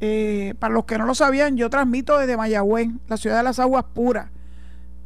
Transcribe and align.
Eh, 0.00 0.54
para 0.58 0.74
los 0.74 0.86
que 0.86 0.98
no 0.98 1.06
lo 1.06 1.14
sabían, 1.14 1.56
yo 1.56 1.70
transmito 1.70 2.18
desde 2.18 2.36
Mayagüez, 2.36 2.88
la 3.08 3.16
ciudad 3.16 3.38
de 3.38 3.44
las 3.44 3.58
aguas 3.58 3.86
puras, 3.94 4.28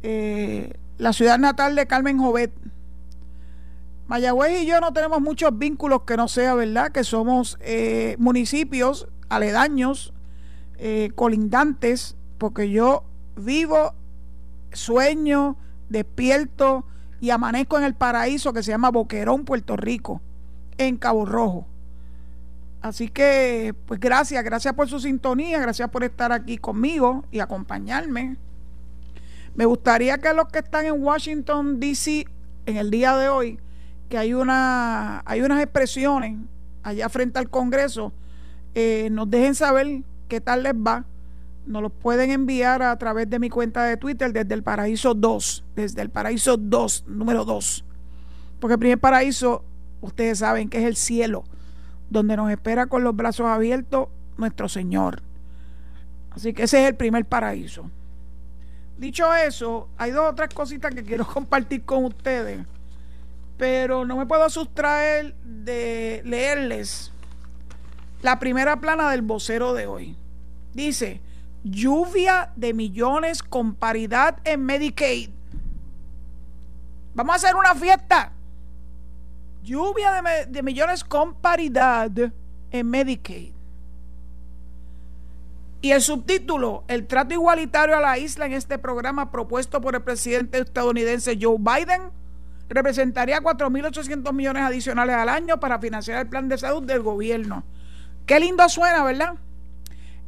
eh, 0.03 0.73
la 0.97 1.13
ciudad 1.13 1.37
natal 1.37 1.75
de 1.75 1.85
Carmen 1.85 2.17
Jovet 2.17 2.51
Mayagüez 4.09 4.63
y 4.63 4.65
yo 4.65 4.81
no 4.81 4.91
tenemos 4.91 5.21
muchos 5.21 5.55
vínculos 5.55 6.01
que 6.01 6.17
no 6.17 6.27
sea 6.27 6.55
verdad, 6.55 6.91
que 6.91 7.03
somos 7.03 7.59
eh, 7.61 8.15
municipios 8.17 9.07
aledaños, 9.29 10.13
eh, 10.79 11.11
colindantes, 11.13 12.17
porque 12.39 12.71
yo 12.71 13.03
vivo, 13.35 13.93
sueño, 14.73 15.57
despierto 15.89 16.85
y 17.21 17.29
amanezco 17.29 17.77
en 17.77 17.83
el 17.83 17.93
paraíso 17.93 18.51
que 18.51 18.63
se 18.63 18.71
llama 18.71 18.89
Boquerón, 18.89 19.45
Puerto 19.45 19.77
Rico, 19.77 20.23
en 20.79 20.97
Cabo 20.97 21.27
Rojo. 21.27 21.67
Así 22.81 23.09
que, 23.09 23.75
pues 23.85 23.99
gracias, 23.99 24.43
gracias 24.43 24.73
por 24.73 24.89
su 24.89 24.99
sintonía, 24.99 25.59
gracias 25.59 25.87
por 25.91 26.03
estar 26.03 26.31
aquí 26.31 26.57
conmigo 26.57 27.25
y 27.29 27.41
acompañarme. 27.41 28.37
Me 29.53 29.65
gustaría 29.65 30.17
que 30.17 30.33
los 30.33 30.47
que 30.47 30.59
están 30.59 30.87
en 30.87 31.03
Washington, 31.03 31.79
D.C. 31.79 32.25
en 32.65 32.77
el 32.77 32.89
día 32.89 33.15
de 33.15 33.29
hoy, 33.29 33.59
que 34.09 34.17
hay, 34.17 34.33
una, 34.33 35.21
hay 35.25 35.41
unas 35.41 35.61
expresiones 35.61 36.35
allá 36.83 37.07
frente 37.09 37.39
al 37.39 37.49
Congreso, 37.49 38.11
eh, 38.73 39.09
nos 39.11 39.29
dejen 39.29 39.55
saber 39.55 40.01
qué 40.27 40.41
tal 40.41 40.63
les 40.63 40.73
va. 40.73 41.05
Nos 41.65 41.83
los 41.83 41.91
pueden 41.91 42.31
enviar 42.31 42.81
a 42.81 42.97
través 42.97 43.29
de 43.29 43.37
mi 43.37 43.49
cuenta 43.49 43.83
de 43.83 43.97
Twitter 43.97 44.33
desde 44.33 44.53
el 44.55 44.63
Paraíso 44.63 45.13
2, 45.13 45.63
desde 45.75 46.01
el 46.01 46.09
Paraíso 46.09 46.57
2, 46.57 47.05
número 47.07 47.45
2. 47.45 47.85
Porque 48.59 48.73
el 48.73 48.79
primer 48.79 48.99
paraíso, 48.99 49.63
ustedes 50.01 50.39
saben 50.39 50.69
que 50.69 50.79
es 50.79 50.85
el 50.85 50.95
cielo, 50.95 51.43
donde 52.09 52.35
nos 52.35 52.49
espera 52.49 52.87
con 52.87 53.03
los 53.03 53.15
brazos 53.15 53.45
abiertos 53.45 54.07
nuestro 54.37 54.67
Señor. 54.67 55.21
Así 56.31 56.53
que 56.53 56.63
ese 56.63 56.81
es 56.81 56.89
el 56.89 56.95
primer 56.95 57.25
paraíso. 57.25 57.89
Dicho 58.97 59.33
eso, 59.35 59.89
hay 59.97 60.11
dos 60.11 60.31
otras 60.31 60.51
cositas 60.53 60.93
que 60.95 61.03
quiero 61.03 61.27
compartir 61.33 61.83
con 61.83 62.05
ustedes 62.05 62.65
pero 63.59 64.05
no 64.05 64.15
me 64.15 64.25
puedo 64.25 64.49
sustraer 64.49 65.35
de 65.43 66.21
leerles 66.23 67.11
la 68.21 68.39
primera 68.39 68.79
plana 68.79 69.11
del 69.11 69.21
vocero 69.21 69.73
de 69.73 69.85
hoy. 69.85 70.15
Dice, 70.73 71.21
lluvia 71.65 72.53
de 72.55 72.73
millones 72.73 73.43
con 73.43 73.75
paridad 73.75 74.37
en 74.45 74.65
Medicaid. 74.65 75.29
Vamos 77.13 77.33
a 77.33 77.35
hacer 77.35 77.55
una 77.57 77.75
fiesta. 77.75 78.31
Lluvia 79.61 80.21
de, 80.21 80.45
de 80.45 80.63
millones 80.63 81.03
con 81.03 81.33
paridad 81.35 82.09
en 82.71 82.89
Medicaid. 82.89 83.51
Y 85.81 85.91
el 85.91 86.01
subtítulo, 86.01 86.85
el 86.87 87.07
trato 87.07 87.33
igualitario 87.33 87.97
a 87.97 88.01
la 88.01 88.17
isla 88.17 88.45
en 88.45 88.53
este 88.53 88.77
programa 88.77 89.31
propuesto 89.31 89.81
por 89.81 89.95
el 89.95 90.01
presidente 90.01 90.59
estadounidense 90.59 91.37
Joe 91.41 91.57
Biden 91.59 92.18
representaría 92.69 93.41
4.800 93.41 94.31
millones 94.31 94.63
adicionales 94.63 95.15
al 95.15 95.29
año 95.29 95.59
para 95.59 95.79
financiar 95.79 96.19
el 96.19 96.27
plan 96.27 96.47
de 96.47 96.57
salud 96.57 96.83
del 96.83 97.01
gobierno. 97.01 97.63
Qué 98.25 98.39
lindo 98.39 98.67
suena, 98.69 99.03
¿verdad? 99.03 99.35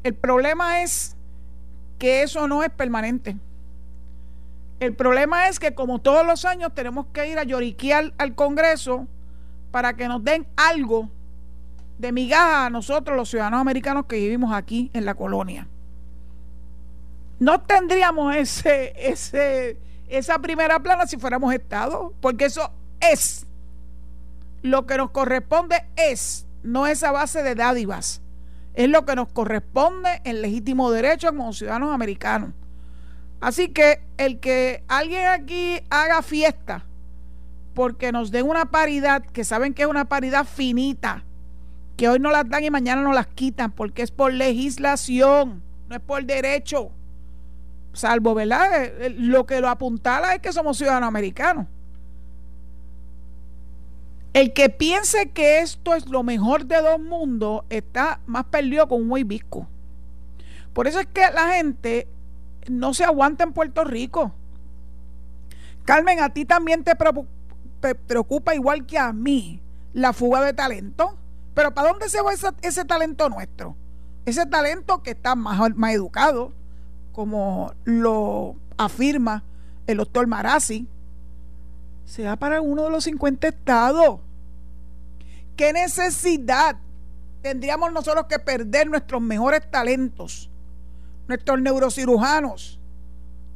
El 0.04 0.16
problema 0.16 0.82
es 0.82 1.16
que 2.00 2.24
eso 2.24 2.48
no 2.48 2.64
es 2.64 2.72
permanente. 2.72 3.38
El 4.80 4.96
problema 4.96 5.48
es 5.48 5.60
que 5.60 5.76
como 5.76 6.00
todos 6.00 6.26
los 6.26 6.44
años 6.44 6.74
tenemos 6.74 7.06
que 7.14 7.28
ir 7.28 7.38
a 7.38 7.44
lloriquear 7.44 8.14
al 8.18 8.34
Congreso 8.34 9.08
para 9.70 9.96
que 9.96 10.08
nos 10.08 10.24
den 10.24 10.48
algo 10.58 11.10
de 12.00 12.12
migaja 12.12 12.66
a 12.66 12.70
nosotros 12.72 13.16
los 13.16 13.30
ciudadanos 13.30 13.62
americanos 13.62 14.08
que 14.08 14.16
vivimos 14.16 14.52
aquí 14.52 14.90
en 14.94 15.06
la 15.06 15.14
colonia. 15.14 15.68
No 17.38 17.62
tendríamos 17.62 18.36
ese, 18.36 18.94
ese, 18.98 19.78
esa 20.12 20.40
primera 20.40 20.80
plana 20.80 21.08
si 21.08 21.18
fuéramos 21.18 21.54
Estado, 21.54 22.14
porque 22.22 22.46
eso 22.46 22.72
es. 23.00 23.46
Lo 24.62 24.86
que 24.86 24.98
nos 24.98 25.12
corresponde, 25.12 25.84
es, 25.96 26.46
no 26.64 26.86
esa 26.86 27.12
base 27.12 27.42
de 27.42 27.56
dádivas, 27.56 28.22
es 28.74 28.90
lo 28.90 29.06
que 29.06 29.16
nos 29.16 29.32
corresponde 29.32 30.22
en 30.24 30.42
legítimo 30.42 30.92
derecho 30.92 31.30
como 31.30 31.54
ciudadanos 31.54 31.94
americanos. 31.94 32.52
Así 33.40 33.70
que 33.70 34.04
el 34.18 34.40
que 34.40 34.84
alguien 34.88 35.26
aquí 35.26 35.80
haga 35.90 36.22
fiesta 36.22 36.86
porque 37.74 38.12
nos 38.12 38.32
den 38.32 38.48
una 38.48 38.66
paridad, 38.66 39.24
que 39.24 39.44
saben 39.44 39.74
que 39.74 39.84
es 39.84 39.88
una 39.88 40.06
paridad 40.06 40.46
finita, 40.46 41.24
que 41.98 42.10
hoy 42.10 42.20
no 42.20 42.30
las 42.30 42.48
dan 42.50 42.64
y 42.64 42.70
mañana 42.70 43.02
no 43.02 43.14
las 43.14 43.28
quitan, 43.28 43.72
porque 43.72 44.04
es 44.04 44.12
por 44.12 44.34
legislación, 44.34 45.64
no 45.88 45.96
es 45.96 46.02
por 46.02 46.24
derecho 46.26 46.92
salvo, 47.94 48.34
¿verdad? 48.34 48.84
Eh, 48.84 48.94
eh, 49.00 49.10
lo 49.10 49.46
que 49.46 49.62
lo 49.62 49.70
apuntala 49.70 50.34
es 50.36 50.42
que 50.42 50.54
somos 50.54 50.78
ciudadanos 50.78 51.08
americanos. 51.08 51.68
El 54.34 54.54
que 54.54 54.70
piense 54.70 55.30
que 55.32 55.60
esto 55.60 55.94
es 55.94 56.08
lo 56.08 56.24
mejor 56.24 56.66
de 56.66 56.82
dos 56.82 57.00
mundos 57.00 57.64
está 57.70 58.22
más 58.26 58.46
perdido 58.46 58.88
con 58.88 59.10
un 59.10 59.18
hibisco. 59.18 59.68
Por 60.74 60.88
eso 60.88 61.02
es 61.02 61.08
que 61.08 61.22
la 61.34 61.56
gente 61.56 62.08
no 62.70 62.94
se 62.94 63.04
aguanta 63.04 63.44
en 63.44 63.52
Puerto 63.52 63.84
Rico. 63.84 64.34
Carmen, 65.84 66.22
a 66.22 66.30
ti 66.30 66.46
también 66.46 66.86
te 66.86 66.96
preocupa 68.08 68.56
igual 68.56 68.86
que 68.86 68.98
a 68.98 69.12
mí 69.12 69.62
la 69.92 70.14
fuga 70.14 70.42
de 70.42 70.54
talento. 70.54 71.18
Pero 71.54 71.74
¿para 71.74 71.90
dónde 71.90 72.08
se 72.08 72.22
va 72.22 72.32
ese, 72.32 72.48
ese 72.62 72.86
talento 72.86 73.30
nuestro? 73.30 73.76
Ese 74.26 74.46
talento 74.46 75.04
que 75.04 75.12
está 75.12 75.36
más, 75.36 75.76
más 75.76 75.92
educado, 75.92 76.54
como 77.12 77.74
lo 77.84 78.56
afirma 78.78 79.44
el 79.88 79.98
doctor 79.98 80.28
Marazzi, 80.28 80.88
se 82.06 82.24
va 82.24 82.36
para 82.36 82.62
uno 82.62 82.84
de 82.84 82.90
los 82.92 83.04
50 83.04 83.48
estados. 83.48 84.20
¿Qué 85.56 85.74
necesidad 85.74 86.78
tendríamos 87.42 87.92
nosotros 87.92 88.26
que 88.28 88.40
perder 88.40 88.88
nuestros 88.90 89.22
mejores 89.22 89.70
talentos, 89.70 90.50
nuestros 91.28 91.60
neurocirujanos, 91.60 92.80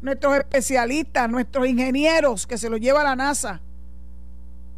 nuestros 0.02 0.38
especialistas, 0.38 1.30
nuestros 1.30 1.68
ingenieros 1.68 2.46
que 2.48 2.57
se 2.57 2.69
los 2.69 2.80
lleva 2.80 3.04
la 3.04 3.16
NASA. 3.16 3.62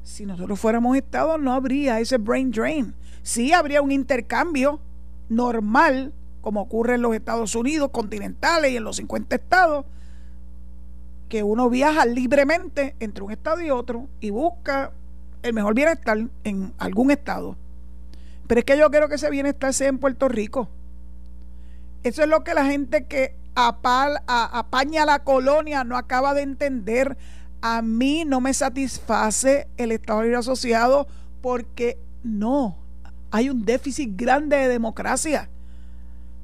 Si 0.04 0.26
nosotros 0.26 0.60
fuéramos 0.60 0.96
Estados 0.96 1.40
no 1.40 1.54
habría 1.54 2.00
ese 2.00 2.18
brain 2.18 2.52
drain. 2.52 2.94
Sí 3.24 3.52
habría 3.52 3.82
un 3.82 3.92
intercambio 3.92 4.80
normal, 5.28 6.14
como 6.48 6.62
ocurre 6.62 6.96
en 6.96 7.02
los 7.02 7.14
Estados 7.14 7.56
Unidos 7.56 7.90
continentales 7.92 8.72
y 8.72 8.78
en 8.78 8.86
los 8.86 8.96
50 8.96 9.36
estados, 9.36 9.86
que 11.28 11.44
uno 11.44 11.70
viaja 11.70 12.06
libremente 12.06 12.96
entre 13.02 13.26
un 13.26 13.34
estado 13.34 13.60
y 13.60 13.70
otro 13.70 14.08
y 14.22 14.30
busca 14.30 14.94
el 15.44 15.52
mejor 15.52 15.74
bienestar 15.74 16.18
en 16.46 16.72
algún 16.78 17.12
estado. 17.12 17.58
Pero 18.48 18.60
es 18.60 18.64
que 18.64 18.78
yo 18.78 18.90
quiero 18.90 19.10
que 19.10 19.16
ese 19.16 19.30
bienestar 19.30 19.74
sea 19.74 19.90
en 19.90 19.98
Puerto 19.98 20.30
Rico. 20.30 20.70
Eso 22.04 22.24
es 22.24 22.30
lo 22.30 22.46
que 22.46 22.54
la 22.54 22.64
gente 22.64 23.04
que 23.08 23.36
apaña 23.54 25.06
la 25.06 25.26
colonia 25.26 25.84
no 25.84 25.98
acaba 25.98 26.34
de 26.34 26.44
entender. 26.44 27.18
A 27.60 27.82
mí 27.82 28.24
no 28.24 28.40
me 28.40 28.54
satisface 28.54 29.68
el 29.76 29.92
Estado 29.92 30.24
Libre 30.24 30.38
Asociado 30.38 31.10
porque 31.42 32.00
no, 32.24 32.78
hay 33.32 33.50
un 33.50 33.66
déficit 33.66 34.12
grande 34.16 34.56
de 34.56 34.70
democracia. 34.70 35.50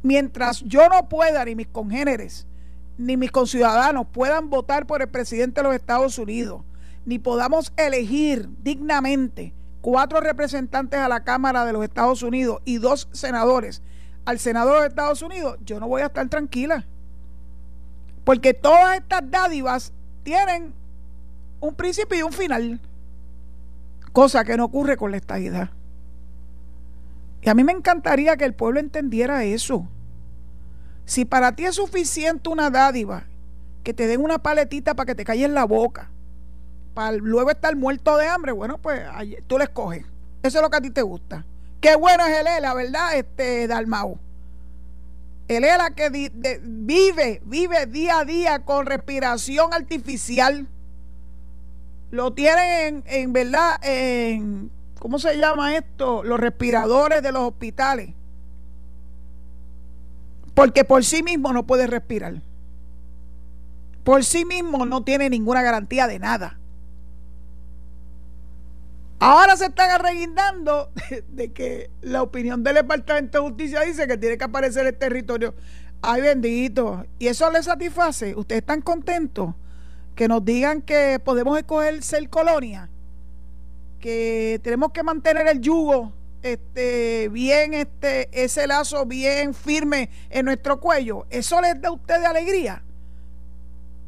Mientras 0.03 0.61
yo 0.61 0.87
no 0.89 1.09
pueda, 1.09 1.43
ni 1.45 1.55
mis 1.55 1.67
congéneres, 1.67 2.45
ni 2.97 3.17
mis 3.17 3.31
conciudadanos 3.31 4.05
puedan 4.11 4.49
votar 4.49 4.85
por 4.85 5.01
el 5.01 5.07
presidente 5.07 5.61
de 5.61 5.67
los 5.67 5.75
Estados 5.75 6.19
Unidos, 6.19 6.61
ni 7.05 7.19
podamos 7.19 7.73
elegir 7.77 8.49
dignamente 8.61 9.53
cuatro 9.81 10.19
representantes 10.21 10.99
a 10.99 11.09
la 11.09 11.23
Cámara 11.23 11.65
de 11.65 11.73
los 11.73 11.83
Estados 11.83 12.21
Unidos 12.21 12.61
y 12.65 12.77
dos 12.77 13.09
senadores 13.11 13.81
al 14.25 14.39
Senado 14.39 14.79
de 14.79 14.87
Estados 14.87 15.21
Unidos, 15.21 15.57
yo 15.65 15.79
no 15.79 15.87
voy 15.87 16.01
a 16.01 16.05
estar 16.05 16.27
tranquila. 16.29 16.85
Porque 18.23 18.53
todas 18.53 18.97
estas 18.97 19.29
dádivas 19.29 19.91
tienen 20.23 20.73
un 21.59 21.75
principio 21.75 22.17
y 22.17 22.23
un 22.23 22.31
final. 22.31 22.79
Cosa 24.13 24.45
que 24.45 24.55
no 24.55 24.65
ocurre 24.65 24.95
con 24.95 25.11
la 25.11 25.17
estadidad. 25.17 25.71
Y 27.41 27.49
a 27.49 27.53
mí 27.53 27.63
me 27.63 27.73
encantaría 27.73 28.37
que 28.37 28.45
el 28.45 28.53
pueblo 28.53 28.79
entendiera 28.79 29.43
eso. 29.43 29.87
Si 31.05 31.25
para 31.25 31.55
ti 31.55 31.65
es 31.65 31.75
suficiente 31.75 32.49
una 32.49 32.69
dádiva, 32.69 33.25
que 33.83 33.93
te 33.93 34.07
den 34.07 34.21
una 34.21 34.39
paletita 34.39 34.93
para 34.93 35.07
que 35.07 35.15
te 35.15 35.25
calles 35.25 35.49
la 35.49 35.65
boca, 35.65 36.09
para 36.93 37.11
luego 37.13 37.51
estar 37.51 37.75
muerto 37.75 38.17
de 38.17 38.27
hambre, 38.27 38.51
bueno, 38.51 38.77
pues 38.77 39.01
tú 39.47 39.57
le 39.57 39.65
escoges. 39.65 40.05
Eso 40.41 40.57
es 40.57 40.61
lo 40.61 40.69
que 40.69 40.77
a 40.77 40.81
ti 40.81 40.89
te 40.89 41.01
gusta. 41.01 41.45
Qué 41.81 41.95
bueno 41.95 42.25
es 42.25 42.39
el 42.39 42.47
ELA, 42.47 42.73
¿verdad? 42.73 43.17
Este 43.17 43.67
Dalmau. 43.67 44.17
El 45.47 45.65
ELA 45.65 45.91
que 45.91 46.09
vive, 46.61 47.41
vive 47.45 47.85
día 47.87 48.19
a 48.19 48.25
día 48.25 48.59
con 48.59 48.85
respiración 48.85 49.73
artificial. 49.73 50.67
Lo 52.11 52.31
tienen 52.31 53.03
en, 53.07 53.23
en 53.23 53.33
verdad, 53.33 53.79
en, 53.81 54.71
¿cómo 54.99 55.19
se 55.19 55.37
llama 55.37 55.75
esto? 55.75 56.23
Los 56.23 56.39
respiradores 56.39 57.21
de 57.21 57.31
los 57.33 57.43
hospitales. 57.43 58.11
Porque 60.53 60.83
por 60.83 61.03
sí 61.03 61.23
mismo 61.23 61.51
no 61.53 61.65
puede 61.65 61.87
respirar. 61.87 62.41
Por 64.03 64.23
sí 64.23 64.45
mismo 64.45 64.85
no 64.85 65.03
tiene 65.03 65.29
ninguna 65.29 65.61
garantía 65.61 66.07
de 66.07 66.19
nada. 66.19 66.59
Ahora 69.19 69.55
se 69.55 69.67
están 69.67 69.89
arreguindando 69.89 70.91
de, 71.29 71.53
que 71.53 71.89
la 72.01 72.21
opinión 72.21 72.63
del 72.63 72.75
Departamento 72.75 73.37
de 73.37 73.47
Justicia 73.47 73.81
dice 73.81 74.05
que 74.05 74.17
tiene 74.17 74.37
que 74.37 74.43
aparecer 74.43 74.85
el 74.85 74.97
territorio. 74.97 75.55
Ay, 76.01 76.21
bendito. 76.21 77.05
¿Y 77.19 77.27
eso 77.27 77.49
les 77.49 77.65
satisface? 77.65 78.35
¿Ustedes 78.35 78.61
están 78.61 78.81
contentos? 78.81 79.55
Que 80.15 80.27
nos 80.27 80.43
digan 80.43 80.81
que 80.81 81.19
podemos 81.23 81.57
escoger 81.57 82.03
ser 82.03 82.29
colonia, 82.29 82.89
que 84.01 84.59
tenemos 84.61 84.91
que 84.91 85.01
mantener 85.01 85.47
el 85.47 85.61
yugo 85.61 86.11
este, 86.43 87.29
bien, 87.29 87.73
este, 87.73 88.29
ese 88.31 88.67
lazo 88.67 89.05
bien 89.05 89.53
firme 89.53 90.09
en 90.29 90.45
nuestro 90.45 90.79
cuello. 90.79 91.25
¿Eso 91.29 91.59
les 91.61 91.81
da 91.81 91.89
a 91.89 91.93
ustedes 91.93 92.25
alegría? 92.25 92.83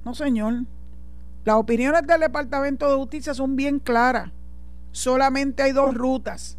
No, 0.03 0.13
señor. 0.13 0.65
Las 1.43 1.55
opiniones 1.55 2.05
del 2.05 2.19
Departamento 2.21 2.89
de 2.89 2.95
Justicia 2.95 3.33
son 3.33 3.55
bien 3.55 3.79
claras 3.79 4.31
solamente 4.95 5.61
hay 5.61 5.73
dos 5.73 5.93
rutas, 5.93 6.57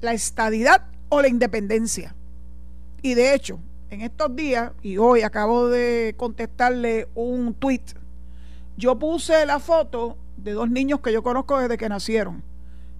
la 0.00 0.12
estadidad 0.12 0.82
o 1.08 1.22
la 1.22 1.28
independencia. 1.28 2.16
Y 3.00 3.14
de 3.14 3.32
hecho, 3.32 3.60
en 3.90 4.00
estos 4.00 4.34
días, 4.34 4.72
y 4.82 4.98
hoy 4.98 5.22
acabo 5.22 5.68
de 5.68 6.14
contestarle 6.16 7.06
un 7.14 7.54
tweet, 7.54 7.84
yo 8.76 8.98
puse 8.98 9.46
la 9.46 9.60
foto 9.60 10.18
de 10.36 10.50
dos 10.50 10.68
niños 10.68 10.98
que 10.98 11.12
yo 11.12 11.22
conozco 11.22 11.60
desde 11.60 11.78
que 11.78 11.88
nacieron, 11.88 12.42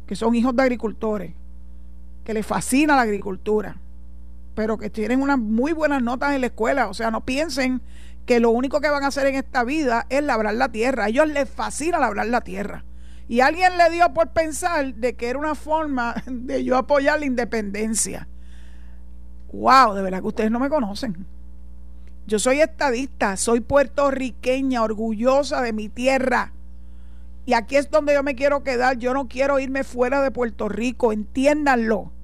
que 0.07 0.15
son 0.15 0.37
hijos 0.37 0.55
de 0.55 0.63
agricultores, 0.63 1.33
que 2.27 2.35
les 2.35 2.45
fascina 2.45 2.97
la 2.97 3.03
agricultura, 3.03 3.77
pero 4.57 4.79
que 4.79 4.91
tienen 4.91 5.23
unas 5.23 5.39
muy 5.39 5.73
buenas 5.73 6.03
notas 6.03 6.35
en 6.35 6.41
la 6.41 6.49
escuela. 6.49 6.89
O 6.89 6.95
sea, 6.95 7.13
no 7.13 7.25
piensen 7.25 7.81
que 8.27 8.41
lo 8.41 8.51
único 8.51 8.81
que 8.81 8.91
van 8.91 9.05
a 9.05 9.07
hacer 9.07 9.29
en 9.29 9.37
esta 9.37 9.63
vida 9.63 10.07
es 10.09 10.25
labrar 10.25 10.55
la 10.55 10.71
tierra. 10.71 11.05
A 11.05 11.09
ellos 11.09 11.29
les 11.29 11.49
fascina 11.49 12.01
labrar 12.01 12.27
la 12.27 12.41
tierra. 12.41 12.85
Y 13.29 13.41
alguien 13.41 13.79
le 13.79 13.91
dio 13.91 14.13
por 14.13 14.31
pensar 14.31 14.93
de 14.95 15.15
que 15.15 15.29
era 15.29 15.39
una 15.39 15.55
forma 15.55 16.21
de 16.27 16.65
yo 16.65 16.77
apoyar 16.77 17.21
la 17.21 17.27
independencia. 17.27 18.27
Wow, 19.53 19.95
de 19.95 20.03
verdad 20.03 20.21
que 20.21 20.27
ustedes 20.27 20.51
no 20.51 20.59
me 20.59 20.69
conocen. 20.69 21.27
Yo 22.27 22.41
soy 22.41 22.59
estadista, 22.59 23.37
soy 23.37 23.61
puertorriqueña, 23.61 24.83
orgullosa 24.83 25.63
de 25.63 25.73
mi 25.73 25.89
tierra. 25.89 26.53
Y 27.45 27.53
aquí 27.53 27.77
es 27.77 27.89
donde 27.89 28.15
yo 28.15 28.25
me 28.25 28.35
quiero 28.35 28.65
quedar. 28.65 28.99
Yo 28.99 29.15
no 29.15 29.29
quiero 29.29 29.61
irme 29.61 29.85
fuera 29.85 30.21
de 30.23 30.33
Puerto 30.33 30.69
Rico, 30.69 31.13
entiéndanlo. 31.13 32.16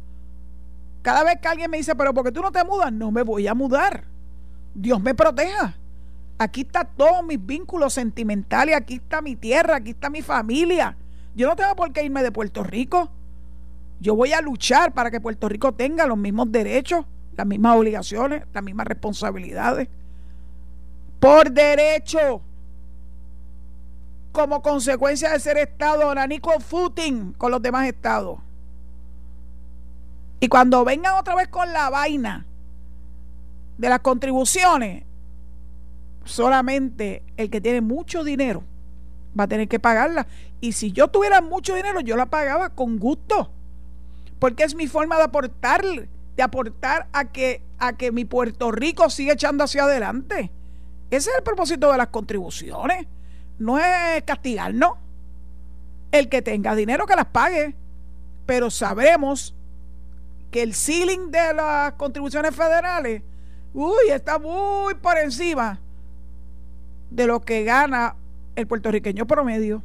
Cada 1.03 1.25
vez 1.25 1.39
que 1.41 1.49
alguien 1.49 1.71
me 1.71 1.77
dice, 1.77 1.95
pero 1.97 2.15
¿por 2.15 2.25
qué 2.25 2.33
tú 2.33 2.41
no 2.41 2.53
te 2.53 2.65
mudas? 2.65 2.93
No 2.93 3.11
me 3.11 3.23
voy 3.23 3.49
a 3.49 3.55
mudar. 3.55 4.05
Dios 4.75 5.03
me 5.03 5.15
proteja. 5.15 5.77
Aquí 6.39 6.63
está 6.63 6.85
todos 6.85 7.25
mis 7.25 7.45
vínculos 7.45 7.93
sentimentales, 7.93 8.75
aquí 8.75 8.95
está 8.95 9.21
mi 9.21 9.37
tierra, 9.37 9.77
aquí 9.77 9.91
está 9.91 10.11
mi 10.11 10.23
familia. 10.23 10.97
Yo 11.35 11.49
no 11.49 11.57
tengo 11.57 11.75
por 11.77 11.93
qué 11.93 12.05
irme 12.05 12.23
de 12.23 12.33
Puerto 12.33 12.63
Rico. 12.63 13.11
Yo 14.01 14.17
voy 14.17 14.33
a 14.33 14.41
luchar 14.41 14.93
para 14.93 15.11
que 15.11 15.21
Puerto 15.21 15.49
Rico 15.49 15.73
tenga 15.73 16.07
los 16.07 16.19
mismos 16.19 16.51
derechos, 16.51 17.05
las 17.37 17.47
mismas 17.47 17.77
obligaciones, 17.77 18.45
las 18.53 18.63
mismas 18.63 18.87
responsabilidades. 18.87 19.89
Por 21.21 21.51
derecho. 21.53 22.43
Como 24.33 24.63
consecuencia 24.63 25.31
de 25.31 25.39
ser 25.39 25.59
Estado 25.59 26.09
oranico 26.09 26.59
footing 26.59 27.35
con 27.35 27.53
los 27.53 27.63
demás 27.63 27.87
estados. 27.87 28.41
Y 30.43 30.49
cuando 30.49 30.85
vengan 30.85 31.15
otra 31.15 31.37
vez 31.37 31.47
con 31.47 31.73
la 31.73 31.89
vaina 31.89 32.45
de 33.79 33.89
las 33.89 34.01
contribuciones, 34.01 35.05
solamente 36.25 37.23
el 37.37 37.49
que 37.49 37.61
tiene 37.61 37.81
mucho 37.81 38.25
dinero 38.25 38.65
va 39.39 39.45
a 39.45 39.47
tener 39.47 39.69
que 39.69 39.79
pagarla. 39.79 40.27
Y 40.61 40.73
si 40.73 40.91
yo 40.91 41.07
tuviera 41.07 41.41
mucho 41.41 41.77
dinero, 41.77 42.01
yo 42.01 42.17
la 42.17 42.27
pagaba 42.27 42.71
con 42.71 42.99
gusto. 42.99 43.53
Porque 44.41 44.65
es 44.65 44.75
mi 44.75 44.89
forma 44.89 45.17
de 45.17 45.23
aportar, 45.23 45.85
de 45.85 46.43
aportar 46.43 47.07
a 47.13 47.27
que, 47.27 47.63
a 47.79 47.93
que 47.93 48.11
mi 48.11 48.25
Puerto 48.25 48.73
Rico 48.73 49.11
siga 49.11 49.35
echando 49.35 49.63
hacia 49.63 49.85
adelante. 49.85 50.51
Ese 51.13 51.31
es 51.31 51.37
el 51.37 51.45
propósito 51.45 51.93
de 51.93 51.99
las 51.99 52.09
contribuciones. 52.09 53.07
No 53.61 53.79
es 53.79 54.25
castigarnos. 54.25 54.95
El 56.11 56.29
que 56.29 56.43
tenga 56.43 56.75
dinero 56.75 57.07
que 57.07 57.15
las 57.15 57.27
pague. 57.27 57.77
Pero 58.45 58.71
sabremos 58.71 59.55
que 60.53 60.63
el 60.63 60.75
ceiling 60.75 61.31
de 61.31 61.55
las 61.55 61.95
contribuciones 61.95 62.55
federales, 62.55 63.23
uy, 63.73 64.11
está 64.11 64.39
muy 64.39 64.95
por 64.95 65.17
encima 65.17 65.81
de 67.11 67.27
lo 67.27 67.41
que 67.41 67.65
gana 67.65 68.15
el 68.55 68.67
puertorriqueño 68.67 69.27
promedio. 69.27 69.83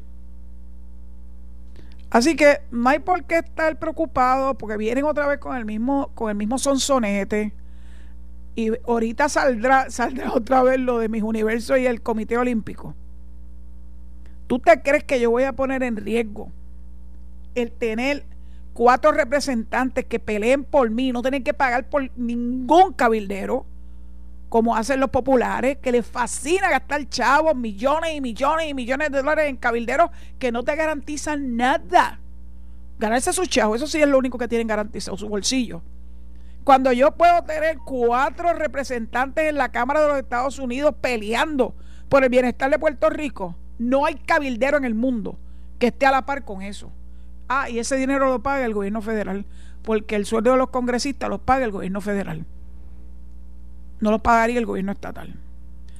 Así 2.09 2.35
que 2.35 2.59
no 2.69 2.89
hay 2.89 2.99
por 2.99 3.23
qué 3.23 3.39
estar 3.39 3.79
preocupado 3.79 4.55
porque 4.55 4.75
vienen 4.75 5.05
otra 5.05 5.25
vez 5.25 5.39
con 5.39 5.55
el 5.55 5.63
mismo, 5.63 6.11
con 6.13 6.29
el 6.29 6.35
mismo 6.35 6.59
sonsonete. 6.59 7.53
Y 8.55 8.71
ahorita 8.85 9.29
saldrá, 9.29 9.89
saldrá 9.89 10.33
otra 10.33 10.63
vez 10.63 10.79
lo 10.79 10.99
de 10.99 11.07
mis 11.07 11.23
universos 11.23 11.79
y 11.79 11.85
el 11.85 12.01
Comité 12.01 12.37
Olímpico. 12.37 12.93
¿Tú 14.47 14.59
te 14.59 14.81
crees 14.81 15.05
que 15.05 15.19
yo 15.21 15.31
voy 15.31 15.43
a 15.43 15.53
poner 15.53 15.81
en 15.83 15.95
riesgo 15.95 16.51
el 17.55 17.71
tener 17.71 18.25
cuatro 18.77 19.11
representantes 19.11 20.05
que 20.05 20.19
peleen 20.19 20.63
por 20.63 20.87
mí, 20.91 21.11
no 21.11 21.23
tener 21.23 21.41
que 21.41 21.51
pagar 21.51 21.89
por 21.89 22.11
ningún 22.15 22.93
cabildero? 22.93 23.65
como 24.49 24.77
hacen 24.77 24.99
los 24.99 25.09
populares, 25.09 25.77
que 25.81 25.91
les 25.91 26.05
fascina 26.05 26.69
gastar 26.69 27.09
chavos, 27.09 27.53
millones 27.53 28.15
y 28.15 28.21
millones 28.21 28.69
y 28.69 28.73
millones 28.73 29.11
de 29.11 29.17
dólares 29.17 29.49
en 29.49 29.57
cabilderos 29.57 30.09
que 30.39 30.53
no 30.53 30.63
te 30.63 30.73
garantizan 30.75 31.57
nada. 31.57 32.21
Ganarse 32.97 33.33
sus 33.33 33.49
chavos, 33.49 33.75
eso 33.77 33.87
sí 33.87 34.01
es 34.01 34.07
lo 34.07 34.17
único 34.17 34.37
que 34.37 34.47
tienen 34.47 34.67
garantizado, 34.67 35.17
su 35.17 35.27
bolsillo. 35.27 35.81
Cuando 36.63 36.93
yo 36.93 37.11
puedo 37.11 37.43
tener 37.43 37.79
cuatro 37.79 38.53
representantes 38.53 39.49
en 39.49 39.55
la 39.55 39.69
Cámara 39.69 40.01
de 40.01 40.07
los 40.07 40.17
Estados 40.17 40.59
Unidos 40.59 40.95
peleando 41.01 41.75
por 42.07 42.23
el 42.23 42.29
bienestar 42.29 42.71
de 42.71 42.79
Puerto 42.79 43.09
Rico, 43.09 43.57
no 43.79 44.05
hay 44.05 44.15
cabildero 44.15 44.77
en 44.77 44.85
el 44.85 44.95
mundo 44.95 45.37
que 45.77 45.87
esté 45.87 46.05
a 46.05 46.11
la 46.11 46.25
par 46.25 46.45
con 46.45 46.61
eso. 46.61 46.89
Ah, 47.47 47.69
y 47.69 47.79
ese 47.79 47.95
dinero 47.95 48.27
lo 48.27 48.41
paga 48.41 48.65
el 48.65 48.73
gobierno 48.73 49.01
federal, 49.01 49.45
porque 49.83 50.15
el 50.15 50.25
sueldo 50.25 50.51
de 50.51 50.57
los 50.57 50.69
congresistas 50.69 51.29
lo 51.29 51.39
paga 51.39 51.65
el 51.65 51.71
gobierno 51.71 52.01
federal. 52.01 52.45
No 53.99 54.11
lo 54.11 54.19
pagaría 54.19 54.59
el 54.59 54.65
gobierno 54.65 54.91
estatal. 54.91 55.33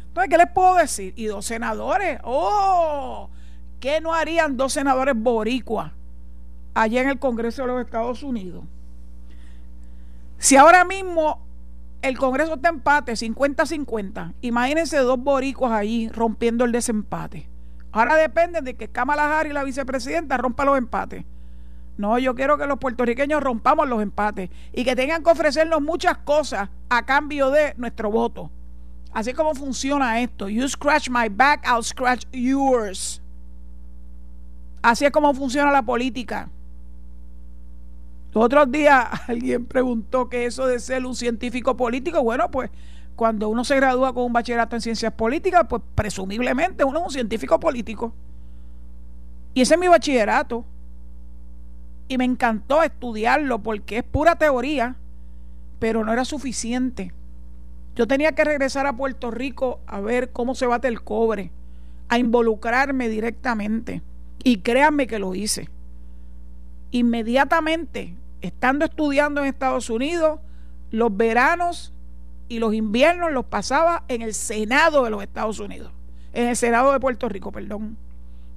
Entonces, 0.08 0.30
¿qué 0.30 0.38
les 0.38 0.52
puedo 0.52 0.76
decir? 0.76 1.14
Y 1.16 1.26
dos 1.26 1.46
senadores, 1.46 2.20
¡oh! 2.24 3.30
¿Qué 3.80 4.02
no 4.02 4.14
harían 4.14 4.58
dos 4.58 4.74
senadores 4.74 5.16
boricuas 5.16 5.92
allá 6.74 7.02
en 7.02 7.10
el 7.10 7.20
Congreso 7.20 7.62
de 7.62 7.68
los 7.68 7.86
Estados 7.86 8.24
Unidos? 8.24 8.64
Si 10.40 10.56
ahora 10.56 10.84
mismo 10.86 11.46
el 12.02 12.18
Congreso 12.18 12.56
está 12.56 12.70
empate, 12.70 13.14
50-50, 13.14 14.34
imagínense 14.42 14.98
dos 14.98 15.20
boricuas 15.20 15.72
allí 15.72 16.10
rompiendo 16.10 16.66
el 16.66 16.72
desempate. 16.72 17.48
Ahora 17.92 18.16
depende 18.16 18.62
de 18.62 18.76
que 18.76 18.88
Kamala 18.88 19.40
Harris, 19.40 19.54
la 19.54 19.64
vicepresidenta, 19.64 20.38
rompa 20.38 20.66
los 20.66 20.78
empates. 20.78 21.26
No, 21.98 22.20
yo 22.20 22.36
quiero 22.36 22.58
que 22.58 22.68
los 22.68 22.78
puertorriqueños 22.78 23.42
rompamos 23.42 23.88
los 23.88 24.02
empates 24.02 24.50
y 24.72 24.84
que 24.84 24.96
tengan 24.96 25.24
que 25.24 25.32
ofrecernos 25.32 25.82
muchas 25.82 26.18
cosas 26.20 26.70
a 26.90 27.06
cambio 27.06 27.50
de 27.50 27.74
nuestro 27.78 28.12
voto. 28.12 28.52
Así 29.14 29.34
como 29.34 29.56
funciona 29.56 30.22
esto. 30.22 30.48
You 30.48 30.68
scratch 30.70 31.10
my 31.10 31.28
back, 31.30 31.66
I'll 31.66 31.84
scratch 31.84 32.26
yours. 32.32 33.22
Así 34.84 35.06
es 35.06 35.12
como 35.12 35.34
funciona 35.34 35.72
la 35.72 35.82
política. 35.82 36.50
Los 38.32 38.46
otros 38.46 38.72
días 38.72 39.08
alguien 39.28 39.66
preguntó 39.66 40.30
qué 40.30 40.46
eso 40.46 40.68
de 40.68 40.80
ser 40.80 41.04
un 41.04 41.16
científico 41.16 41.76
político. 41.76 42.22
Bueno, 42.22 42.52
pues 42.52 42.70
cuando 43.16 43.50
uno 43.50 43.64
se 43.64 43.76
gradúa 43.76 44.14
con 44.14 44.26
un 44.26 44.34
bachillerato 44.34 44.76
en 44.76 44.82
ciencias 44.84 45.12
políticas, 45.14 45.66
pues 45.68 45.82
presumiblemente 45.96 46.84
uno 46.84 47.00
es 47.00 47.06
un 47.06 47.12
científico 47.12 47.60
político. 47.60 48.14
Y 49.56 49.62
ese 49.62 49.74
es 49.74 49.80
mi 49.80 49.88
bachillerato. 49.88 50.64
Y 52.08 52.18
me 52.18 52.26
encantó 52.26 52.84
estudiarlo 52.84 53.60
porque 53.60 53.98
es 53.98 54.04
pura 54.04 54.38
teoría, 54.38 54.96
pero 55.80 56.04
no 56.04 56.14
era 56.14 56.26
suficiente. 56.26 57.14
Yo 57.96 58.08
tenía 58.08 58.34
que 58.34 58.44
regresar 58.44 58.86
a 58.86 58.96
Puerto 58.96 59.32
Rico 59.32 59.80
a 59.88 60.00
ver 60.00 60.32
cómo 60.32 60.56
se 60.56 60.68
bate 60.68 60.88
el 60.88 61.02
cobre, 61.02 61.52
a 62.10 62.18
involucrarme 62.18 63.10
directamente. 63.10 64.02
Y 64.44 64.60
créanme 64.60 65.08
que 65.08 65.20
lo 65.20 65.36
hice. 65.36 65.70
Inmediatamente, 66.92 68.16
estando 68.42 68.86
estudiando 68.86 69.42
en 69.42 69.48
Estados 69.48 69.90
Unidos, 69.90 70.40
los 70.92 71.16
veranos 71.16 71.94
y 72.50 72.60
los 72.60 72.74
inviernos 72.74 73.32
los 73.32 73.46
pasaba 73.46 74.04
en 74.08 74.22
el 74.22 74.34
Senado 74.34 75.04
de 75.04 75.10
los 75.10 75.22
Estados 75.22 75.60
Unidos, 75.60 75.92
en 76.34 76.48
el 76.48 76.56
Senado 76.56 76.94
de 76.94 77.00
Puerto 77.00 77.28
Rico, 77.28 77.52
perdón, 77.52 77.98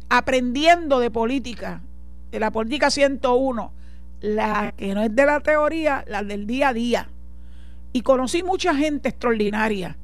aprendiendo 0.08 1.00
de 1.00 1.10
política, 1.10 1.82
de 2.30 2.40
la 2.40 2.50
política 2.50 2.90
101, 2.90 3.72
la 4.20 4.72
que 4.76 4.94
no 4.94 5.02
es 5.02 5.14
de 5.14 5.26
la 5.26 5.40
teoría, 5.40 6.04
la 6.06 6.22
del 6.22 6.46
día 6.46 6.68
a 6.68 6.72
día. 6.72 7.08
Y 7.92 8.02
conocí 8.02 8.42
mucha 8.42 8.74
gente 8.74 9.08
extraordinaria, 9.08 9.96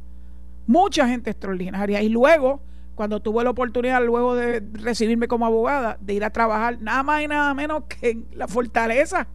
mucha 0.66 1.06
gente 1.06 1.30
extraordinaria. 1.30 2.02
Y 2.02 2.08
luego 2.08 2.60
cuando 2.96 3.20
tuve 3.20 3.44
la 3.44 3.50
oportunidad, 3.50 4.02
luego 4.04 4.34
de 4.34 4.64
recibirme 4.72 5.28
como 5.28 5.46
abogada, 5.46 5.98
de 6.00 6.14
ir 6.14 6.24
a 6.24 6.30
trabajar 6.30 6.80
nada 6.80 7.02
más 7.02 7.22
y 7.22 7.28
nada 7.28 7.52
menos 7.52 7.84
que 7.84 8.10
en 8.10 8.26
la 8.32 8.48
fortaleza, 8.48 9.28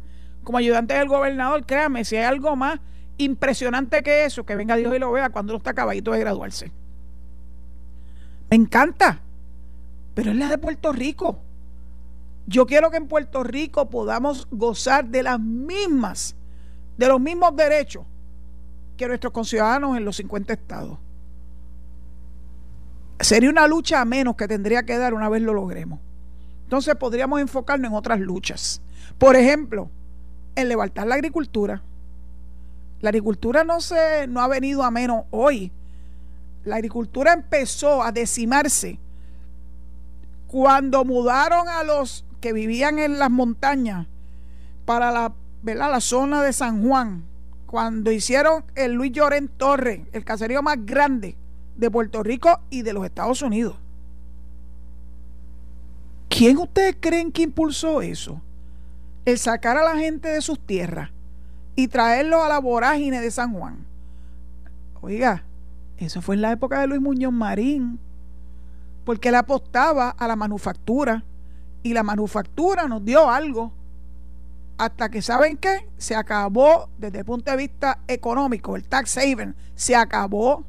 como 0.44 0.58
ayudante 0.58 0.96
del 0.96 1.08
gobernador, 1.08 1.66
créame, 1.66 2.04
si 2.04 2.18
hay 2.18 2.24
algo 2.24 2.56
más 2.56 2.80
impresionante 3.18 4.02
que 4.02 4.26
eso, 4.26 4.46
que 4.46 4.56
venga 4.56 4.76
Dios 4.76 4.94
y 4.96 5.00
lo 5.00 5.12
vea 5.12 5.30
cuando 5.30 5.54
uno 5.54 5.58
está 5.60 5.70
acabadito 5.70 6.12
de 6.12 6.20
graduarse. 6.20 6.72
Me 8.50 8.58
encanta, 8.58 9.20
pero 10.16 10.32
es 10.32 10.38
la 10.38 10.50
de 10.50 10.58
Puerto 10.58 10.92
Rico. 10.92 11.40
Yo 12.52 12.66
quiero 12.66 12.92
que 12.92 12.98
en 12.98 13.08
Puerto 13.08 13.44
Rico 13.44 13.90
podamos 13.90 14.46
gozar 14.52 15.06
de 15.06 15.24
las 15.24 15.40
mismas, 15.40 16.36
de 16.98 17.08
los 17.08 17.22
mismos 17.22 17.56
derechos 17.56 18.06
que 18.98 19.08
nuestros 19.08 19.32
conciudadanos 19.32 19.96
en 19.96 20.04
los 20.04 20.18
50 20.18 20.52
estados 20.52 21.00
sería 23.22 23.50
una 23.50 23.68
lucha 23.68 24.02
a 24.02 24.06
menos 24.06 24.36
que 24.36 24.50
tendría 24.50 24.84
que 24.84 24.98
dar 24.98 25.14
una 25.14 25.30
vez 25.30 25.42
lo 25.42 25.54
logremos. 25.54 26.00
Entonces 26.64 26.94
podríamos 26.96 27.40
enfocarnos 27.40 27.90
en 27.90 27.96
otras 27.96 28.20
luchas. 28.20 28.82
Por 29.18 29.38
ejemplo, 29.38 29.90
en 30.56 30.68
levantar 30.68 31.08
la 31.08 31.16
agricultura. 31.16 31.82
La 33.00 33.10
agricultura 33.10 33.64
no 33.64 33.80
se 33.80 34.28
no 34.28 34.42
ha 34.42 34.48
venido 34.50 34.84
a 34.84 34.92
menos 34.92 35.24
hoy. 35.32 35.72
La 36.66 36.76
agricultura 36.76 37.32
empezó 37.32 38.04
a 38.04 38.12
decimarse 38.12 39.00
cuando 40.48 41.06
mudaron 41.06 41.70
a 41.70 41.84
los 41.84 42.26
que 42.42 42.52
vivían 42.52 43.00
en 43.00 43.20
las 43.20 43.32
montañas 43.32 44.08
para 44.86 45.12
la, 45.12 45.34
la 45.64 46.02
zona 46.02 46.42
de 46.42 46.52
San 46.52 46.86
Juan, 46.86 47.24
cuando 47.68 48.12
hicieron 48.12 48.66
el 48.76 48.94
Luis 48.94 49.14
Llorén 49.14 49.48
Torre, 49.48 50.06
el 50.12 50.26
caserío 50.26 50.62
más 50.62 50.78
grande 50.86 51.38
de 51.78 51.90
Puerto 51.90 52.22
Rico 52.24 52.60
y 52.70 52.82
de 52.82 52.94
los 52.94 53.06
Estados 53.06 53.42
Unidos. 53.42 53.78
¿Quién 56.28 56.58
ustedes 56.58 56.98
creen 57.00 57.32
que 57.32 57.44
impulsó 57.44 58.02
eso? 58.02 58.42
El 59.26 59.38
sacar 59.38 59.78
a 59.78 59.84
la 59.84 59.96
gente 59.98 60.30
de 60.30 60.42
sus 60.42 60.60
tierras 60.60 61.12
y 61.76 61.88
traerlo 61.88 62.44
a 62.44 62.50
la 62.50 62.60
vorágine 62.60 63.22
de 63.22 63.32
San 63.32 63.54
Juan. 63.54 63.86
Oiga, 65.02 65.46
eso 65.98 66.22
fue 66.22 66.36
en 66.36 66.42
la 66.42 66.52
época 66.52 66.82
de 66.82 66.88
Luis 66.88 67.02
Muñoz 67.02 67.34
Marín, 67.34 68.00
porque 69.06 69.30
él 69.30 69.36
apostaba 69.36 70.10
a 70.10 70.28
la 70.28 70.36
manufactura 70.36 71.24
y 71.84 71.94
la 71.94 72.04
manufactura 72.04 72.88
nos 72.88 73.04
dio 73.04 73.30
algo 73.30 73.74
hasta 74.78 75.10
que, 75.10 75.22
¿saben 75.22 75.58
qué? 75.58 75.88
Se 75.98 76.16
acabó 76.16 76.90
desde 76.98 77.20
el 77.20 77.26
punto 77.26 77.52
de 77.52 77.58
vista 77.58 78.00
económico, 78.08 78.76
el 78.76 78.88
tax 78.88 79.18
haven, 79.18 79.56
se 79.76 79.96
acabó 79.96 80.66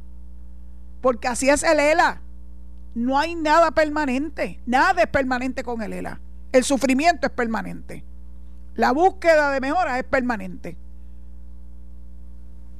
porque 1.00 1.28
así 1.28 1.48
es 1.48 1.62
el 1.62 1.80
ELA. 1.80 2.20
No 2.94 3.18
hay 3.18 3.34
nada 3.34 3.70
permanente. 3.70 4.60
Nada 4.66 5.02
es 5.02 5.08
permanente 5.08 5.64
con 5.64 5.82
el 5.82 5.94
ELA. 5.94 6.20
El 6.52 6.62
sufrimiento 6.62 7.26
es 7.26 7.32
permanente. 7.32 8.04
La 8.74 8.92
búsqueda 8.92 9.50
de 9.50 9.60
mejora 9.60 9.98
es 9.98 10.04
permanente. 10.04 10.76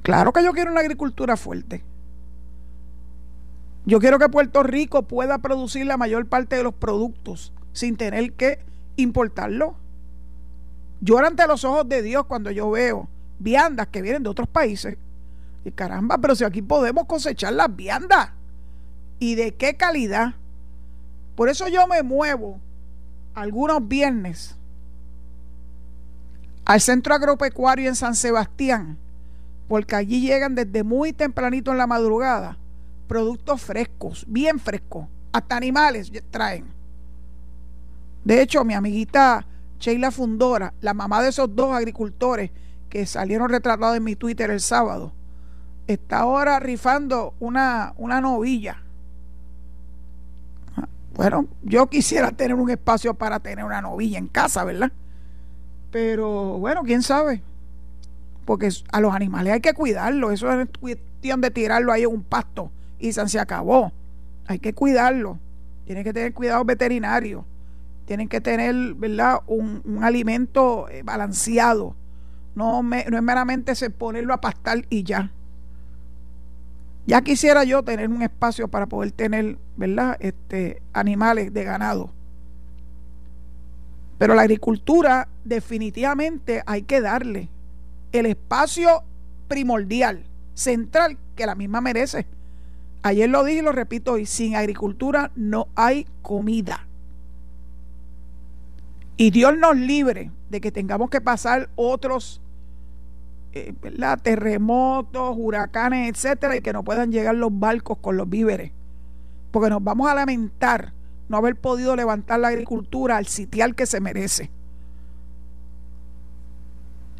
Claro 0.03 0.31
que 0.33 0.43
yo 0.43 0.53
quiero 0.53 0.71
una 0.71 0.81
agricultura 0.81 1.35
fuerte. 1.35 1.83
Yo 3.85 3.99
quiero 3.99 4.19
que 4.19 4.29
Puerto 4.29 4.63
Rico 4.63 5.03
pueda 5.03 5.39
producir 5.39 5.85
la 5.85 5.97
mayor 5.97 6.27
parte 6.27 6.55
de 6.55 6.63
los 6.63 6.73
productos 6.75 7.51
sin 7.73 7.97
tener 7.97 8.33
que 8.33 8.59
importarlo. 8.95 9.75
Lloro 11.01 11.27
ante 11.27 11.45
los 11.47 11.65
ojos 11.65 11.89
de 11.89 12.01
Dios 12.01 12.25
cuando 12.25 12.49
yo 12.51 12.71
veo 12.71 13.09
viandas 13.39 13.87
que 13.87 14.01
vienen 14.01 14.23
de 14.23 14.29
otros 14.29 14.47
países 14.47 14.97
y 15.65 15.71
caramba, 15.71 16.17
pero 16.17 16.35
si 16.35 16.43
aquí 16.43 16.61
podemos 16.61 17.05
cosechar 17.05 17.53
las 17.53 17.75
viandas. 17.75 18.31
¿Y 19.19 19.35
de 19.35 19.53
qué 19.55 19.75
calidad? 19.75 20.35
Por 21.35 21.49
eso 21.49 21.67
yo 21.67 21.87
me 21.87 22.03
muevo 22.03 22.59
algunos 23.33 23.85
viernes 23.87 24.55
al 26.65 26.79
centro 26.79 27.13
agropecuario 27.13 27.89
en 27.89 27.95
San 27.95 28.15
Sebastián, 28.15 28.97
porque 29.67 29.95
allí 29.95 30.21
llegan 30.21 30.55
desde 30.55 30.83
muy 30.83 31.11
tempranito 31.13 31.71
en 31.71 31.77
la 31.77 31.87
madrugada 31.87 32.57
productos 33.07 33.61
frescos, 33.61 34.25
bien 34.27 34.59
frescos, 34.59 35.07
hasta 35.31 35.57
animales 35.57 36.11
traen. 36.31 36.72
De 38.23 38.41
hecho, 38.41 38.63
mi 38.63 38.73
amiguita 38.73 39.45
Sheila 39.79 40.11
Fundora, 40.11 40.73
la 40.81 40.93
mamá 40.93 41.21
de 41.21 41.29
esos 41.29 41.55
dos 41.55 41.75
agricultores 41.75 42.51
que 42.89 43.05
salieron 43.05 43.49
retratados 43.49 43.97
en 43.97 44.03
mi 44.03 44.15
Twitter 44.15 44.49
el 44.49 44.61
sábado, 44.61 45.13
está 45.87 46.19
ahora 46.19 46.59
rifando 46.59 47.33
una, 47.39 47.93
una 47.97 48.21
novilla. 48.21 48.81
Bueno, 51.15 51.47
yo 51.61 51.87
quisiera 51.87 52.31
tener 52.31 52.55
un 52.55 52.69
espacio 52.69 53.13
para 53.13 53.39
tener 53.39 53.65
una 53.65 53.81
novilla 53.81 54.17
en 54.17 54.27
casa, 54.27 54.63
¿verdad? 54.63 54.91
Pero 55.91 56.57
bueno, 56.57 56.83
quién 56.83 57.03
sabe. 57.03 57.43
Porque 58.45 58.69
a 58.91 58.99
los 58.99 59.13
animales 59.13 59.53
hay 59.53 59.61
que 59.61 59.73
cuidarlos. 59.73 60.33
Eso 60.33 60.51
es 60.51 60.67
cuestión 60.79 61.41
de 61.41 61.51
tirarlo 61.51 61.91
ahí 61.91 62.03
en 62.03 62.09
un 62.09 62.23
pasto 62.23 62.71
y 62.99 63.11
se 63.11 63.39
acabó. 63.39 63.91
Hay 64.47 64.59
que 64.59 64.73
cuidarlo. 64.73 65.37
Tienen 65.85 66.03
que 66.03 66.13
tener 66.13 66.33
cuidado 66.33 66.65
veterinario. 66.65 67.45
Tienen 68.05 68.27
que 68.27 68.41
tener, 68.41 68.93
¿verdad? 68.95 69.39
Un, 69.47 69.99
alimento 70.01 70.89
eh, 70.89 71.03
balanceado. 71.03 71.95
No, 72.55 72.83
no 72.83 72.95
es 72.95 73.23
meramente 73.23 73.73
ponerlo 73.89 74.33
a 74.33 74.41
pastar 74.41 74.85
y 74.89 75.03
ya. 75.03 75.31
Ya 77.05 77.21
quisiera 77.21 77.63
yo 77.63 77.83
tener 77.83 78.09
un 78.09 78.21
espacio 78.21 78.67
para 78.69 78.85
poder 78.85 79.11
tener, 79.11 79.57
¿verdad? 79.75 80.15
Este, 80.19 80.81
animales 80.93 81.53
de 81.53 81.63
ganado. 81.63 82.11
Pero 84.17 84.35
la 84.35 84.43
agricultura 84.43 85.27
definitivamente 85.43 86.63
hay 86.65 86.83
que 86.83 87.01
darle 87.01 87.49
el 88.13 88.25
espacio 88.25 89.03
primordial, 89.49 90.23
central, 90.53 91.17
que 91.35 91.45
la 91.45 91.55
misma 91.55 91.81
merece. 91.81 92.25
Ayer 93.01 93.29
lo 93.29 93.43
dije 93.43 93.59
y 93.59 93.63
lo 93.63 93.73
repito 93.73 94.13
hoy, 94.13 94.25
sin 94.25 94.55
agricultura 94.55 95.31
no 95.35 95.67
hay 95.75 96.07
comida. 96.21 96.87
Y 99.17 99.31
Dios 99.31 99.57
nos 99.57 99.75
libre 99.75 100.31
de 100.49 100.61
que 100.61 100.71
tengamos 100.71 101.09
que 101.09 101.21
pasar 101.21 101.69
otros 101.75 102.41
eh, 103.53 103.73
terremotos, 104.23 105.35
huracanes, 105.37 106.09
etcétera, 106.09 106.55
y 106.55 106.61
que 106.61 106.73
no 106.73 106.83
puedan 106.83 107.11
llegar 107.11 107.35
los 107.35 107.57
barcos 107.57 107.99
con 107.99 108.17
los 108.17 108.27
víveres. 108.27 108.71
Porque 109.51 109.69
nos 109.69 109.83
vamos 109.83 110.09
a 110.09 110.15
lamentar 110.15 110.93
no 111.29 111.37
haber 111.37 111.55
podido 111.55 111.95
levantar 111.95 112.39
la 112.39 112.47
agricultura 112.47 113.17
al 113.17 113.27
sitial 113.27 113.75
que 113.75 113.85
se 113.85 114.01
merece. 114.01 114.49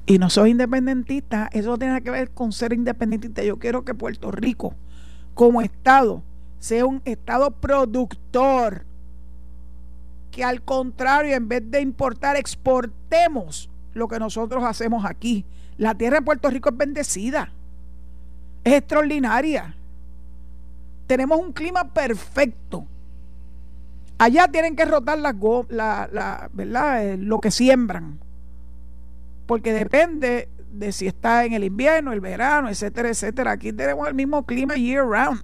Y 0.05 0.17
no 0.17 0.29
soy 0.29 0.51
independentista, 0.51 1.49
eso 1.53 1.77
tiene 1.77 2.01
que 2.01 2.11
ver 2.11 2.31
con 2.31 2.51
ser 2.51 2.73
independentista. 2.73 3.43
Yo 3.43 3.57
quiero 3.57 3.85
que 3.85 3.93
Puerto 3.93 4.31
Rico, 4.31 4.75
como 5.33 5.61
Estado, 5.61 6.23
sea 6.59 6.85
un 6.85 7.01
Estado 7.05 7.51
productor. 7.51 8.85
Que 10.33 10.43
al 10.43 10.63
contrario, 10.63 11.35
en 11.35 11.47
vez 11.47 11.69
de 11.69 11.79
importar, 11.79 12.35
exportemos 12.37 13.69
lo 13.93 14.07
que 14.07 14.17
nosotros 14.17 14.63
hacemos 14.63 15.05
aquí. 15.05 15.45
La 15.77 15.93
tierra 15.93 16.17
de 16.17 16.21
Puerto 16.23 16.49
Rico 16.49 16.69
es 16.69 16.77
bendecida, 16.77 17.53
es 18.63 18.73
extraordinaria. 18.73 19.75
Tenemos 21.05 21.39
un 21.39 21.53
clima 21.53 21.93
perfecto. 21.93 22.87
Allá 24.17 24.47
tienen 24.47 24.75
que 24.75 24.85
rotar 24.85 25.19
la, 25.19 25.33
la, 25.69 26.49
¿verdad? 26.51 27.05
Eh, 27.05 27.17
lo 27.17 27.39
que 27.39 27.51
siembran. 27.51 28.19
Porque 29.45 29.71
depende 29.71 30.49
de 30.71 30.91
si 30.91 31.05
está 31.05 31.45
en 31.45 31.53
el 31.53 31.63
invierno, 31.63 32.11
el 32.11 32.21
verano, 32.21 32.69
etcétera, 32.69 33.09
etcétera. 33.09 33.51
Aquí 33.51 33.71
tenemos 33.71 34.07
el 34.07 34.15
mismo 34.15 34.47
clima 34.47 34.73
year 34.73 35.05
round. 35.05 35.43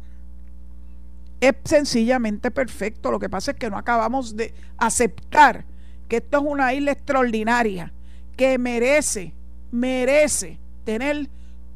Es 1.41 1.53
sencillamente 1.63 2.51
perfecto. 2.51 3.11
Lo 3.11 3.19
que 3.19 3.29
pasa 3.29 3.51
es 3.51 3.57
que 3.57 3.69
no 3.69 3.77
acabamos 3.77 4.35
de 4.35 4.53
aceptar 4.77 5.65
que 6.07 6.17
esto 6.17 6.39
es 6.39 6.43
una 6.45 6.73
isla 6.73 6.91
extraordinaria 6.91 7.93
que 8.35 8.57
merece, 8.57 9.33
merece 9.71 10.59
tener 10.83 11.29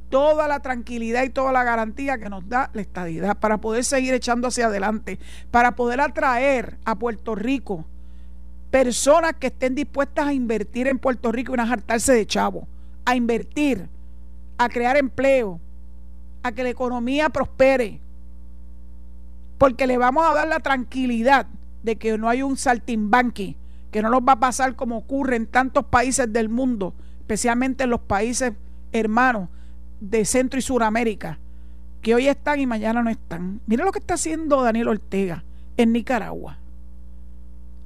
toda 0.10 0.48
la 0.48 0.60
tranquilidad 0.60 1.24
y 1.24 1.30
toda 1.30 1.52
la 1.52 1.64
garantía 1.64 2.18
que 2.18 2.30
nos 2.30 2.48
da 2.48 2.70
la 2.74 2.82
estadidad 2.82 3.38
para 3.38 3.58
poder 3.58 3.84
seguir 3.84 4.14
echando 4.14 4.48
hacia 4.48 4.68
adelante, 4.68 5.18
para 5.50 5.76
poder 5.76 6.02
atraer 6.02 6.78
a 6.86 6.96
Puerto 6.96 7.36
Rico 7.36 7.86
personas 8.70 9.34
que 9.40 9.48
estén 9.48 9.76
dispuestas 9.76 10.28
a 10.28 10.34
invertir 10.34 10.88
en 10.88 10.98
Puerto 10.98 11.32
Rico 11.32 11.54
y 11.54 11.58
no 11.58 11.64
hartarse 11.64 12.14
de 12.14 12.26
chavo, 12.26 12.68
a 13.06 13.16
invertir, 13.16 13.88
a 14.58 14.68
crear 14.68 14.98
empleo, 14.98 15.60
a 16.42 16.52
que 16.52 16.64
la 16.64 16.70
economía 16.70 17.30
prospere, 17.30 18.00
porque 19.64 19.88
le 19.88 19.98
vamos 19.98 20.30
a 20.30 20.34
dar 20.34 20.46
la 20.50 20.60
tranquilidad 20.60 21.48
de 21.84 21.96
que 21.96 22.18
no 22.18 22.28
hay 22.28 22.44
un 22.44 22.58
saltimbanqui, 22.58 23.56
que 23.92 24.02
no 24.02 24.10
nos 24.10 24.20
va 24.20 24.34
a 24.34 24.40
pasar 24.42 24.76
como 24.76 24.98
ocurre 24.98 25.38
en 25.38 25.48
tantos 25.48 25.86
países 25.86 26.34
del 26.34 26.50
mundo, 26.50 26.94
especialmente 27.22 27.86
en 27.86 27.90
los 27.90 28.02
países 28.02 28.52
hermanos, 28.92 29.48
de 30.02 30.26
Centro 30.26 30.60
y 30.60 30.62
Suramérica 30.62 31.40
que 32.02 32.14
hoy 32.14 32.28
están 32.28 32.60
y 32.60 32.68
mañana 32.68 33.04
no 33.04 33.10
están. 33.10 33.62
Mira 33.66 33.86
lo 33.86 33.94
que 33.94 34.00
está 34.00 34.16
haciendo 34.16 34.62
Daniel 34.64 34.90
Ortega 34.90 35.46
en 35.78 35.94
Nicaragua. 35.94 36.58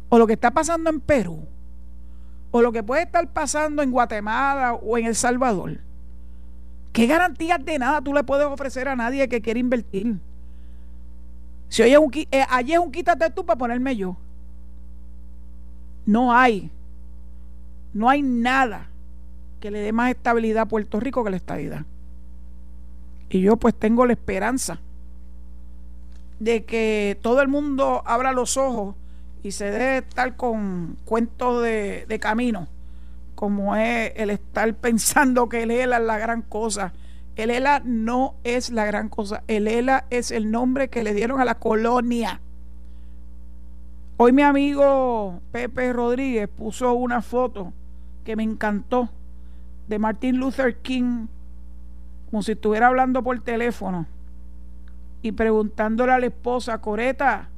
O 0.09 0.17
lo 0.17 0.25
que 0.25 0.33
está 0.33 0.49
pasando 0.49 0.89
en 0.89 0.99
Perú. 0.99 1.45
O 2.49 2.63
lo 2.63 2.71
que 2.71 2.81
puede 2.81 3.03
estar 3.03 3.31
pasando 3.33 3.83
en 3.83 3.91
Guatemala 3.91 4.73
o 4.73 4.97
en 4.97 5.05
El 5.05 5.13
Salvador. 5.13 5.81
¿Qué 6.91 7.05
garantías 7.05 7.63
de 7.63 7.77
nada 7.77 8.01
tú 8.01 8.15
le 8.15 8.23
puedes 8.23 8.47
ofrecer 8.47 8.87
a 8.87 8.95
nadie 8.95 9.29
que 9.29 9.43
quiere 9.43 9.59
invertir? 9.59 10.19
Si 11.69 11.81
hoy 11.81 11.91
es 11.93 11.99
un, 11.99 12.11
eh, 12.13 12.45
allí 12.49 12.73
es 12.73 12.79
un 12.79 12.91
quítate 12.91 13.29
tú 13.29 13.45
para 13.45 13.57
ponerme 13.57 13.95
yo. 13.95 14.17
No 16.05 16.33
hay. 16.33 16.71
No 17.93 18.09
hay 18.09 18.21
nada 18.21 18.89
que 19.59 19.71
le 19.71 19.79
dé 19.79 19.91
más 19.91 20.11
estabilidad 20.11 20.63
a 20.63 20.65
Puerto 20.67 20.99
Rico 20.99 21.23
que 21.23 21.31
la 21.31 21.37
estabilidad. 21.37 21.85
Y 23.29 23.41
yo 23.41 23.57
pues 23.57 23.75
tengo 23.75 24.05
la 24.05 24.13
esperanza 24.13 24.79
de 26.39 26.63
que 26.63 27.17
todo 27.21 27.41
el 27.41 27.47
mundo 27.47 28.03
abra 28.05 28.31
los 28.31 28.57
ojos 28.57 28.95
y 29.43 29.51
se 29.51 29.71
dé 29.71 29.97
estar 29.99 30.35
con 30.35 30.97
cuentos 31.05 31.63
de, 31.63 32.17
camino, 32.21 32.67
como 33.35 33.75
es 33.75 34.13
el 34.15 34.29
estar 34.29 34.73
pensando 34.75 35.49
que 35.49 35.63
ELA 35.63 35.97
es 35.97 36.03
la 36.03 36.17
gran 36.17 36.41
cosa. 36.41 36.93
El 37.37 37.51
ELA 37.51 37.83
no 37.85 38.33
es 38.43 38.71
la 38.71 38.85
gran 38.85 39.09
cosa. 39.09 39.43
El 39.47 39.67
ELA 39.67 40.05
es 40.09 40.31
el 40.31 40.49
nombre 40.49 40.89
que 40.89 41.03
le 41.03 41.13
dieron 41.13 41.39
a 41.39 41.45
la 41.45 41.59
colonia. 41.59 42.41
Hoy 44.17 44.31
mi 44.31 44.41
amigo 44.41 45.39
Pepe 45.51 45.93
Rodríguez 45.93 46.49
puso 46.49 46.93
una 46.93 47.21
foto 47.21 47.73
que 48.25 48.35
me 48.35 48.41
encantó 48.41 49.09
de 49.87 49.99
Martin 49.99 50.37
Luther 50.37 50.77
King 50.77 51.27
como 52.31 52.41
si 52.41 52.53
estuviera 52.53 52.87
hablando 52.87 53.23
por 53.23 53.39
teléfono 53.41 54.07
y 55.21 55.31
preguntándole 55.31 56.13
a 56.13 56.19
la 56.19 56.25
esposa, 56.25 56.81
Coreta, 56.81 57.49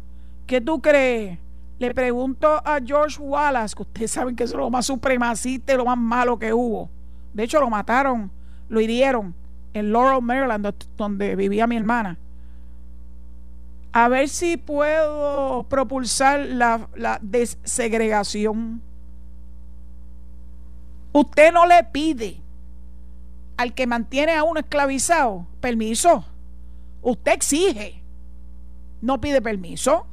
¿qué 0.46 0.60
tú 0.60 0.82
crees? 0.82 1.40
Le 1.80 1.94
pregunto 1.94 2.62
a 2.66 2.80
George 2.86 3.22
Wallace, 3.22 3.76
que 3.76 3.84
ustedes 3.84 4.12
saben 4.12 4.36
que 4.36 4.44
es 4.44 4.54
lo 4.54 4.70
más 4.70 4.86
supremacista 4.86 5.74
y 5.74 5.78
lo 5.78 5.86
más 5.86 5.98
malo 5.98 6.38
que 6.38 6.54
hubo. 6.54 6.90
De 7.34 7.44
hecho, 7.44 7.62
lo 7.62 7.70
mataron, 7.70 8.30
lo 8.68 8.82
hirieron 8.82 9.39
en 9.80 9.92
Laurel, 9.92 10.22
Maryland, 10.22 10.74
donde 10.98 11.36
vivía 11.36 11.68
mi 11.68 11.78
hermana. 11.78 12.18
A 13.92 14.08
ver 14.08 14.30
si 14.30 14.58
puedo 14.58 15.64
propulsar 15.64 16.42
la, 16.42 16.88
desegregación. 17.22 18.82
Usted 21.12 21.52
no 21.52 21.66
le 21.66 21.84
pide 21.86 22.38
al 23.58 23.74
que 23.74 23.88
mantiene 23.88 24.36
a 24.36 24.44
uno 24.44 24.60
esclavizado, 24.60 25.48
permiso. 25.60 26.24
Usted 27.02 27.34
exige, 27.34 28.02
no 29.02 29.20
pide 29.20 29.42
permiso. 29.42 30.06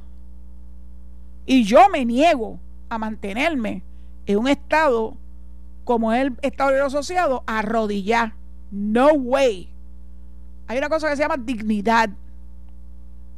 Y 1.45 1.63
yo 1.63 1.87
me 1.89 2.03
niego 2.03 2.59
a 2.89 2.97
mantenerme 2.97 3.83
en 4.25 4.37
un 4.39 4.47
estado 4.47 5.15
como 5.83 6.11
el 6.13 6.37
Estado 6.41 6.71
Libre 6.71 6.85
Asociado, 6.85 7.43
arrodillar. 7.45 8.33
No 8.71 9.13
way. 9.13 9.69
Hay 10.67 10.77
una 10.77 10.89
cosa 10.89 11.09
que 11.09 11.15
se 11.15 11.21
llama 11.21 11.37
dignidad. 11.37 12.09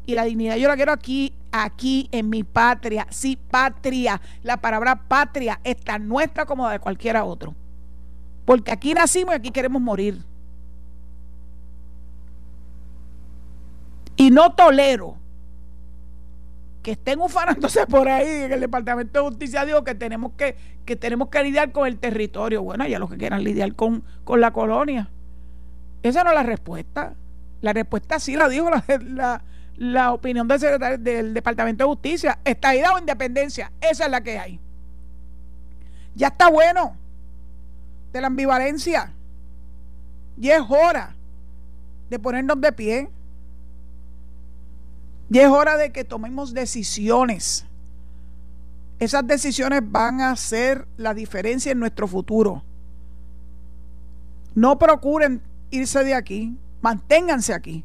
Y 0.05 0.15
la 0.15 0.23
dignidad 0.23 0.55
yo 0.55 0.67
la 0.67 0.75
quiero 0.75 0.91
aquí, 0.91 1.33
aquí 1.51 2.09
en 2.11 2.29
mi 2.29 2.43
patria. 2.43 3.05
Sí, 3.09 3.35
patria. 3.35 4.19
La 4.41 4.57
palabra 4.57 4.95
patria 5.07 5.59
es 5.63 5.77
tan 5.77 6.07
nuestra 6.07 6.45
como 6.45 6.65
la 6.65 6.73
de 6.73 6.79
cualquiera 6.79 7.23
otro. 7.23 7.53
Porque 8.45 8.71
aquí 8.71 8.93
nacimos 8.93 9.33
y 9.33 9.37
aquí 9.37 9.51
queremos 9.51 9.81
morir. 9.81 10.23
Y 14.15 14.31
no 14.31 14.53
tolero 14.53 15.15
que 16.81 16.91
estén 16.91 17.19
ufanándose 17.19 17.85
por 17.85 18.07
ahí 18.07 18.27
en 18.27 18.51
el 18.51 18.61
Departamento 18.61 19.19
de 19.19 19.29
Justicia 19.29 19.65
digo 19.65 19.83
que 19.83 19.95
tenemos 19.95 20.31
que, 20.33 20.55
que 20.85 20.95
tenemos 20.95 21.29
que 21.29 21.43
lidiar 21.43 21.71
con 21.71 21.87
el 21.87 21.99
territorio. 21.99 22.63
Bueno, 22.63 22.87
ya 22.87 22.99
los 22.99 23.09
que 23.09 23.17
quieran 23.17 23.43
lidiar 23.43 23.75
con, 23.75 24.03
con 24.23 24.41
la 24.41 24.51
colonia. 24.51 25.09
Esa 26.03 26.23
no 26.23 26.29
es 26.29 26.35
la 26.35 26.43
respuesta. 26.43 27.13
La 27.61 27.73
respuesta 27.73 28.19
sí 28.19 28.35
la 28.35 28.47
dijo 28.47 28.69
la, 28.69 29.41
la, 29.77 30.13
opinión 30.13 30.47
del 30.47 30.59
secretario 30.59 30.97
del 30.97 31.33
Departamento 31.33 31.83
de 31.83 31.89
Justicia. 31.89 32.39
Estadidad 32.45 32.95
o 32.95 32.99
independencia. 32.99 33.71
Esa 33.81 34.05
es 34.05 34.11
la 34.11 34.21
que 34.21 34.39
hay. 34.39 34.59
Ya 36.15 36.27
está 36.27 36.49
bueno 36.49 36.95
de 38.13 38.21
la 38.21 38.27
ambivalencia. 38.27 39.13
Y 40.39 40.49
es 40.49 40.61
hora 40.69 41.15
de 42.09 42.19
ponernos 42.19 42.59
de 42.61 42.71
pie. 42.71 43.09
Y 45.29 45.39
es 45.39 45.49
hora 45.49 45.77
de 45.77 45.91
que 45.91 46.03
tomemos 46.03 46.53
decisiones. 46.53 47.65
Esas 48.99 49.25
decisiones 49.27 49.81
van 49.83 50.21
a 50.21 50.31
hacer 50.31 50.87
la 50.97 51.13
diferencia 51.13 51.71
en 51.71 51.79
nuestro 51.79 52.07
futuro. 52.07 52.63
No 54.55 54.79
procuren 54.79 55.41
irse 55.71 56.03
de 56.03 56.13
aquí, 56.13 56.57
manténganse 56.81 57.53
aquí. 57.53 57.83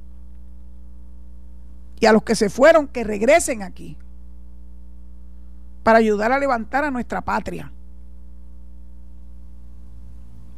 Y 2.00 2.06
a 2.06 2.12
los 2.12 2.22
que 2.22 2.34
se 2.34 2.50
fueron, 2.50 2.88
que 2.88 3.04
regresen 3.04 3.62
aquí 3.62 3.96
para 5.82 5.98
ayudar 5.98 6.32
a 6.32 6.38
levantar 6.38 6.84
a 6.84 6.90
nuestra 6.90 7.20
patria. 7.20 7.70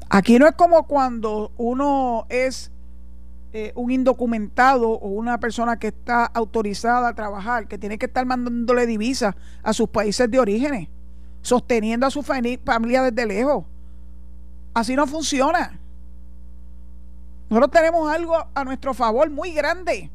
Aquí 0.09 0.39
no 0.39 0.47
es 0.47 0.55
como 0.55 0.87
cuando 0.87 1.51
uno 1.57 2.27
es 2.29 2.71
eh, 3.53 3.73
un 3.75 3.91
indocumentado 3.91 4.91
o 4.91 5.09
una 5.09 5.39
persona 5.41 5.79
que 5.79 5.89
está 5.89 6.27
autorizada 6.27 7.09
a 7.09 7.15
trabajar, 7.15 7.67
que 7.67 7.77
tiene 7.77 7.99
que 7.99 8.07
estar 8.07 8.25
mandándole 8.25 8.87
divisas 8.87 9.35
a 9.62 9.73
sus 9.73 9.89
países 9.89 10.31
de 10.31 10.39
origen, 10.39 10.89
sosteniendo 11.43 12.07
a 12.07 12.11
su 12.11 12.23
familia 12.23 13.03
desde 13.03 13.27
lejos. 13.27 13.65
Así 14.75 14.95
no 14.95 15.07
funciona. 15.07 15.81
Nosotros 17.48 17.70
tenemos 17.70 18.11
algo 18.11 18.46
a 18.54 18.64
nuestro 18.64 18.92
favor 18.92 19.30
muy 19.30 19.52
grande, 19.52 20.11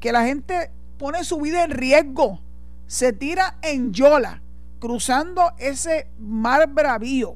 que 0.00 0.12
la 0.12 0.24
gente 0.24 0.70
pone 0.98 1.22
su 1.24 1.40
vida 1.40 1.64
en 1.64 1.70
riesgo, 1.70 2.40
se 2.86 3.12
tira 3.12 3.58
en 3.62 3.92
yola, 3.92 4.42
cruzando 4.80 5.52
ese 5.58 6.08
mar 6.18 6.68
bravío, 6.68 7.34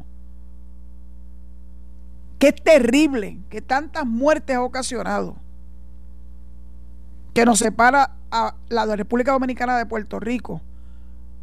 que 2.38 2.48
es 2.48 2.56
terrible, 2.56 3.38
que 3.48 3.62
tantas 3.62 4.04
muertes 4.04 4.56
ha 4.56 4.62
ocasionado, 4.62 5.36
que 7.32 7.44
nos 7.44 7.60
separa 7.60 8.16
a 8.30 8.56
la 8.68 8.96
República 8.96 9.32
Dominicana 9.32 9.78
de 9.78 9.86
Puerto 9.86 10.18
Rico 10.18 10.60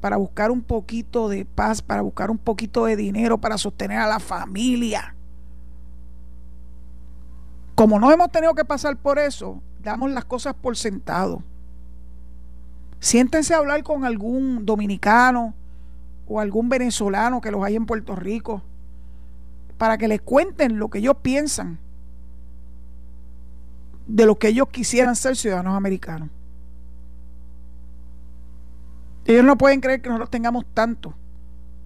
para 0.02 0.18
buscar 0.18 0.52
un 0.52 0.62
poquito 0.62 1.30
de 1.30 1.46
paz, 1.46 1.82
para 1.82 2.02
buscar 2.02 2.30
un 2.30 2.38
poquito 2.38 2.84
de 2.86 2.98
dinero, 2.98 3.38
para 3.38 3.58
sostener 3.58 4.00
a 4.00 4.08
la 4.08 4.20
familia. 4.20 5.16
Como 7.76 8.00
no 8.00 8.12
hemos 8.12 8.32
tenido 8.32 8.54
que 8.54 8.66
pasar 8.66 8.98
por 8.98 9.20
eso, 9.20 9.62
damos 9.82 10.12
las 10.12 10.26
cosas 10.26 10.54
por 10.54 10.78
sentado. 10.78 11.44
Siéntense 13.00 13.54
a 13.54 13.58
hablar 13.58 13.84
con 13.84 14.06
algún 14.06 14.66
dominicano 14.66 15.54
o 16.28 16.40
algún 16.40 16.70
venezolano 16.70 17.42
que 17.42 17.52
los 17.52 17.64
hay 17.64 17.76
en 17.76 17.86
Puerto 17.86 18.16
Rico 18.16 18.62
para 19.78 19.98
que 19.98 20.08
les 20.08 20.22
cuenten 20.22 20.80
lo 20.80 20.90
que 20.90 21.00
ellos 21.00 21.18
piensan 21.22 21.80
de 24.08 24.26
lo 24.26 24.36
que 24.36 24.50
ellos 24.50 24.68
quisieran 24.70 25.16
ser 25.16 25.36
ciudadanos 25.36 25.76
americanos. 25.76 26.30
Ellos 29.26 29.46
no 29.46 29.58
pueden 29.58 29.82
creer 29.82 30.02
que 30.02 30.10
nosotros 30.10 30.30
tengamos 30.30 30.66
tanto 30.74 31.14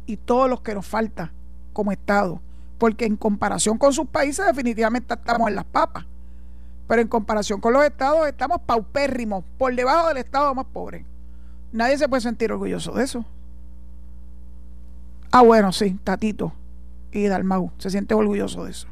y 0.06 0.18
todos 0.18 0.50
los 0.50 0.62
que 0.62 0.74
nos 0.74 0.86
falta 0.86 1.32
como 1.74 1.92
Estado, 1.92 2.42
porque 2.78 3.06
en 3.06 3.18
comparación 3.18 3.78
con 3.78 3.94
sus 3.94 4.08
países 4.08 4.46
definitivamente 4.46 5.14
estamos 5.14 5.48
en 5.48 5.56
las 5.56 5.66
papas, 5.66 6.06
pero 6.88 7.02
en 7.02 7.08
comparación 7.08 7.60
con 7.60 7.74
los 7.74 7.84
estados 7.84 8.28
estamos 8.28 8.62
paupérrimos, 8.62 9.44
por 9.58 9.76
debajo 9.76 10.10
del 10.10 10.18
estado 10.18 10.54
más 10.54 10.66
pobre. 10.66 11.06
Nadie 11.72 11.98
se 11.98 12.08
puede 12.08 12.22
sentir 12.22 12.52
orgulloso 12.52 12.94
de 12.94 13.04
eso. 13.04 13.26
Ah, 15.32 15.42
bueno, 15.42 15.72
sí, 15.72 16.00
Tatito 16.04 16.54
y 17.12 17.28
Dalmau 17.28 17.72
se 17.78 17.90
siente 17.90 18.14
orgulloso 18.14 18.66
de 18.66 18.72
eso. 18.72 18.88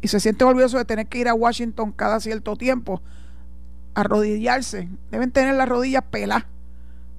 Y 0.00 0.08
se 0.08 0.20
siente 0.20 0.44
orgulloso 0.44 0.78
de 0.78 0.84
tener 0.84 1.06
que 1.06 1.18
ir 1.18 1.28
a 1.28 1.34
Washington 1.34 1.92
cada 1.92 2.20
cierto 2.20 2.56
tiempo, 2.56 3.00
arrodillarse. 3.94 4.88
Deben 5.10 5.30
tener 5.30 5.54
las 5.54 5.68
rodillas 5.68 6.04
peladas 6.10 6.44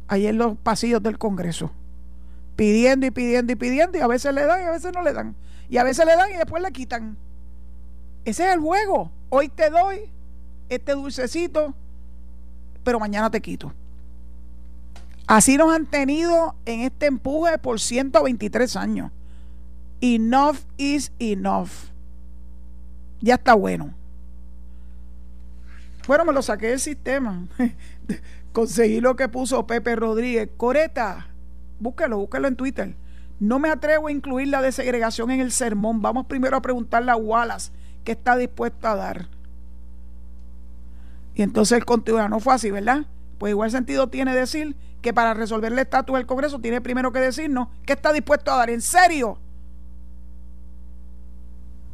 ahí 0.07 0.27
en 0.27 0.37
los 0.37 0.57
pasillos 0.57 1.01
del 1.01 1.17
Congreso, 1.17 1.71
pidiendo 2.55 3.05
y 3.05 3.11
pidiendo 3.11 3.53
y 3.53 3.55
pidiendo, 3.55 3.97
y 3.97 4.01
a 4.01 4.07
veces 4.07 4.33
le 4.33 4.45
dan 4.45 4.61
y 4.61 4.63
a 4.65 4.71
veces 4.71 4.91
no 4.93 5.01
le 5.01 5.13
dan. 5.13 5.35
Y 5.69 5.77
a 5.77 5.83
veces 5.83 6.05
le 6.05 6.15
dan 6.15 6.31
y 6.31 6.37
después 6.37 6.61
le 6.61 6.71
quitan. 6.71 7.17
Ese 8.23 8.47
es 8.47 8.53
el 8.53 8.59
juego. 8.59 9.11
Hoy 9.29 9.49
te 9.49 9.69
doy 9.69 10.09
este 10.69 10.93
dulcecito, 10.93 11.73
pero 12.83 12.99
mañana 12.99 13.29
te 13.29 13.41
quito. 13.41 13.73
Así 15.27 15.57
nos 15.57 15.73
han 15.73 15.87
tenido 15.87 16.55
en 16.65 16.81
este 16.81 17.07
empuje 17.07 17.57
por 17.57 17.79
123 17.79 18.75
años. 18.75 19.11
Enough 20.01 20.57
is 20.77 21.11
enough. 21.19 21.69
Ya 23.21 23.35
está 23.35 23.55
bueno. 23.55 23.93
Bueno, 26.07 26.25
me 26.25 26.33
lo 26.33 26.43
saqué 26.43 26.67
del 26.67 26.79
sistema. 26.79 27.47
Conseguí 28.53 29.01
lo 29.01 29.15
que 29.15 29.27
puso 29.27 29.65
Pepe 29.65 29.95
Rodríguez. 29.95 30.49
Coreta, 30.57 31.27
búsquelo, 31.79 32.17
búsquelo 32.17 32.47
en 32.47 32.55
Twitter. 32.55 32.95
No 33.39 33.59
me 33.59 33.69
atrevo 33.69 34.07
a 34.07 34.11
incluir 34.11 34.47
la 34.47 34.61
desegregación 34.61 35.31
en 35.31 35.41
el 35.41 35.51
sermón. 35.51 36.01
Vamos 36.01 36.25
primero 36.27 36.55
a 36.55 36.61
preguntarle 36.61 37.11
a 37.11 37.15
Wallace 37.15 37.71
qué 38.03 38.13
está 38.13 38.37
dispuesto 38.37 38.87
a 38.87 38.95
dar. 38.95 39.27
Y 41.33 41.41
entonces 41.41 41.77
el 41.77 41.85
continúa, 41.85 42.29
no 42.29 42.39
fue 42.39 42.53
así, 42.53 42.71
¿verdad? 42.71 43.05
Pues 43.37 43.51
igual 43.51 43.71
sentido 43.71 44.07
tiene 44.07 44.33
decir 44.33 44.75
que 45.01 45.13
para 45.13 45.33
resolver 45.33 45.71
el 45.71 45.79
estatus 45.79 46.15
del 46.15 46.25
Congreso 46.25 46.59
tiene 46.59 46.79
primero 46.79 47.11
que 47.11 47.19
decirnos 47.19 47.67
qué 47.85 47.93
está 47.93 48.13
dispuesto 48.13 48.51
a 48.51 48.57
dar. 48.57 48.69
¿En 48.69 48.81
serio? 48.81 49.37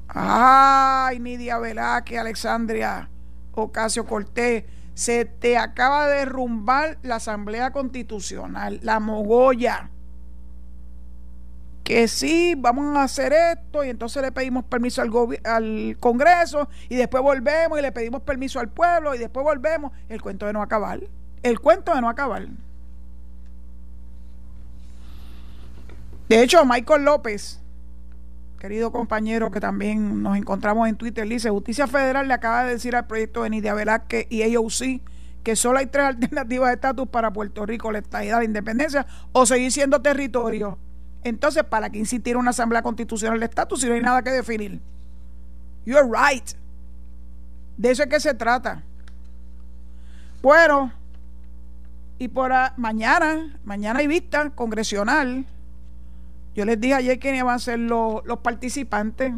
Ay, 0.07 1.19
Nidia 1.19 1.57
Velázquez, 1.57 2.19
Alexandria, 2.19 3.09
Ocasio 3.53 4.05
Cortés 4.05 4.65
se 4.93 5.25
te 5.25 5.57
acaba 5.57 6.07
de 6.07 6.19
derrumbar 6.19 6.97
la 7.03 7.15
Asamblea 7.15 7.71
Constitucional, 7.71 8.79
la 8.83 8.99
mogolla. 8.99 9.89
Que 11.83 12.07
sí, 12.07 12.55
vamos 12.57 12.95
a 12.95 13.03
hacer 13.03 13.33
esto 13.33 13.83
y 13.83 13.89
entonces 13.89 14.21
le 14.21 14.31
pedimos 14.31 14.63
permiso 14.65 15.01
al, 15.01 15.11
al 15.43 15.97
Congreso 15.99 16.69
y 16.89 16.95
después 16.95 17.23
volvemos 17.23 17.79
y 17.79 17.81
le 17.81 17.91
pedimos 17.91 18.21
permiso 18.21 18.59
al 18.59 18.69
pueblo 18.69 19.15
y 19.15 19.17
después 19.17 19.43
volvemos. 19.43 19.91
El 20.07 20.21
cuento 20.21 20.45
de 20.45 20.53
no 20.53 20.61
acabar. 20.61 20.99
El 21.41 21.59
cuento 21.59 21.93
de 21.95 22.01
no 22.01 22.09
acabar. 22.09 22.47
De 26.29 26.41
hecho, 26.43 26.63
Michael 26.63 27.03
López, 27.03 27.60
querido 28.61 28.91
compañero 28.91 29.49
que 29.49 29.59
también 29.59 30.21
nos 30.21 30.37
encontramos 30.37 30.87
en 30.87 30.95
Twitter, 30.95 31.27
dice, 31.27 31.49
Justicia 31.49 31.87
Federal 31.87 32.27
le 32.27 32.35
acaba 32.35 32.63
de 32.63 32.73
decir 32.73 32.95
al 32.95 33.07
proyecto 33.07 33.41
de 33.41 33.49
Nidia 33.49 33.73
Velázquez 33.73 34.27
y 34.29 34.43
AOC 34.55 35.01
que 35.41 35.55
solo 35.55 35.79
hay 35.79 35.87
tres 35.87 36.05
alternativas 36.09 36.69
de 36.69 36.75
estatus 36.75 37.07
para 37.07 37.33
Puerto 37.33 37.65
Rico, 37.65 37.91
la 37.91 37.97
estadidad, 37.97 38.37
la 38.37 38.43
independencia 38.43 39.07
o 39.31 39.47
seguir 39.47 39.71
siendo 39.71 39.99
territorio. 39.99 40.77
Entonces, 41.23 41.63
¿para 41.63 41.89
qué 41.89 41.97
insistir 41.97 42.33
en 42.33 42.41
una 42.41 42.51
asamblea 42.51 42.83
constitucional 42.83 43.39
de 43.39 43.47
estatus 43.47 43.81
si 43.81 43.87
no 43.87 43.95
hay 43.95 44.01
nada 44.01 44.21
que 44.21 44.29
definir? 44.29 44.79
You're 45.83 46.07
right. 46.07 46.47
De 47.77 47.89
eso 47.89 48.03
es 48.03 48.09
que 48.09 48.19
se 48.19 48.35
trata. 48.35 48.83
Bueno, 50.43 50.93
y 52.19 52.27
por 52.27 52.51
mañana, 52.77 53.57
mañana 53.63 54.01
hay 54.01 54.07
vista 54.07 54.51
congresional 54.51 55.47
yo 56.55 56.65
les 56.65 56.79
dije 56.79 56.93
ayer 56.95 57.19
quiénes 57.19 57.43
van 57.43 57.55
a 57.55 57.59
ser 57.59 57.79
los, 57.79 58.21
participantes. 58.41 59.33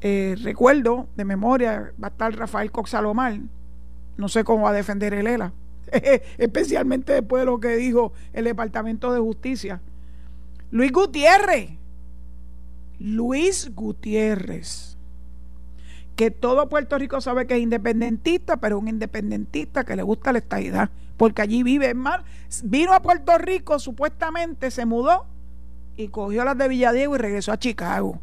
Eh, 0.00 0.36
recuerdo 0.42 1.06
de 1.14 1.24
memoria, 1.24 1.92
va 2.02 2.08
a 2.08 2.10
estar 2.10 2.36
Rafael 2.36 2.72
Coxalomar. 2.72 3.38
No 4.16 4.28
sé 4.28 4.42
cómo 4.42 4.64
va 4.64 4.70
a 4.70 4.74
defender 4.74 5.14
el 5.14 5.28
ELA. 5.28 5.52
Especialmente 6.38 7.12
después 7.12 7.42
de 7.42 7.46
lo 7.46 7.60
que 7.60 7.76
dijo 7.76 8.12
el 8.32 8.44
Departamento 8.44 9.12
de 9.12 9.20
Justicia. 9.20 9.80
Luis 10.70 10.90
Gutiérrez. 10.90 11.70
Luis 12.98 13.72
Gutiérrez. 13.74 14.96
Que 16.16 16.30
todo 16.30 16.68
Puerto 16.68 16.98
Rico 16.98 17.20
sabe 17.20 17.46
que 17.46 17.54
es 17.54 17.62
independentista, 17.62 18.56
pero 18.56 18.78
un 18.78 18.88
independentista 18.88 19.84
que 19.84 19.96
le 19.96 20.02
gusta 20.02 20.32
la 20.32 20.38
estadidad. 20.38 20.90
Porque 21.16 21.42
allí 21.42 21.62
vive. 21.62 21.94
Más, 21.94 22.22
vino 22.64 22.92
a 22.92 23.02
Puerto 23.02 23.38
Rico, 23.38 23.78
supuestamente 23.78 24.70
se 24.72 24.84
mudó 24.84 25.26
y 26.02 26.08
cogió 26.08 26.44
las 26.44 26.58
de 26.58 26.68
Villadiego 26.68 27.14
y 27.14 27.18
regresó 27.18 27.52
a 27.52 27.58
Chicago. 27.58 28.20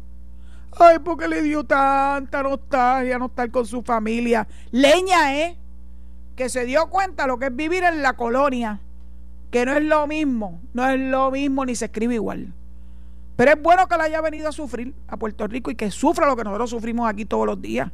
Ay, 0.78 0.98
porque 1.00 1.28
le 1.28 1.42
dio 1.42 1.64
tanta 1.64 2.42
nostalgia 2.42 3.18
no 3.18 3.26
estar 3.26 3.50
con 3.50 3.66
su 3.66 3.82
familia. 3.82 4.46
Leña, 4.70 5.36
¿eh? 5.36 5.56
Que 6.36 6.48
se 6.48 6.64
dio 6.64 6.88
cuenta 6.88 7.26
lo 7.26 7.38
que 7.38 7.46
es 7.46 7.56
vivir 7.56 7.82
en 7.82 8.02
la 8.02 8.14
colonia. 8.14 8.80
Que 9.50 9.66
no 9.66 9.72
es 9.72 9.82
lo 9.82 10.06
mismo, 10.06 10.60
no 10.72 10.88
es 10.88 11.00
lo 11.00 11.30
mismo 11.30 11.64
ni 11.64 11.74
se 11.74 11.86
escribe 11.86 12.14
igual. 12.14 12.52
Pero 13.36 13.52
es 13.52 13.60
bueno 13.60 13.88
que 13.88 13.96
la 13.96 14.04
haya 14.04 14.20
venido 14.20 14.48
a 14.48 14.52
sufrir 14.52 14.94
a 15.08 15.16
Puerto 15.16 15.46
Rico 15.48 15.70
y 15.70 15.74
que 15.74 15.90
sufra 15.90 16.26
lo 16.26 16.36
que 16.36 16.44
nosotros 16.44 16.70
sufrimos 16.70 17.08
aquí 17.08 17.24
todos 17.24 17.46
los 17.46 17.60
días. 17.60 17.90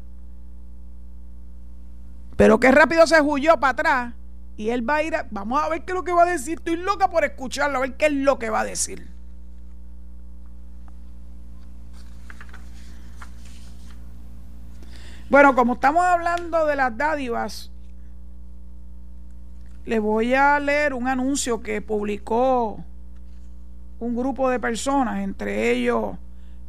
Pero 2.37 2.61
qué 2.61 2.71
rápido 2.71 3.07
se 3.07 3.21
huyó 3.23 3.59
para 3.59 3.71
atrás 3.71 4.15
y 4.59 4.69
él 4.69 4.89
va 4.89 4.97
a 4.97 5.03
ir 5.03 5.15
a, 5.15 5.27
vamos 5.31 5.63
a 5.63 5.69
ver 5.71 5.85
qué 5.85 5.93
es 5.93 5.95
lo 5.95 6.05
que 6.05 6.13
va 6.13 6.25
a 6.25 6.27
decir. 6.27 6.59
Estoy 6.59 6.77
loca 6.77 7.09
por 7.09 7.25
escucharlo, 7.25 7.79
a 7.79 7.81
ver 7.81 7.97
qué 7.97 8.07
es 8.07 8.13
lo 8.13 8.39
que 8.39 8.51
va 8.51 8.61
a 8.61 8.65
decir. 8.65 9.16
Bueno, 15.29 15.57
como 15.57 15.73
estamos 15.73 16.05
hablando 16.05 16.67
de 16.67 16.77
las 16.77 16.97
dádivas, 16.97 17.73
les 19.85 20.01
voy 20.01 20.35
a 20.35 20.61
leer 20.61 20.95
un 20.95 21.09
anuncio 21.09 21.61
que 21.63 21.83
publicó 21.83 22.85
un 23.99 24.15
grupo 24.15 24.49
de 24.49 24.61
personas, 24.61 25.25
entre 25.25 25.73
ellos 25.73 26.17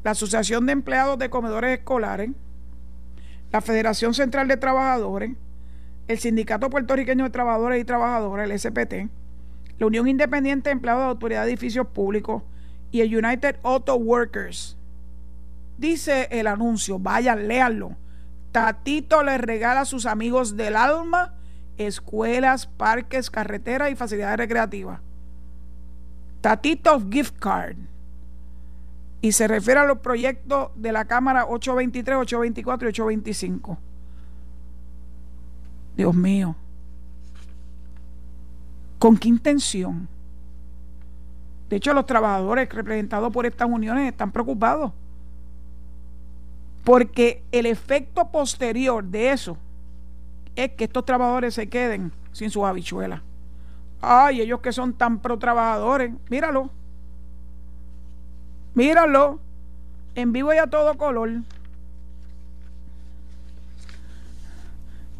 la 0.04 0.12
Asociación 0.12 0.65
de 0.65 0.72
Empleados 0.72 1.20
de 1.20 1.30
Comedores 1.30 1.78
Escolares, 1.78 2.32
la 3.52 3.62
Federación 3.62 4.15
Central 4.15 4.48
de 4.48 4.58
Trabajadores, 4.58 5.34
el 6.08 6.17
Sindicato 6.17 6.72
Puertorriqueño 6.72 7.26
de 7.26 7.30
Trabajadores 7.30 7.80
y 7.80 7.86
Trabajadoras, 7.86 8.50
el 8.50 8.58
SPT, 8.58 9.12
la 9.78 9.86
Unión 9.86 10.08
Independiente 10.08 10.70
de 10.70 10.74
Empleados 10.74 11.04
de 11.04 11.10
Autoridad 11.10 11.43
de 11.43 11.50
Edificios 11.50 11.86
Públicos 11.86 12.41
y 12.89 13.02
el 13.02 13.15
United 13.15 13.58
Auto 13.62 13.96
Workers. 13.98 14.76
Dice 15.78 16.28
el 16.32 16.48
anuncio, 16.48 16.98
vayan, 16.98 17.48
léanlo 17.48 17.96
Tatito 18.58 19.22
le 19.22 19.38
regala 19.38 19.82
a 19.82 19.86
sus 19.86 20.08
amigos 20.08 20.58
del 20.58 20.78
alma 20.78 21.36
escuelas, 21.78 22.65
parques, 22.65 23.30
carreteras 23.30 23.91
y 23.91 23.96
facilidades 23.96 24.36
recreativas. 24.38 25.00
Tatito 26.41 27.00
Gift 27.08 27.38
Card. 27.38 27.78
Y 29.22 29.34
se 29.34 29.48
refiere 29.48 29.82
a 29.82 29.86
los 29.86 30.00
proyectos 30.00 30.72
de 30.76 30.91
la 30.91 31.06
Cámara 31.06 31.46
823, 31.46 32.17
824 32.17 32.88
y 32.88 32.89
825. 32.89 33.78
Dios 35.96 36.15
mío. 36.15 36.56
¿Con 38.98 39.17
qué 39.17 39.28
intención? 39.28 40.08
De 41.70 41.76
hecho, 41.76 41.93
los 41.93 42.08
trabajadores 42.08 42.67
representados 42.70 43.32
por 43.32 43.46
estas 43.46 43.70
uniones 43.70 44.12
están 44.12 44.32
preocupados. 44.32 44.93
Porque 46.88 47.43
el 47.52 47.65
efecto 47.65 48.32
posterior 48.32 49.04
de 49.04 49.32
eso 49.32 49.58
es 50.56 50.71
que 50.71 50.86
estos 50.86 51.04
trabajadores 51.04 51.54
se 51.54 51.67
queden 51.67 52.13
sin 52.32 52.50
sus 52.50 52.63
habichuelas. 52.63 53.19
Ay, 54.00 54.39
ellos 54.39 54.62
que 54.62 54.71
son 54.71 54.93
tan 54.93 55.19
pro 55.19 55.38
trabajadores, 55.38 56.13
míralo. 56.30 56.69
Míralo. 58.73 59.41
En 60.15 60.32
vivo 60.32 60.54
y 60.54 60.60
a 60.60 60.67
todo 60.67 60.97
color. 60.97 61.30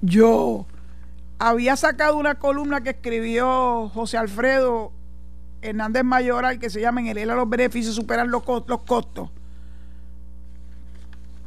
Yo 0.02 0.68
había 1.38 1.76
sacado 1.76 2.16
una 2.16 2.36
columna 2.36 2.80
que 2.80 2.92
escribió 2.92 3.90
José 3.90 4.16
Alfredo 4.16 4.94
Hernández 5.62 6.06
Mayoral 6.06 6.60
que 6.60 6.70
se 6.70 6.80
llama 6.80 7.02
En 7.02 7.08
el 7.08 7.18
ELA 7.18 7.36
los 7.36 7.50
beneficios 7.50 7.94
superan 7.94 8.32
los, 8.32 8.44
los 8.68 8.84
costos. 8.84 9.32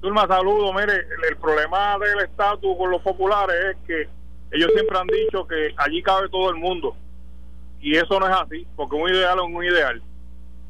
Turma, 0.00 0.26
saludo. 0.26 0.72
Mire, 0.72 1.06
el, 1.28 1.36
problema 1.36 1.98
del 1.98 2.20
estatus 2.20 2.76
con 2.76 2.90
los 2.90 3.02
populares 3.02 3.56
es 3.70 3.76
que 3.86 4.08
ellos 4.50 4.70
siempre 4.74 4.98
han 4.98 5.06
dicho 5.06 5.46
que 5.46 5.74
allí 5.76 6.02
cabe 6.02 6.28
todo 6.28 6.50
el 6.50 6.56
mundo. 6.56 6.96
Y 7.80 7.96
eso 7.96 8.18
no 8.18 8.26
es 8.28 8.34
así, 8.34 8.66
porque 8.76 8.96
un 8.96 9.08
ideal 9.08 9.38
es 9.38 9.44
un 9.44 9.64
ideal. 9.64 10.02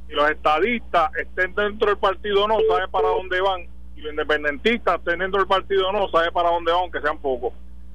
Y 0.09 0.13
los 0.13 0.31
estadistas 0.31 1.15
estén 1.17 1.55
dentro 1.55 1.89
del 1.89 1.99
partido 1.99 2.45
o 2.45 2.49
no, 2.49 2.59
saben 2.69 2.91
para 2.91 3.09
dónde 3.09 3.41
van. 3.41 3.67
Y 3.97 4.01
los 4.01 4.13
independentistas 4.13 4.99
estén 4.99 5.19
dentro 5.19 5.41
del 5.41 5.49
partido 5.49 5.89
o 5.89 5.93
no, 5.93 6.09
saben 6.09 6.33
para 6.33 6.51
dónde 6.51 6.73
van, 6.73 6.83
aunque 6.83 7.01
sean 7.01 7.19
pocos. 7.19 7.53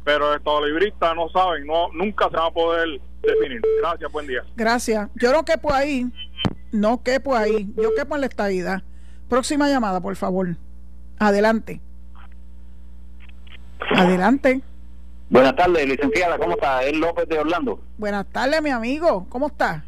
Pero 0.08 0.20
los 0.20 0.38
estadolibristas 0.38 1.16
no 1.18 1.28
saben, 1.28 1.68
no 1.68 1.92
nunca 1.92 2.30
se 2.30 2.38
van 2.38 2.46
a 2.46 2.52
poder 2.52 3.02
definir. 3.22 3.62
Gracias, 3.82 4.10
buen 4.10 4.26
día. 4.26 4.42
Gracias. 4.56 5.10
Yo 5.16 5.32
creo 5.32 5.44
que 5.44 5.58
por 5.58 5.74
ahí 5.74 6.06
no 6.72 7.04
quepo 7.04 7.36
ahí. 7.36 7.70
Yo 7.76 7.94
quepo 7.94 8.16
en 8.16 8.22
la 8.22 8.28
estadidad. 8.28 8.84
Próxima 9.28 9.68
llamada, 9.68 10.00
por 10.00 10.16
favor. 10.16 10.56
Adelante. 11.20 11.82
Adelante. 13.98 14.62
Buenas 15.30 15.58
tardes, 15.58 15.86
licenciada. 15.86 16.38
¿Cómo 16.38 16.54
está? 16.54 16.86
Es 16.86 16.96
López 16.96 17.28
de 17.28 17.40
Orlando. 17.40 17.82
Buenas 17.98 18.28
tardes, 18.28 18.62
mi 18.62 18.70
amigo. 18.70 19.28
¿Cómo 19.28 19.48
está? 19.48 19.84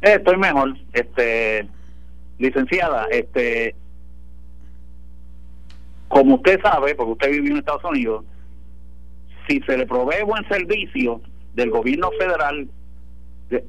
Eh, 0.00 0.14
estoy 0.14 0.38
mejor. 0.38 0.74
Este, 0.94 1.68
licenciada, 2.38 3.08
este, 3.10 3.76
como 6.08 6.36
usted 6.36 6.58
sabe, 6.62 6.94
porque 6.94 7.12
usted 7.12 7.30
vive 7.30 7.50
en 7.50 7.58
Estados 7.58 7.84
Unidos, 7.84 8.24
si 9.48 9.60
se 9.60 9.76
le 9.76 9.86
provee 9.86 10.22
buen 10.24 10.46
servicio 10.48 11.20
del 11.54 11.70
gobierno 11.70 12.10
federal 12.18 12.68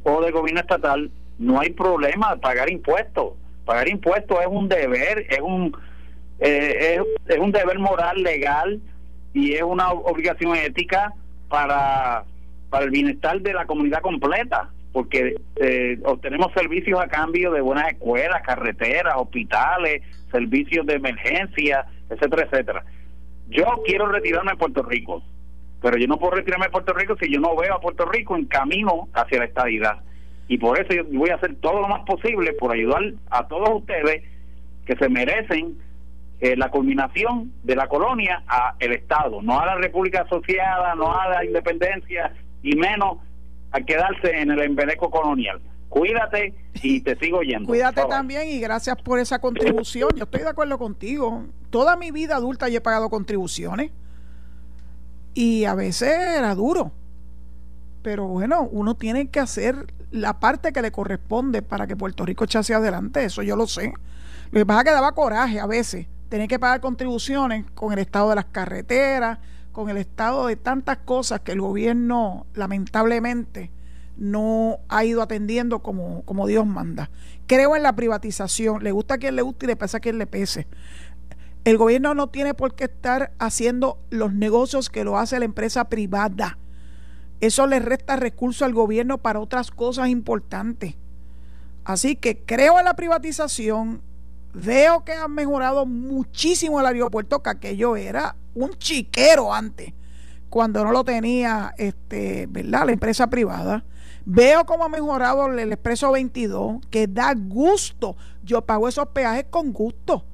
o 0.04 0.22
del 0.22 0.32
gobierno 0.32 0.60
estatal, 0.60 1.10
no 1.38 1.60
hay 1.60 1.72
problema 1.72 2.36
de 2.36 2.42
pagar 2.42 2.70
impuestos. 2.70 3.34
Pagar 3.66 3.88
impuestos 3.88 4.38
es 4.42 4.48
un 4.48 4.68
deber, 4.68 5.26
es 5.30 5.40
un 5.42 5.76
eh, 6.40 7.02
es, 7.28 7.38
un 7.38 7.52
deber 7.52 7.80
moral, 7.80 8.22
legal 8.24 8.80
y 9.34 9.54
es 9.54 9.64
una 9.64 9.92
obligación 9.92 10.56
ética 10.56 11.14
para, 11.50 12.24
para 12.70 12.86
el 12.86 12.92
bienestar 12.92 13.42
de 13.42 13.54
la 13.54 13.66
comunidad 13.66 14.02
completa, 14.02 14.70
porque 14.94 15.36
eh, 15.58 16.00
obtenemos 16.04 16.54
servicios 16.54 17.00
a 17.00 17.08
cambio 17.08 17.52
de 17.52 17.62
buenas 17.62 17.92
escuelas, 17.92 18.42
carreteras, 18.44 19.16
hospitales, 19.18 20.02
servicios 20.32 20.86
de 20.86 20.96
emergencia, 20.96 21.86
etcétera, 22.10 22.48
etcétera. 22.50 22.86
Yo 23.50 23.66
quiero 23.86 24.08
retirarme 24.08 24.52
de 24.52 24.58
Puerto 24.58 24.84
Rico, 24.84 25.24
pero 25.82 25.98
yo 25.98 26.08
no 26.08 26.18
puedo 26.18 26.36
retirarme 26.36 26.66
de 26.66 26.72
Puerto 26.72 26.94
Rico 26.94 27.16
si 27.20 27.32
yo 27.32 27.40
no 27.40 27.56
veo 27.56 27.76
a 27.76 27.82
Puerto 27.82 28.06
Rico 28.06 28.36
en 28.36 28.46
camino 28.46 29.08
hacia 29.14 29.40
la 29.40 29.46
estabilidad 29.46 30.02
y 30.50 30.58
por 30.58 30.80
eso 30.80 30.94
yo 30.94 31.04
voy 31.18 31.30
a 31.30 31.36
hacer 31.36 31.56
todo 31.62 31.80
lo 31.80 31.88
más 31.88 32.04
posible 32.06 32.54
por 32.54 32.74
ayudar 32.74 33.14
a 33.30 33.48
todos 33.48 33.70
ustedes 33.70 34.24
que 34.86 34.96
se 34.96 35.08
merecen 35.08 35.78
eh, 36.42 36.56
la 36.58 36.72
culminación 36.72 37.54
de 37.64 37.76
la 37.76 37.88
colonia 37.88 38.44
a 38.48 38.74
el 38.80 38.94
Estado, 38.94 39.44
no 39.44 39.60
a 39.60 39.68
la 39.68 39.76
República 39.76 40.22
Asociada, 40.22 40.96
no 40.96 41.16
a 41.16 41.30
la 41.30 41.46
independencia 41.46 42.34
y 42.64 42.76
menos 42.76 43.20
a 43.72 43.80
quedarse 43.82 44.40
en 44.40 44.50
el 44.50 44.60
embeleco 44.62 45.12
colonial. 45.12 45.62
Cuídate 45.88 46.56
y 46.82 47.02
te 47.02 47.16
sigo 47.18 47.42
yendo. 47.44 47.68
Cuídate 47.68 48.04
también 48.06 48.48
y 48.48 48.60
gracias 48.60 49.00
por 49.04 49.20
esa 49.20 49.40
contribución. 49.40 50.10
Yo 50.16 50.24
estoy 50.24 50.42
de 50.42 50.50
acuerdo 50.50 50.80
contigo. 50.80 51.46
Toda 51.70 51.96
mi 51.96 52.10
vida 52.10 52.36
adulta 52.36 52.70
yo 52.70 52.78
he 52.78 52.82
pagado 52.82 53.12
contribuciones 53.12 53.92
y 55.34 55.66
a 55.66 55.76
veces 55.76 56.10
era 56.12 56.56
duro. 56.56 56.92
Pero 58.02 58.28
bueno, 58.28 58.68
uno 58.72 58.96
tiene 58.96 59.30
que 59.30 59.40
hacer 59.40 59.94
la 60.12 60.40
parte 60.40 60.72
que 60.72 60.82
le 60.82 60.92
corresponde 60.92 61.62
para 61.62 61.88
que 61.88 61.96
Puerto 61.96 62.26
Rico 62.26 62.46
eche 62.46 62.58
hacia 62.58 62.78
adelante, 62.78 63.24
eso 63.24 63.44
yo 63.44 63.56
lo 63.56 63.68
sé. 63.68 63.94
Lo 64.52 64.60
que 64.60 64.66
pasa 64.66 64.82
es 64.82 64.86
que 64.86 64.92
daba 64.92 65.12
coraje 65.14 65.60
a 65.60 65.68
veces 65.68 66.08
tener 66.30 66.48
que 66.48 66.60
pagar 66.60 66.80
contribuciones 66.80 67.66
con 67.74 67.94
el 67.94 68.00
estado 68.00 68.30
de 68.30 68.36
las 68.36 68.46
carreteras, 68.46 69.40
con 69.72 69.90
el 69.90 69.98
estado 69.98 70.48
de 70.48 70.56
tantas 70.56 70.98
cosas 71.00 71.42
que 71.42 71.52
el 71.52 71.62
gobierno 71.62 72.46
lamentablemente 72.54 73.72
no 74.18 74.80
ha 74.90 75.06
ido 75.06 75.22
atendiendo 75.22 75.80
como, 75.80 76.24
como 76.24 76.46
Dios 76.48 76.66
manda. 76.66 77.10
Creo 77.48 77.76
en 77.76 77.84
la 77.84 77.96
privatización, 77.96 78.84
le 78.84 78.92
gusta 78.92 79.16
a 79.16 79.18
quien 79.18 79.36
le 79.36 79.42
guste 79.42 79.66
y 79.66 79.68
le 79.68 79.76
pesa 79.76 79.98
a 79.98 80.02
quien 80.02 80.18
le 80.18 80.28
pese. 80.28 80.68
El 81.64 81.78
gobierno 81.78 82.14
no 82.14 82.28
tiene 82.28 82.54
por 82.54 82.76
qué 82.76 82.86
estar 82.86 83.34
haciendo 83.38 84.00
los 84.10 84.34
negocios 84.34 84.90
que 84.90 85.04
lo 85.04 85.18
hace 85.18 85.40
la 85.40 85.46
empresa 85.46 85.90
privada 85.90 86.58
eso 87.42 87.68
le 87.68 87.80
resta 87.80 88.18
recursos 88.18 88.64
al 88.64 88.74
gobierno 88.74 89.18
para 89.18 89.40
otras 89.40 89.72
cosas 89.72 90.10
importantes. 90.10 90.96
Así 91.86 92.16
que 92.16 92.44
creo 92.44 92.80
en 92.80 92.86
la 92.86 92.96
privatización, 92.96 94.02
veo 94.54 95.06
que 95.06 95.14
han 95.14 95.34
mejorado 95.34 95.86
muchísimo 95.86 96.80
el 96.80 96.86
aeropuerto, 96.86 97.42
que 97.42 97.50
aquello 97.50 97.96
era 97.96 98.36
un 98.54 98.72
chiquero 98.72 99.54
antes, 99.54 99.94
cuando 100.50 100.84
no 100.84 100.92
lo 100.92 101.04
tenía 101.04 101.74
este, 101.78 102.48
¿verdad? 102.48 102.86
la 102.86 102.92
empresa 102.92 103.30
privada. 103.30 103.86
Veo 104.26 104.66
cómo 104.66 104.84
ha 104.84 104.90
mejorado 104.90 105.48
el 105.48 105.72
Expreso 105.72 106.12
22, 106.12 106.86
que 106.90 107.08
da 107.08 107.34
gusto. 107.34 108.18
Yo 108.44 108.66
pago 108.66 108.90
esos 108.90 109.08
peajes 109.08 109.46
con 109.50 109.72
gusto, 109.72 110.26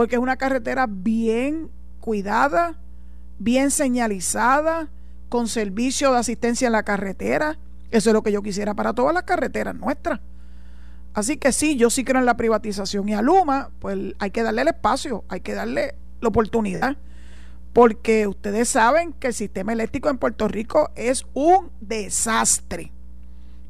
porque 0.00 0.16
es 0.16 0.22
una 0.22 0.36
carretera 0.36 0.86
bien 0.88 1.70
cuidada, 2.00 2.78
bien 3.38 3.70
señalizada, 3.70 4.88
con 5.28 5.46
servicio 5.46 6.10
de 6.10 6.18
asistencia 6.18 6.64
en 6.64 6.72
la 6.72 6.84
carretera. 6.84 7.58
Eso 7.90 8.08
es 8.08 8.14
lo 8.14 8.22
que 8.22 8.32
yo 8.32 8.40
quisiera 8.40 8.72
para 8.72 8.94
todas 8.94 9.12
las 9.12 9.24
carreteras 9.24 9.74
nuestras. 9.74 10.20
Así 11.12 11.36
que 11.36 11.52
sí, 11.52 11.76
yo 11.76 11.90
sí 11.90 12.02
creo 12.02 12.18
en 12.18 12.24
la 12.24 12.38
privatización. 12.38 13.10
Y 13.10 13.12
a 13.12 13.20
Luma, 13.20 13.68
pues 13.78 14.14
hay 14.18 14.30
que 14.30 14.42
darle 14.42 14.62
el 14.62 14.68
espacio, 14.68 15.22
hay 15.28 15.42
que 15.42 15.52
darle 15.52 15.96
la 16.22 16.28
oportunidad. 16.28 16.96
porque 17.74 18.26
ustedes 18.26 18.70
saben 18.70 19.12
que 19.12 19.26
el 19.26 19.34
sistema 19.34 19.74
eléctrico 19.74 20.08
en 20.08 20.16
Puerto 20.16 20.48
Rico 20.48 20.92
es 20.96 21.26
un 21.34 21.70
desastre. 21.82 22.90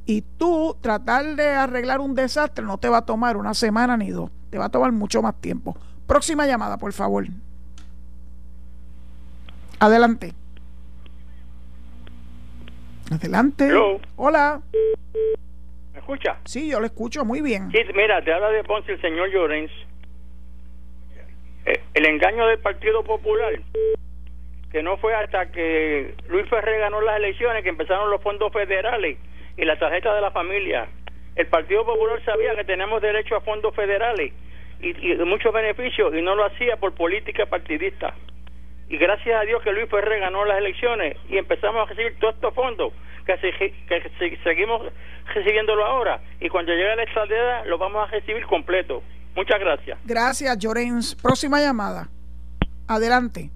Y 0.06 0.22
tú 0.38 0.76
tratar 0.80 1.34
de 1.34 1.48
arreglar 1.48 1.98
un 1.98 2.14
desastre 2.14 2.64
no 2.64 2.78
te 2.78 2.88
va 2.88 2.98
a 2.98 3.04
tomar 3.04 3.36
una 3.36 3.52
semana 3.52 3.96
ni 3.96 4.10
dos, 4.10 4.30
te 4.50 4.58
va 4.58 4.66
a 4.66 4.68
tomar 4.68 4.92
mucho 4.92 5.22
más 5.22 5.34
tiempo. 5.40 5.76
Próxima 6.11 6.44
llamada, 6.44 6.77
por 6.77 6.92
favor. 6.92 7.25
Adelante. 9.79 10.33
Adelante. 13.12 13.70
Hola. 14.16 14.61
¿Me 15.92 16.01
escucha? 16.01 16.38
Sí, 16.46 16.68
yo 16.68 16.81
lo 16.81 16.87
escucho 16.87 17.25
muy 17.25 17.40
bien. 17.40 17.70
Sí, 17.70 17.79
mira, 17.94 18.25
te 18.25 18.33
habla 18.33 18.51
de 18.51 18.64
Ponce 18.64 18.90
el 18.90 19.01
señor 19.01 19.31
Llorens. 19.31 19.70
Eh, 21.66 21.81
el 21.94 22.07
engaño 22.07 22.44
del 22.49 22.59
Partido 22.59 23.05
Popular, 23.05 23.53
que 24.73 24.83
no 24.83 24.96
fue 24.96 25.14
hasta 25.14 25.53
que 25.53 26.16
Luis 26.29 26.49
Ferrer 26.49 26.81
ganó 26.81 27.01
las 27.03 27.18
elecciones 27.18 27.62
que 27.62 27.68
empezaron 27.68 28.11
los 28.11 28.20
fondos 28.20 28.53
federales 28.53 29.16
y 29.57 29.64
la 29.64 29.79
tarjeta 29.79 30.12
de 30.12 30.23
la 30.23 30.33
familia. 30.33 30.88
El 31.37 31.46
Partido 31.46 31.87
Popular 31.87 32.20
sabía 32.25 32.57
que 32.57 32.64
tenemos 32.64 33.01
derecho 33.01 33.37
a 33.37 33.42
fondos 33.42 33.73
federales 33.77 34.33
y, 34.80 35.14
muchos 35.24 35.52
beneficios 35.52 36.14
y 36.14 36.22
no 36.22 36.34
lo 36.34 36.44
hacía 36.44 36.76
por 36.76 36.94
política 36.94 37.46
partidista. 37.46 38.14
Y 38.88 38.96
gracias 38.96 39.40
a 39.40 39.44
Dios 39.44 39.62
que 39.62 39.72
Luis 39.72 39.88
Ferrer 39.88 40.20
ganó 40.20 40.44
las 40.44 40.58
elecciones 40.58 41.16
y 41.28 41.38
empezamos 41.38 41.82
a 41.82 41.90
recibir 41.90 42.18
todos 42.18 42.34
estos 42.34 42.54
fondos 42.54 42.92
que, 43.24 43.36
que 43.88 44.38
seguimos 44.42 44.92
recibiéndolo 45.32 45.84
ahora 45.84 46.20
y 46.40 46.48
cuando 46.48 46.72
llegue 46.72 46.96
la 46.96 47.04
estadía 47.04 47.64
lo 47.66 47.78
vamos 47.78 48.08
a 48.08 48.10
recibir 48.10 48.44
completo. 48.46 49.02
Muchas 49.36 49.60
gracias. 49.60 49.98
Gracias, 50.04 50.58
Llorens. 50.58 51.14
Próxima 51.14 51.60
llamada. 51.60 52.08
Adelante. 52.88 53.50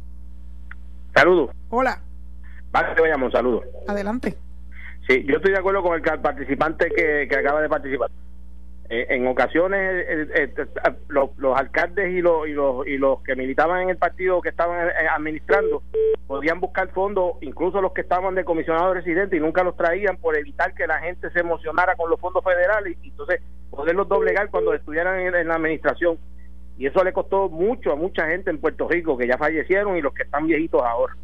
Saludos. 1.15 1.51
Hola. 1.71 2.01
Vale, 2.71 2.95
te 2.95 3.03
un 3.03 3.33
saludo. 3.33 3.63
Adelante. 3.87 4.37
Sí, 5.09 5.25
yo 5.27 5.37
estoy 5.37 5.53
de 5.53 5.59
acuerdo 5.59 5.83
con 5.83 5.95
el 5.95 6.03
participante 6.21 6.89
que, 6.91 7.29
acaba 7.37 7.61
de 7.61 7.69
participar. 7.69 8.11
Eh, 8.91 9.07
en 9.09 9.27
ocasiones 9.27 10.05
eh, 10.07 10.29
eh, 10.35 10.67
los, 11.09 11.31
alcaldes 11.57 12.13
y 12.13 12.21
los, 12.21 12.47
y 12.47 12.53
los 12.53 12.87
y 12.87 12.99
los 12.99 13.23
que 13.23 13.35
militaban 13.35 13.81
en 13.81 13.89
el 13.89 13.97
partido 13.97 14.43
que 14.43 14.51
estaban 14.51 14.91
administrando 15.11 15.83
podían 16.27 16.61
buscar 16.61 16.89
fondos, 16.89 17.37
incluso 17.41 17.81
los 17.81 17.95
que 17.95 18.03
estaban 18.03 18.35
de 18.35 18.45
comisionados 18.45 18.95
residentes 18.95 19.39
y 19.39 19.43
nunca 19.43 19.65
los 19.65 19.75
traían 19.75 20.19
por 20.19 20.37
evitar 20.37 20.75
que 20.75 20.87
la 20.87 20.99
gente 20.99 21.31
se 21.31 21.41
emocionara 21.41 21.97
con 21.97 22.11
los 22.11 22.21
fondos 22.21 22.45
federales 22.45 22.99
y 23.03 23.09
entonces 23.09 23.41
poderlos 23.71 24.07
doblegar 24.07 24.51
cuando 24.51 24.75
estuvieran 24.75 25.19
en, 25.19 25.49
la 25.49 25.55
administración. 25.55 26.19
Y 26.77 26.87
eso 26.87 27.03
le 27.03 27.15
costó 27.15 27.49
mucho 27.49 27.91
a 27.91 27.97
mucha 27.97 28.29
gente 28.29 28.51
en 28.51 28.61
Puerto 28.61 28.87
Rico 28.87 29.17
que 29.17 29.27
ya 29.27 29.39
fallecieron 29.39 29.97
y 29.97 30.03
los 30.03 30.13
que 30.13 30.25
están 30.25 30.47
viejitos 30.47 30.83
ahora 30.83 31.17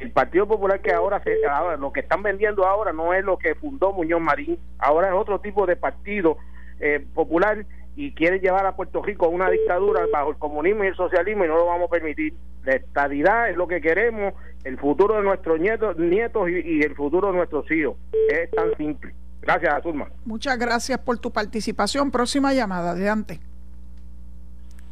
el 0.00 0.10
Partido 0.10 0.46
Popular 0.46 0.80
que 0.80 0.92
ahora, 0.92 1.22
se, 1.22 1.36
lo 1.78 1.92
que 1.92 2.00
están 2.00 2.22
vendiendo 2.22 2.66
ahora 2.66 2.92
no 2.92 3.14
es 3.14 3.24
lo 3.24 3.38
que 3.38 3.54
fundó 3.54 3.92
Muñoz 3.92 4.20
Marín, 4.20 4.58
ahora 4.78 5.08
es 5.08 5.14
otro 5.14 5.40
tipo 5.40 5.66
de 5.66 5.76
partido 5.76 6.36
eh, 6.84 7.06
popular 7.14 7.64
y 7.96 8.12
quieren 8.12 8.42
llevar 8.42 8.66
a 8.66 8.76
Puerto 8.76 9.02
Rico 9.02 9.24
a 9.24 9.28
una 9.30 9.48
dictadura 9.48 10.02
bajo 10.12 10.32
el 10.32 10.36
comunismo 10.36 10.84
y 10.84 10.88
el 10.88 10.96
socialismo 10.96 11.46
y 11.46 11.48
no 11.48 11.56
lo 11.56 11.64
vamos 11.64 11.88
a 11.88 11.90
permitir. 11.90 12.34
La 12.64 12.74
estadidad 12.74 13.48
es 13.48 13.56
lo 13.56 13.66
que 13.66 13.80
queremos, 13.80 14.34
el 14.64 14.78
futuro 14.78 15.16
de 15.16 15.22
nuestros 15.22 15.58
nietos, 15.58 15.96
nietos 15.96 16.50
y, 16.50 16.82
el 16.82 16.94
futuro 16.94 17.28
de 17.28 17.38
nuestros 17.38 17.70
hijos. 17.70 17.96
Es 18.28 18.50
tan 18.50 18.76
simple. 18.76 19.14
Gracias, 19.40 19.74
Azulma. 19.74 20.08
Muchas 20.26 20.58
gracias 20.58 20.98
por 20.98 21.18
tu 21.18 21.30
participación. 21.30 22.10
Próxima 22.10 22.52
llamada, 22.52 22.90
adelante. 22.90 23.40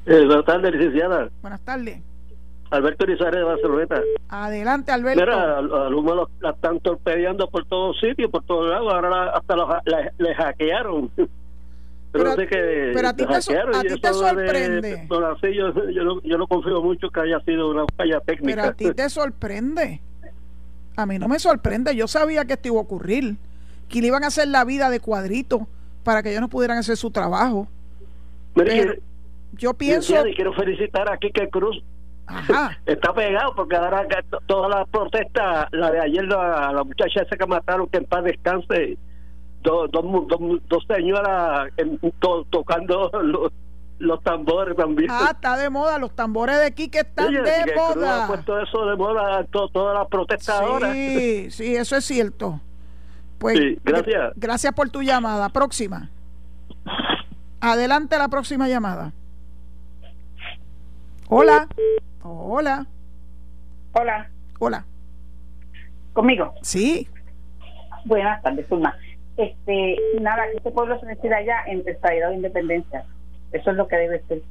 Eh, 0.07 0.25
buenas 0.25 0.47
tardes, 0.47 0.73
licenciada. 0.73 1.29
Buenas 1.43 1.61
tardes. 1.61 2.01
Alberto 2.71 3.05
Rizarre 3.05 3.37
de 3.39 3.45
Barcelona. 3.45 4.01
Adelante, 4.31 4.93
Alberto. 4.93 5.21
Mira, 5.21 5.59
a 5.59 5.91
Luma 5.91 6.27
la 6.41 6.51
están 6.51 6.81
torpedeando 6.81 7.47
por 7.49 7.67
todos 7.67 8.01
sitios, 8.01 8.31
por 8.31 8.45
todos 8.45 8.71
lados. 8.71 8.95
Ahora 8.95 9.31
hasta 9.31 9.57
los, 9.57 9.69
le, 10.17 10.35
hackearon. 10.35 11.11
Pero, 12.13 12.33
a, 12.33 12.37
que 12.37 12.91
pero 12.95 13.09
a 13.09 13.17
ti, 13.17 13.27
te, 13.27 13.35
a 13.35 13.81
ti 13.81 14.01
te 14.01 14.13
sorprende. 14.13 15.09
yo, 15.09 15.91
yo, 15.91 16.05
no, 16.05 16.23
yo 16.23 16.39
no 16.39 16.47
confío 16.47 16.83
mucho 16.83 17.09
que 17.11 17.21
haya 17.21 17.41
sido 17.41 17.71
una 17.71 17.85
falla 17.97 18.21
técnica. 18.21 18.55
Pero 18.55 18.69
a 18.69 18.73
ti 18.75 18.93
te 18.93 19.09
sorprende. 19.09 20.01
A 20.95 21.07
mí 21.07 21.19
no 21.19 21.27
me 21.29 21.39
sorprende. 21.39 21.97
Yo 21.97 22.07
sabía 22.07 22.45
que 22.45 22.53
esto 22.53 22.69
iba 22.69 22.79
a 22.79 22.83
ocurrir. 22.83 23.37
Que 23.89 24.01
le 24.01 24.09
iban 24.09 24.25
a 24.25 24.27
hacer 24.27 24.49
la 24.49 24.65
vida 24.65 24.91
de 24.91 25.01
cuadrito 25.01 25.67
para 26.05 26.23
que 26.23 26.31
ellos 26.31 26.43
no 26.43 26.49
pudieran 26.49 26.79
hacer 26.79 26.97
su 26.97 27.11
trabajo. 27.11 27.69
pero 28.55 28.95
yo 29.53 29.75
pienso. 29.75 30.27
Y 30.27 30.35
quiero 30.35 30.53
felicitar 30.53 31.11
a 31.11 31.17
Kike 31.17 31.49
Cruz 31.49 31.83
Está 32.87 33.13
pegado 33.15 33.55
porque 33.55 33.77
ahora 33.77 34.07
todas 34.47 34.71
las 34.71 34.89
protestas, 34.89 35.69
la 35.73 35.91
de 35.91 36.01
ayer, 36.01 36.25
la, 36.25 36.73
la 36.73 36.85
muchacha 36.85 37.23
esa 37.23 37.37
que 37.37 37.47
mataron, 37.47 37.89
que 37.89 37.99
en 37.99 38.05
paz 38.05 38.25
descanse, 38.25 38.97
dos, 39.63 39.91
dos, 39.91 40.85
señoras 40.87 41.71
tocando 42.51 43.11
los, 43.99 44.23
tambores 44.23 44.77
también. 44.77 45.11
Ah, 45.11 45.31
está 45.33 45.57
de 45.57 45.71
moda, 45.71 45.99
los 45.99 46.15
tambores 46.15 46.59
de 46.59 46.67
aquí 46.67 46.89
que 46.89 47.01
están 47.01 47.33
de 47.33 47.75
moda. 47.77 48.25
Ha 48.25 48.27
puesto 48.27 48.61
eso 48.61 48.87
de 48.87 48.97
moda 48.97 49.45
todas 49.51 49.99
las 49.99 50.09
protestas 50.09 50.61
ahora. 50.61 50.93
Sí, 50.93 51.51
sí, 51.51 51.77
eso 51.77 51.97
es 51.97 52.05
cierto. 52.05 52.61
Pues, 53.39 53.59
gracias. 53.83 54.33
Gracias 54.37 54.73
por 54.73 54.91
tu 54.91 55.03
llamada. 55.03 55.49
Próxima. 55.49 56.11
Adelante 57.61 58.19
la 58.19 58.29
próxima 58.29 58.69
llamada. 58.69 59.13
Hola. 61.29 61.69
Hola. 62.23 62.87
Hola. 63.93 64.31
Hola. 64.59 64.85
¿Conmigo? 66.13 66.55
Sí. 66.63 67.09
Buenas 68.05 68.43
tardes, 68.43 68.67
Zulma. 68.69 68.95
Este, 69.37 69.97
nada, 70.21 70.43
que 70.51 70.59
este 70.59 70.71
pueblo 70.71 70.99
se 71.01 71.07
decida 71.07 71.43
ya 71.43 71.65
entre 71.67 71.93
estabilidad 71.93 72.33
e 72.33 72.37
independencia. 72.37 73.05
Eso 73.53 73.71
es 73.71 73.77
lo 73.77 73.89
que 73.89 73.97
debe 73.97 74.23
ser. 74.29 74.43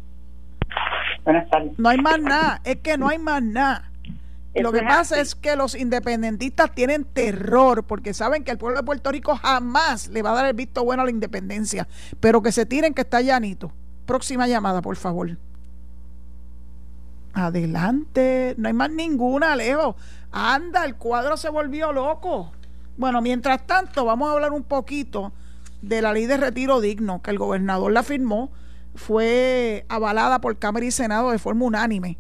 Buenas 1.24 1.50
tardes. 1.50 1.78
No 1.78 1.90
hay 1.90 1.98
más 1.98 2.20
nada, 2.20 2.62
es 2.64 2.78
que 2.78 2.98
no 2.98 3.08
hay 3.08 3.20
más 3.20 3.44
nada. 3.44 3.92
Lo 4.54 4.74
que 4.74 4.82
pasa 4.82 5.20
es 5.22 5.34
que 5.34 5.56
los 5.56 5.76
independentistas 5.76 6.74
tienen 6.76 7.06
terror 7.06 7.86
porque 7.86 8.14
saben 8.14 8.44
que 8.44 8.52
el 8.52 8.58
pueblo 8.58 8.80
de 8.80 8.84
Puerto 8.84 9.12
Rico 9.12 9.36
jamás 9.38 10.10
le 10.10 10.22
va 10.22 10.32
a 10.32 10.36
dar 10.36 10.46
el 10.48 10.54
visto 10.54 10.84
bueno 10.84 11.04
a 11.04 11.06
la 11.06 11.12
independencia, 11.12 11.88
pero 12.20 12.42
que 12.42 12.52
se 12.52 12.66
tiren 12.66 12.94
que 12.94 13.02
está 13.02 13.22
llanito. 13.22 13.72
Próxima 14.06 14.48
llamada, 14.48 14.82
por 14.82 14.98
favor. 14.98 15.38
Adelante, 17.34 18.56
no 18.58 18.68
hay 18.68 18.74
más 18.74 18.92
ninguna, 18.92 19.54
Alejo. 19.54 19.96
Anda, 20.32 20.84
el 20.84 20.96
cuadro 20.96 21.38
se 21.38 21.50
volvió 21.50 21.94
loco. 21.94 22.52
Bueno, 22.98 23.22
mientras 23.22 23.66
tanto, 23.66 24.06
vamos 24.06 24.30
a 24.30 24.34
hablar 24.34 24.52
un 24.52 24.64
poquito 24.64 25.34
de 25.82 26.02
la 26.02 26.14
ley 26.14 26.26
de 26.26 26.38
retiro 26.38 26.82
digno 26.82 27.22
que 27.22 27.32
el 27.32 27.38
gobernador 27.38 27.92
la 27.92 28.04
firmó. 28.04 28.52
Fue 28.96 29.86
avalada 29.90 30.42
por 30.42 30.60
Cámara 30.60 30.86
y 30.86 30.92
Senado 30.92 31.32
de 31.32 31.40
forma 31.40 31.66
unánime. 31.66 32.18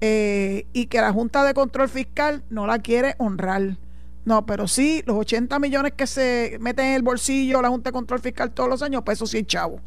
Eh, 0.00 0.66
y 0.72 0.86
que 0.86 1.00
la 1.00 1.12
Junta 1.12 1.42
de 1.44 1.54
Control 1.54 1.88
Fiscal 1.88 2.44
no 2.50 2.66
la 2.66 2.78
quiere 2.78 3.14
honrar. 3.18 3.78
No, 4.24 4.44
pero 4.44 4.68
sí, 4.68 5.02
los 5.06 5.16
80 5.16 5.58
millones 5.58 5.92
que 5.96 6.06
se 6.06 6.58
meten 6.60 6.86
en 6.86 6.94
el 6.94 7.02
bolsillo 7.02 7.62
la 7.62 7.68
Junta 7.68 7.90
de 7.90 7.94
Control 7.94 8.20
Fiscal 8.20 8.52
todos 8.52 8.68
los 8.68 8.82
años, 8.82 9.02
pues 9.04 9.18
eso 9.18 9.26
sí, 9.26 9.44
chavo. 9.44 9.80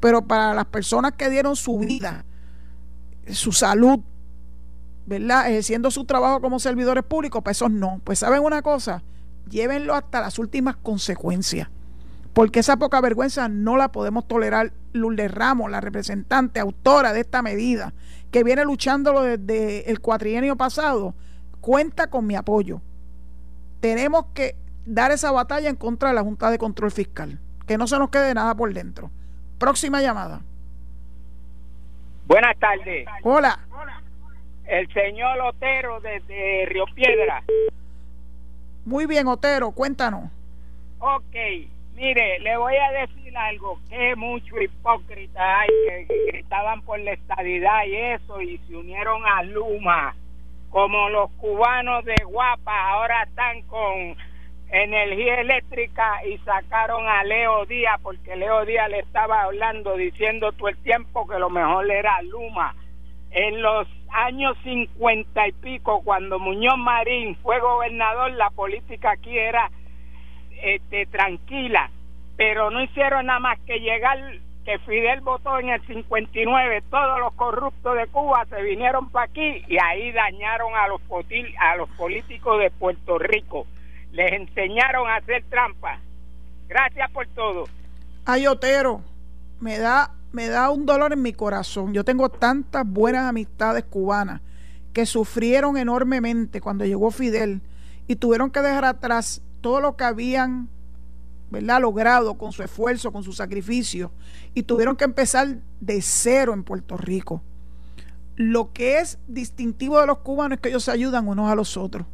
Pero 0.00 0.26
para 0.26 0.54
las 0.54 0.66
personas 0.66 1.12
que 1.12 1.30
dieron 1.30 1.56
su 1.56 1.78
vida 1.78 2.24
su 3.30 3.52
salud, 3.52 4.00
¿verdad? 5.06 5.48
Ejerciendo 5.48 5.90
su 5.90 6.04
trabajo 6.04 6.40
como 6.40 6.58
servidores 6.58 7.04
públicos, 7.04 7.42
pues 7.42 7.62
no. 7.70 8.00
Pues 8.04 8.20
saben 8.20 8.42
una 8.42 8.62
cosa, 8.62 9.02
llévenlo 9.48 9.94
hasta 9.94 10.20
las 10.20 10.38
últimas 10.38 10.76
consecuencias. 10.76 11.68
Porque 12.32 12.60
esa 12.60 12.76
poca 12.76 13.00
vergüenza 13.00 13.48
no 13.48 13.76
la 13.76 13.92
podemos 13.92 14.26
tolerar. 14.26 14.72
Lourdes 14.92 15.30
Ramos, 15.30 15.70
la 15.70 15.80
representante, 15.80 16.60
autora 16.60 17.12
de 17.12 17.20
esta 17.20 17.42
medida, 17.42 17.92
que 18.30 18.44
viene 18.44 18.64
luchándolo 18.64 19.22
desde 19.22 19.90
el 19.90 20.00
cuatrienio 20.00 20.56
pasado, 20.56 21.14
cuenta 21.60 22.08
con 22.08 22.26
mi 22.26 22.34
apoyo. 22.34 22.80
Tenemos 23.80 24.26
que 24.34 24.56
dar 24.86 25.10
esa 25.10 25.30
batalla 25.32 25.68
en 25.68 25.76
contra 25.76 26.10
de 26.10 26.14
la 26.14 26.22
Junta 26.22 26.50
de 26.50 26.58
Control 26.58 26.90
Fiscal. 26.90 27.38
Que 27.66 27.78
no 27.78 27.86
se 27.86 27.98
nos 27.98 28.10
quede 28.10 28.34
nada 28.34 28.54
por 28.54 28.72
dentro. 28.72 29.10
Próxima 29.58 30.00
llamada. 30.02 30.42
Buenas 32.26 32.58
tardes. 32.58 33.06
Hola. 33.22 33.58
El 34.66 34.92
señor 34.92 35.38
Otero 35.40 36.00
desde 36.00 36.66
Río 36.66 36.84
Piedra. 36.94 37.42
Muy 38.84 39.06
bien, 39.06 39.28
Otero, 39.28 39.70
cuéntanos. 39.70 40.30
Ok, 40.98 41.36
mire, 41.94 42.40
le 42.40 42.56
voy 42.56 42.74
a 42.76 42.90
decir 42.92 43.36
algo, 43.36 43.78
que 43.88 44.16
mucho 44.16 44.60
hipócrita 44.60 45.60
hay 45.60 45.68
que 45.86 46.22
gritaban 46.32 46.82
por 46.82 46.98
la 46.98 47.12
estadidad 47.12 47.84
y 47.86 47.96
eso 47.96 48.40
y 48.40 48.58
se 48.58 48.76
unieron 48.76 49.22
a 49.24 49.42
Luma, 49.44 50.14
como 50.70 51.08
los 51.10 51.30
cubanos 51.32 52.04
de 52.04 52.16
Guapa 52.24 52.90
ahora 52.90 53.22
están 53.22 53.62
con 53.62 54.16
energía 54.72 55.40
eléctrica 55.40 56.24
y 56.24 56.38
sacaron 56.38 57.06
a 57.06 57.22
Leo 57.24 57.66
Díaz 57.66 58.00
porque 58.02 58.34
Leo 58.36 58.64
Díaz 58.64 58.88
le 58.90 59.00
estaba 59.00 59.42
hablando 59.42 59.96
diciendo 59.96 60.50
todo 60.52 60.68
el 60.68 60.78
tiempo 60.78 61.26
que 61.28 61.38
lo 61.38 61.50
mejor 61.50 61.90
era 61.90 62.20
Luma. 62.22 62.74
En 63.30 63.62
los 63.62 63.86
años 64.12 64.56
cincuenta 64.62 65.46
y 65.48 65.52
pico, 65.52 66.02
cuando 66.04 66.38
Muñoz 66.38 66.78
Marín 66.78 67.36
fue 67.36 67.58
gobernador, 67.60 68.32
la 68.32 68.50
política 68.50 69.12
aquí 69.12 69.36
era 69.36 69.70
este, 70.62 71.06
tranquila, 71.06 71.90
pero 72.36 72.70
no 72.70 72.82
hicieron 72.82 73.26
nada 73.26 73.40
más 73.40 73.58
que 73.60 73.80
llegar, 73.80 74.18
que 74.64 74.78
Fidel 74.80 75.20
votó 75.20 75.58
en 75.58 75.70
el 75.70 75.84
59, 75.86 76.82
todos 76.90 77.18
los 77.18 77.32
corruptos 77.34 77.96
de 77.96 78.06
Cuba 78.06 78.46
se 78.48 78.62
vinieron 78.62 79.10
para 79.10 79.26
aquí 79.26 79.64
y 79.66 79.76
ahí 79.82 80.12
dañaron 80.12 80.74
a 80.74 80.86
los, 80.88 81.00
a 81.58 81.76
los 81.76 81.88
políticos 81.90 82.60
de 82.60 82.70
Puerto 82.70 83.18
Rico, 83.18 83.66
les 84.12 84.32
enseñaron 84.32 85.08
a 85.08 85.16
hacer 85.16 85.42
trampa. 85.50 85.98
Gracias 86.68 87.10
por 87.10 87.26
todo. 87.28 87.64
Ay, 88.24 88.46
Otero, 88.46 89.02
me 89.60 89.78
da, 89.78 90.10
me 90.32 90.48
da 90.48 90.70
un 90.70 90.86
dolor 90.86 91.12
en 91.12 91.22
mi 91.22 91.32
corazón. 91.32 91.92
Yo 91.92 92.04
tengo 92.04 92.28
tantas 92.28 92.86
buenas 92.86 93.28
amistades 93.28 93.84
cubanas 93.84 94.40
que 94.92 95.06
sufrieron 95.06 95.76
enormemente 95.76 96.60
cuando 96.60 96.84
llegó 96.84 97.10
Fidel 97.10 97.62
y 98.06 98.16
tuvieron 98.16 98.50
que 98.50 98.60
dejar 98.60 98.84
atrás 98.84 99.42
todo 99.60 99.80
lo 99.80 99.96
que 99.96 100.04
habían 100.04 100.68
¿verdad? 101.50 101.82
logrado 101.82 102.38
con 102.38 102.52
su 102.52 102.62
esfuerzo, 102.62 103.12
con 103.12 103.22
su 103.22 103.32
sacrificio, 103.32 104.10
y 104.54 104.62
tuvieron 104.62 104.96
que 104.96 105.04
empezar 105.04 105.58
de 105.80 106.00
cero 106.00 106.54
en 106.54 106.64
Puerto 106.64 106.96
Rico. 106.96 107.42
Lo 108.36 108.72
que 108.72 108.98
es 108.98 109.18
distintivo 109.28 110.00
de 110.00 110.06
los 110.06 110.18
cubanos 110.18 110.56
es 110.56 110.62
que 110.62 110.70
ellos 110.70 110.84
se 110.84 110.90
ayudan 110.90 111.28
unos 111.28 111.50
a 111.50 111.54
los 111.54 111.76
otros. 111.76 112.06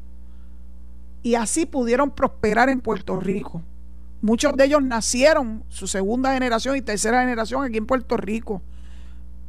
Y 1.23 1.37
así 1.37 1.67
pudieron 1.67 2.11
prosperar 2.11 2.69
en 2.69 2.81
Puerto 2.81 3.19
Rico. 3.21 3.63
Muchos 4.21 4.57
de 4.57 4.65
ellos 4.65 4.83
nacieron, 4.83 5.65
su 5.69 5.87
segunda 5.87 6.35
generación 6.35 6.77
y 6.77 6.83
tercera 6.83 7.21
generación 7.21 7.65
aquí 7.65 7.79
en 7.79 7.87
Puerto 7.87 8.17
Rico. 8.17 8.63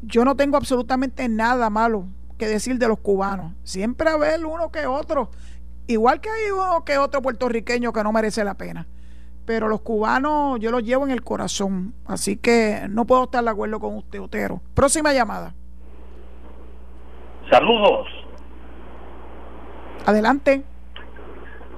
Yo 0.02 0.24
no 0.24 0.36
tengo 0.36 0.58
absolutamente 0.58 1.28
nada 1.28 1.70
malo 1.70 2.06
que 2.38 2.48
decir 2.48 2.78
de 2.78 2.88
los 2.88 3.00
cubanos. 3.00 3.54
Siempre 3.64 4.10
haber 4.10 4.46
uno 4.46 4.72
que 4.72 4.86
otro 4.86 5.32
Igual 5.90 6.22
que 6.22 6.30
hay 6.30 6.52
uno 6.52 6.86
que 6.86 7.00
otro 7.00 7.20
puertorriqueño 7.20 7.92
que 7.92 8.04
no 8.04 8.12
merece 8.12 8.44
la 8.44 8.54
pena. 8.54 8.86
Pero 9.46 9.68
los 9.68 9.82
cubanos 9.82 10.60
yo 10.60 10.70
los 10.70 10.84
llevo 10.84 11.04
en 11.04 11.10
el 11.10 11.24
corazón. 11.24 11.96
Así 12.06 12.38
que 12.38 12.86
no 12.92 13.06
puedo 13.06 13.24
estar 13.24 13.44
de 13.44 13.50
acuerdo 13.50 13.80
con 13.80 13.96
usted, 13.96 14.22
Otero. 14.22 14.62
Próxima 14.76 15.14
llamada. 15.14 15.56
Saludos. 17.50 18.08
Adelante. 20.06 20.64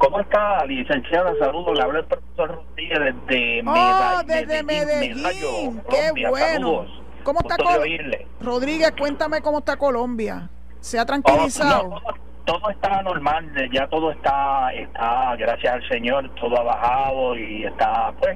¿Cómo 0.01 0.19
está, 0.19 0.65
licenciada? 0.65 1.31
Saludos. 1.37 1.77
Le 1.77 1.83
habla 1.83 1.99
el 1.99 2.05
profesor 2.05 2.55
Rodríguez 2.55 2.99
desde 2.99 3.63
oh, 3.67 4.21
desde 4.25 4.63
Medellín. 4.63 5.81
Qué 5.89 6.27
bueno. 6.27 6.87
¿Cómo 7.23 7.39
está 7.39 7.55
Colombia? 7.55 8.25
Rodríguez, 8.41 8.93
cuéntame 8.97 9.41
cómo 9.41 9.59
está 9.59 9.77
Colombia. 9.77 10.49
¿Se 10.79 10.97
ha 10.97 11.05
tranquilizado? 11.05 12.01
Oh, 12.03 12.13
todo 12.45 12.71
está 12.71 13.03
normal, 13.03 13.45
ya 13.71 13.87
todo 13.87 14.09
está, 14.09 14.73
está, 14.73 15.35
gracias 15.35 15.71
al 15.75 15.87
Señor, 15.87 16.27
todo 16.35 16.59
ha 16.59 16.63
bajado 16.63 17.37
y 17.37 17.65
está, 17.65 18.11
pues, 18.19 18.35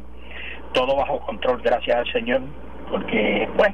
todo 0.73 0.95
bajo 0.95 1.19
control, 1.21 1.59
gracias 1.63 1.97
al 1.97 2.13
Señor, 2.13 2.41
porque, 2.91 3.49
pues, 3.57 3.73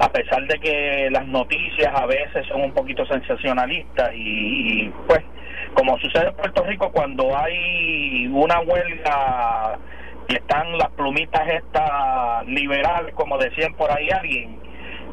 a 0.00 0.08
pesar 0.10 0.44
de 0.48 0.58
que 0.58 1.08
las 1.12 1.24
noticias 1.28 1.94
a 1.94 2.06
veces 2.06 2.44
son 2.48 2.62
un 2.62 2.72
poquito 2.72 3.06
sensacionalistas 3.06 4.10
y, 4.16 4.92
pues, 5.06 5.22
como 5.74 5.98
sucede 5.98 6.28
en 6.28 6.34
Puerto 6.34 6.62
Rico 6.64 6.90
cuando 6.92 7.36
hay 7.36 8.26
una 8.28 8.60
huelga 8.60 9.78
y 10.28 10.34
están 10.34 10.78
las 10.78 10.90
plumitas 10.90 11.48
estas 11.48 12.46
liberales, 12.46 13.14
como 13.14 13.38
decían 13.38 13.74
por 13.74 13.90
ahí 13.90 14.08
alguien, 14.10 14.60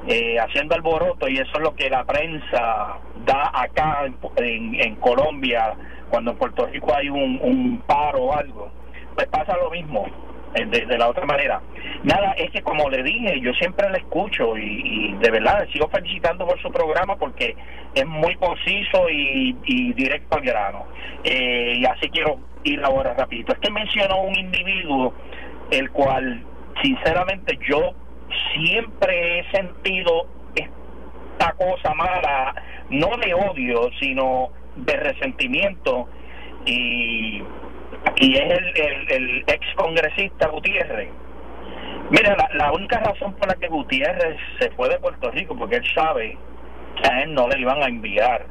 eh, 0.07 0.37
haciendo 0.39 0.75
alboroto 0.75 1.27
y 1.27 1.37
eso 1.37 1.51
es 1.55 1.59
lo 1.59 1.75
que 1.75 1.89
la 1.89 2.03
prensa 2.05 2.97
da 3.25 3.51
acá 3.53 4.05
en, 4.37 4.75
en, 4.75 4.95
Colombia 4.95 5.73
cuando 6.09 6.31
en 6.31 6.37
Puerto 6.37 6.65
Rico 6.67 6.95
hay 6.95 7.09
un, 7.09 7.39
un 7.41 7.81
paro 7.85 8.23
o 8.23 8.35
algo 8.35 8.71
pues 9.15 9.27
pasa 9.27 9.57
lo 9.57 9.69
mismo 9.69 10.07
eh, 10.55 10.65
de, 10.65 10.97
la 10.97 11.09
otra 11.09 11.25
manera. 11.25 11.61
Nada 12.03 12.33
es 12.33 12.51
que 12.51 12.61
como 12.61 12.89
le 12.89 13.03
dije 13.03 13.39
yo 13.41 13.53
siempre 13.53 13.89
le 13.89 13.99
escucho 13.99 14.57
y, 14.57 15.15
de 15.19 15.31
verdad 15.31 15.67
sigo 15.71 15.89
felicitando 15.89 16.45
por 16.47 16.61
su 16.61 16.71
programa 16.71 17.15
porque 17.17 17.55
es 17.93 18.05
muy 18.05 18.35
conciso 18.35 19.09
y, 19.09 19.55
y 19.65 19.93
directo 19.93 20.37
al 20.37 20.43
grano. 20.43 20.85
Eh, 21.23 21.75
y 21.77 21.85
así 21.85 22.09
quiero 22.09 22.39
ir 22.63 22.83
ahora 22.83 23.13
rapidito. 23.13 23.53
Es 23.53 23.59
que 23.59 23.71
mencionó 23.71 24.21
un 24.21 24.37
individuo 24.37 25.13
el 25.71 25.89
cual 25.91 26.43
sinceramente 26.81 27.57
yo 27.67 27.93
siempre 28.53 29.39
he 29.39 29.51
sentido 29.51 30.27
esta 30.55 31.53
cosa 31.53 31.93
mala, 31.93 32.55
no 32.89 33.09
de 33.17 33.33
odio, 33.33 33.89
sino 33.99 34.49
de 34.75 34.95
resentimiento, 34.95 36.07
y, 36.65 37.41
y 38.17 38.35
es 38.35 38.51
el, 38.75 39.11
el, 39.11 39.43
ex 39.47 39.65
congresista 39.75 40.47
Gutiérrez. 40.47 41.09
Mira, 42.09 42.35
la, 42.35 42.49
la, 42.55 42.71
única 42.71 42.99
razón 42.99 43.33
por 43.35 43.47
la 43.47 43.55
que 43.55 43.67
Gutiérrez 43.67 44.37
se 44.59 44.71
fue 44.71 44.89
de 44.89 44.99
Puerto 44.99 45.29
Rico, 45.31 45.55
porque 45.57 45.77
él 45.77 45.85
sabe 45.93 46.37
que 47.01 47.09
a 47.09 47.21
él 47.21 47.33
no 47.33 47.47
le 47.47 47.59
iban 47.59 47.81
a 47.83 47.87
enviar 47.87 48.45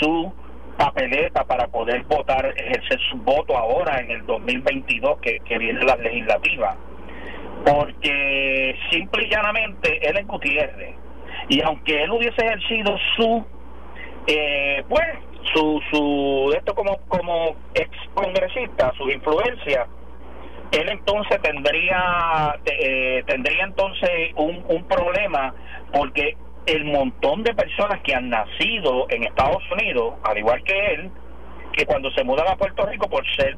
su 0.00 0.32
papeleta 0.76 1.44
para 1.44 1.66
poder 1.68 2.02
votar, 2.04 2.46
ejercer 2.56 3.00
su 3.10 3.18
voto 3.18 3.56
ahora 3.56 4.00
en 4.00 4.10
el 4.10 4.26
2022 4.26 5.20
que, 5.20 5.40
que 5.40 5.58
viene 5.58 5.84
la 5.84 5.96
legislativa 5.96 6.76
porque 7.64 8.76
simple 8.90 9.24
y 9.24 9.30
llanamente 9.30 10.08
él 10.08 10.16
es 10.16 10.26
Gutiérrez 10.26 10.94
y 11.48 11.60
aunque 11.62 12.02
él 12.02 12.10
hubiese 12.10 12.44
ejercido 12.44 12.96
su 13.16 13.44
eh, 14.26 14.84
pues 14.88 15.06
su 15.44 15.80
su 15.90 16.52
esto 16.56 16.74
como 16.74 16.98
como 17.08 17.56
ex 17.74 17.90
congresista 18.14 18.92
su 18.96 19.08
influencia 19.08 19.86
él 20.72 20.88
entonces 20.90 21.40
tendría 21.40 22.58
eh, 22.66 23.22
tendría 23.26 23.64
entonces 23.64 24.10
un, 24.36 24.64
un 24.68 24.84
problema 24.84 25.54
porque 25.92 26.36
el 26.66 26.84
montón 26.84 27.42
de 27.42 27.54
personas 27.54 28.00
que 28.02 28.14
han 28.14 28.28
nacido 28.28 29.06
en 29.08 29.24
Estados 29.24 29.62
Unidos 29.72 30.14
al 30.24 30.36
igual 30.38 30.62
que 30.64 30.94
él 30.94 31.10
que 31.72 31.86
cuando 31.86 32.10
se 32.10 32.24
mudan 32.24 32.48
a 32.48 32.56
Puerto 32.56 32.84
Rico 32.86 33.08
por 33.08 33.24
ser 33.36 33.56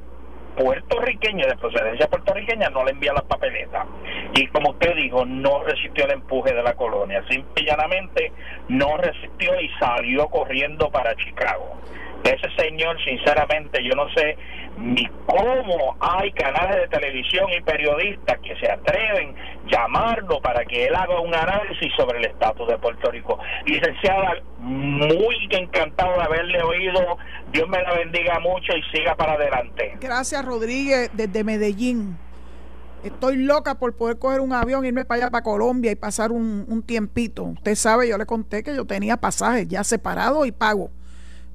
puertorriqueño 0.57 1.47
de 1.47 1.57
procedencia 1.57 2.09
puertorriqueña 2.09 2.71
no 2.71 2.85
le 2.85 2.93
envía 2.93 3.13
las 3.13 3.25
papeletas. 3.25 3.87
Y 4.35 4.47
como 4.49 4.71
usted 4.71 4.95
dijo, 4.97 5.25
no 5.25 5.63
resistió 5.65 6.05
el 6.05 6.13
empuje 6.13 6.53
de 6.53 6.63
la 6.63 6.75
colonia. 6.75 7.25
Simple 7.29 7.63
y 7.63 7.67
llanamente 7.67 8.33
no 8.69 8.97
resistió 8.97 9.61
y 9.61 9.69
salió 9.79 10.29
corriendo 10.29 10.91
para 10.91 11.15
Chicago. 11.17 11.77
Ese 12.25 12.49
señor, 12.57 12.97
sinceramente, 13.03 13.83
yo 13.83 13.95
no 13.97 14.07
sé 14.15 14.37
ni 14.79 15.07
cómo 15.27 15.97
hay 16.01 16.31
canales 16.33 16.77
de 16.77 16.89
televisión 16.89 17.47
y 17.57 17.61
periodistas 17.63 18.39
que 18.41 18.55
se 18.57 18.71
atreven 18.71 19.35
a 19.37 19.69
llamarlo 19.71 20.41
para 20.41 20.65
que 20.65 20.87
él 20.87 20.95
haga 20.95 21.21
un 21.21 21.35
análisis 21.35 21.91
sobre 21.97 22.19
el 22.19 22.27
estatus 22.27 22.69
de 22.69 22.79
Puerto 22.79 23.11
Rico. 23.11 23.39
Licenciada, 23.65 24.35
muy 24.59 25.49
encantado 25.51 26.17
de 26.17 26.23
haberle 26.23 26.63
oído. 26.63 27.19
Dios 27.53 27.69
me 27.69 27.83
la 27.83 27.95
bendiga 27.95 28.39
mucho 28.41 28.77
y 28.77 28.83
siga 28.97 29.15
para 29.15 29.33
adelante. 29.33 29.97
Gracias, 30.01 30.45
Rodríguez, 30.45 31.11
desde 31.15 31.43
Medellín. 31.43 32.19
Estoy 33.03 33.37
loca 33.37 33.79
por 33.79 33.97
poder 33.97 34.19
coger 34.19 34.41
un 34.41 34.53
avión, 34.53 34.85
irme 34.85 35.07
para 35.07 35.23
allá, 35.23 35.31
para 35.31 35.43
Colombia 35.43 35.91
y 35.91 35.95
pasar 35.95 36.33
un, 36.33 36.67
un 36.69 36.83
tiempito. 36.83 37.45
Usted 37.45 37.75
sabe, 37.75 38.09
yo 38.09 38.19
le 38.19 38.27
conté 38.27 38.63
que 38.63 38.77
yo 38.77 38.85
tenía 38.85 39.17
pasajes 39.17 39.67
ya 39.69 39.83
separados 39.85 40.47
y 40.47 40.53
pago 40.53 40.91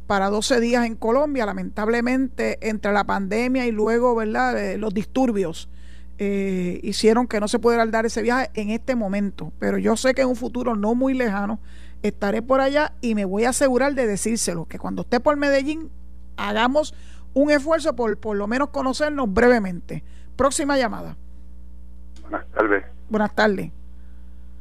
para 0.08 0.30
12 0.30 0.60
días 0.60 0.86
en 0.86 0.96
Colombia. 0.96 1.46
Lamentablemente, 1.46 2.58
entre 2.68 2.92
la 2.94 3.04
pandemia 3.04 3.66
y 3.66 3.72
luego, 3.72 4.16
¿verdad?, 4.16 4.58
eh, 4.58 4.78
los 4.78 4.94
disturbios 4.94 5.70
eh, 6.18 6.80
hicieron 6.84 7.28
que 7.28 7.40
no 7.40 7.48
se 7.48 7.60
pudiera 7.60 7.86
dar 7.86 8.06
ese 8.06 8.22
viaje 8.22 8.50
en 8.54 8.70
este 8.70 8.96
momento. 8.96 9.52
Pero 9.60 9.78
yo 9.78 9.98
sé 9.98 10.14
que 10.14 10.22
en 10.22 10.30
un 10.30 10.36
futuro 10.36 10.76
no 10.76 10.96
muy 10.96 11.14
lejano 11.14 11.60
estaré 12.04 12.42
por 12.42 12.62
allá 12.62 12.94
y 13.02 13.16
me 13.16 13.26
voy 13.26 13.46
a 13.46 13.50
asegurar 13.50 13.94
de 13.96 14.08
decírselo, 14.08 14.66
que 14.66 14.80
cuando 14.80 15.02
esté 15.02 15.20
por 15.20 15.36
Medellín 15.38 15.90
hagamos 16.38 16.94
un 17.34 17.52
esfuerzo 17.52 17.96
por 17.96 18.18
por 18.18 18.38
lo 18.38 18.48
menos 18.48 18.70
conocernos 18.70 19.34
brevemente. 19.34 20.04
Próxima 20.36 20.78
llamada. 20.78 21.18
Buenas 22.22 22.48
tardes. 22.52 22.86
Buenas 23.10 23.36
tardes. 23.36 23.72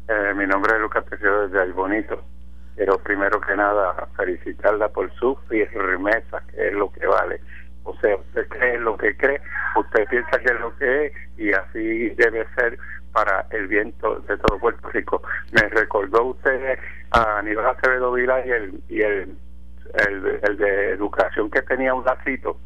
Eh, 0.09 0.35
mi 0.37 0.47
nombre 0.47 0.75
es 0.75 0.81
Lucas 0.81 1.05
Tejero 1.07 1.49
desde 1.49 1.73
Bonito 1.73 2.34
pero 2.77 2.99
primero 2.99 3.41
que 3.41 3.57
nada 3.57 4.09
felicitarla 4.17 4.89
por 4.89 5.13
su 5.15 5.37
firmeza, 5.49 6.43
que 6.51 6.69
es 6.69 6.73
lo 6.73 6.91
que 6.93 7.07
vale. 7.07 7.41
O 7.85 7.95
sea, 7.99 8.17
usted 8.17 8.49
cree 8.49 8.79
lo 8.79 8.97
que 8.97 9.17
cree, 9.17 9.41
usted 9.77 10.07
piensa 10.09 10.39
que 10.39 10.53
es 10.53 10.61
lo 10.61 10.77
que 10.77 11.07
es 11.07 11.13
y 11.37 11.53
así 11.53 12.11
debe 12.11 12.47
ser 12.57 12.79
para 13.13 13.47
el 13.51 13.69
viento 13.69 14.17
de 14.21 14.37
todo 14.39 14.59
Puerto 14.59 14.89
Rico. 14.91 15.23
Me 15.53 15.69
recordó 15.69 16.25
usted 16.25 16.79
a 17.13 17.39
Aníbal 17.39 17.67
Acevedo 17.67 18.13
Vila 18.13 18.45
y 18.45 18.51
el, 18.51 18.83
y 18.89 19.03
el, 19.03 19.37
el, 20.09 20.57
de 20.57 20.91
educación 20.91 21.51
que 21.51 21.63
tenía 21.63 21.95
un 21.95 22.05
lacito 22.05 22.59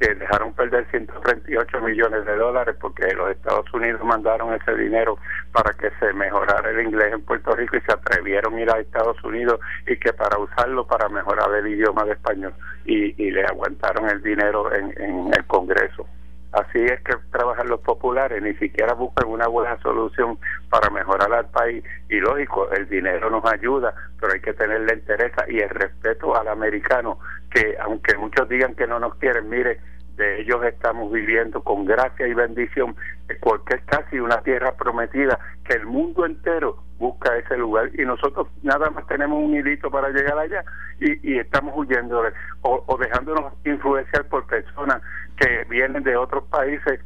que 0.00 0.14
dejaron 0.14 0.54
perder 0.54 0.86
138 0.90 1.80
millones 1.82 2.24
de 2.24 2.36
dólares 2.36 2.74
porque 2.80 3.12
los 3.14 3.30
Estados 3.30 3.66
Unidos 3.74 4.02
mandaron 4.02 4.54
ese 4.54 4.74
dinero 4.74 5.18
para 5.52 5.72
que 5.74 5.90
se 6.00 6.12
mejorara 6.14 6.70
el 6.70 6.80
inglés 6.86 7.12
en 7.12 7.22
Puerto 7.22 7.54
Rico 7.54 7.76
y 7.76 7.80
se 7.82 7.92
atrevieron 7.92 8.54
a 8.54 8.60
ir 8.60 8.70
a 8.70 8.80
Estados 8.80 9.22
Unidos 9.22 9.60
y 9.86 9.96
que 9.98 10.12
para 10.14 10.38
usarlo 10.38 10.86
para 10.86 11.08
mejorar 11.10 11.54
el 11.54 11.68
idioma 11.68 12.04
de 12.04 12.12
español 12.12 12.54
y, 12.86 13.30
le 13.30 13.44
aguantaron 13.44 14.10
el 14.10 14.22
dinero 14.22 14.74
en, 14.74 14.92
en 15.00 15.30
el 15.36 15.44
Congreso. 15.46 16.06
Así 16.52 16.78
es 16.78 17.00
que 17.02 17.14
trabajan 17.30 17.68
los 17.68 17.80
populares, 17.80 18.42
ni 18.42 18.54
siquiera 18.54 18.94
buscan 18.94 19.28
una 19.28 19.46
buena 19.46 19.80
solución 19.82 20.36
para 20.68 20.90
mejorar 20.90 21.32
al 21.32 21.46
país. 21.50 21.84
Y 22.08 22.18
lógico, 22.18 22.68
el 22.72 22.88
dinero 22.88 23.30
nos 23.30 23.44
ayuda, 23.44 23.94
pero 24.20 24.32
hay 24.32 24.40
que 24.40 24.52
tener 24.54 24.80
la 24.80 24.94
interés 24.94 25.32
y 25.48 25.60
el 25.60 25.68
respeto 25.68 26.36
al 26.36 26.48
americano, 26.48 27.20
que 27.50 27.76
aunque 27.80 28.16
muchos 28.16 28.48
digan 28.48 28.74
que 28.74 28.86
no 28.86 28.98
nos 28.98 29.14
quieren, 29.16 29.48
mire, 29.48 29.80
de 30.16 30.42
ellos 30.42 30.62
estamos 30.64 31.10
viviendo 31.10 31.62
con 31.62 31.86
gracia 31.86 32.26
y 32.26 32.34
bendición, 32.34 32.94
porque 33.40 33.76
es 33.76 33.82
casi 33.86 34.18
una 34.18 34.42
tierra 34.42 34.72
prometida 34.76 35.38
que 35.64 35.74
el 35.74 35.86
mundo 35.86 36.26
entero 36.26 36.82
busca 36.98 37.34
ese 37.38 37.56
lugar 37.56 37.90
y 37.98 38.04
nosotros 38.04 38.48
nada 38.62 38.90
más 38.90 39.06
tenemos 39.06 39.42
un 39.42 39.54
hilito 39.54 39.90
para 39.90 40.10
llegar 40.10 40.38
allá 40.38 40.62
y, 41.00 41.38
estamos 41.38 41.72
huyendo 41.74 42.22
o, 42.60 42.84
o 42.86 42.98
dejándonos 42.98 43.54
influenciar 43.64 44.26
por 44.28 44.46
personas 44.46 45.00
que 45.38 45.64
vienen 45.70 46.02
de 46.02 46.14
otros 46.16 46.44
países 46.44 47.00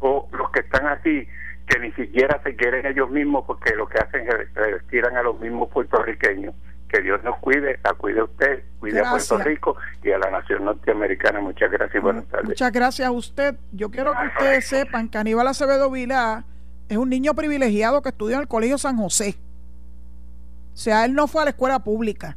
o 0.00 0.28
los 0.32 0.50
que 0.50 0.60
están 0.60 0.88
aquí 0.88 1.28
que 1.68 1.78
ni 1.78 1.92
siquiera 1.92 2.40
se 2.42 2.56
quieren 2.56 2.84
ellos 2.84 3.08
mismos 3.10 3.44
porque 3.46 3.76
lo 3.76 3.88
que 3.88 3.98
hacen 3.98 4.26
es 4.28 4.86
tiran 4.88 5.16
a 5.16 5.22
los 5.22 5.38
mismos 5.38 5.70
puertorriqueños. 5.70 6.54
Que 6.92 7.00
Dios 7.00 7.24
nos 7.24 7.38
cuide, 7.38 7.78
la 7.82 7.94
cuide 7.94 8.20
a 8.20 8.24
usted, 8.24 8.64
cuide 8.78 9.00
a 9.00 9.10
Puerto 9.10 9.38
Rico 9.38 9.76
y 10.02 10.10
a 10.10 10.18
la 10.18 10.30
nación 10.30 10.64
norteamericana. 10.66 11.40
Muchas 11.40 11.70
gracias 11.70 11.94
y 11.94 11.98
buenas 12.00 12.26
tardes. 12.26 12.48
Muchas 12.50 12.70
gracias 12.70 13.08
a 13.08 13.10
usted. 13.10 13.56
Yo 13.72 13.90
quiero 13.90 14.12
que 14.12 14.26
ustedes 14.26 14.66
sepan 14.66 15.08
que 15.08 15.16
Aníbal 15.16 15.46
Acevedo 15.48 15.90
Vilá 15.90 16.44
es 16.88 16.98
un 16.98 17.08
niño 17.08 17.34
privilegiado 17.34 18.02
que 18.02 18.10
estudia 18.10 18.36
en 18.36 18.42
el 18.42 18.48
Colegio 18.48 18.76
San 18.76 18.98
José. 18.98 19.36
O 20.74 20.76
sea, 20.76 21.06
él 21.06 21.14
no 21.14 21.26
fue 21.28 21.42
a 21.42 21.44
la 21.46 21.50
escuela 21.52 21.78
pública 21.78 22.36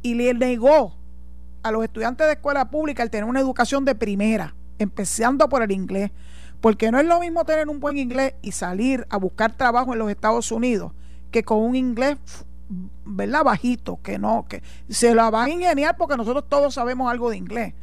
y 0.00 0.14
le 0.14 0.32
negó 0.32 0.96
a 1.62 1.70
los 1.72 1.84
estudiantes 1.84 2.26
de 2.26 2.34
escuela 2.34 2.70
pública 2.70 3.02
el 3.02 3.10
tener 3.10 3.28
una 3.28 3.40
educación 3.40 3.84
de 3.84 3.94
primera, 3.94 4.54
empezando 4.78 5.48
por 5.48 5.62
el 5.62 5.72
inglés. 5.72 6.10
Porque 6.62 6.90
no 6.90 6.98
es 6.98 7.06
lo 7.06 7.20
mismo 7.20 7.44
tener 7.44 7.68
un 7.68 7.80
buen 7.80 7.98
inglés 7.98 8.34
y 8.40 8.52
salir 8.52 9.06
a 9.10 9.18
buscar 9.18 9.52
trabajo 9.52 9.92
en 9.92 9.98
los 9.98 10.10
Estados 10.10 10.50
Unidos 10.50 10.92
que 11.30 11.42
con 11.42 11.58
un 11.58 11.76
inglés, 11.76 12.16
¿verdad? 13.04 13.44
Bajito, 13.44 14.00
que 14.02 14.18
no, 14.18 14.46
que 14.48 14.62
se 14.88 15.14
la 15.14 15.30
van 15.30 15.50
a 15.50 15.52
ingeniar 15.52 15.96
porque 15.96 16.16
nosotros 16.16 16.44
todos 16.48 16.74
sabemos 16.74 17.10
algo 17.10 17.30
de 17.30 17.36
inglés. 17.36 17.74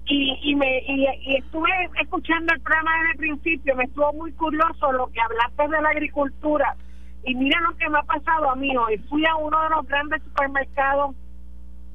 y, 0.07 0.37
y 0.43 0.55
me 0.57 0.81
y, 0.81 1.07
estuve 1.37 1.71
escuchando 2.01 2.53
el 2.55 2.61
programa 2.61 2.91
desde 2.99 3.13
el 3.13 3.19
principio, 3.19 3.77
me 3.77 3.85
estuvo 3.85 4.13
muy 4.15 4.33
curioso 4.33 4.93
lo 4.93 5.07
que 5.13 5.21
hablaste 5.21 5.69
de 5.69 5.81
la 5.81 5.91
agricultura 5.91 6.77
y 7.25 7.35
mira 7.35 7.61
lo 7.61 7.77
que 7.77 7.89
me 7.89 7.99
ha 7.99 8.03
pasado 8.03 8.51
a 8.51 8.57
mí 8.57 8.77
hoy. 8.77 8.99
Fui 9.09 9.25
a 9.27 9.37
uno 9.37 9.63
de 9.63 9.71
los 9.71 9.87
grandes 9.87 10.23
supermercados, 10.25 11.15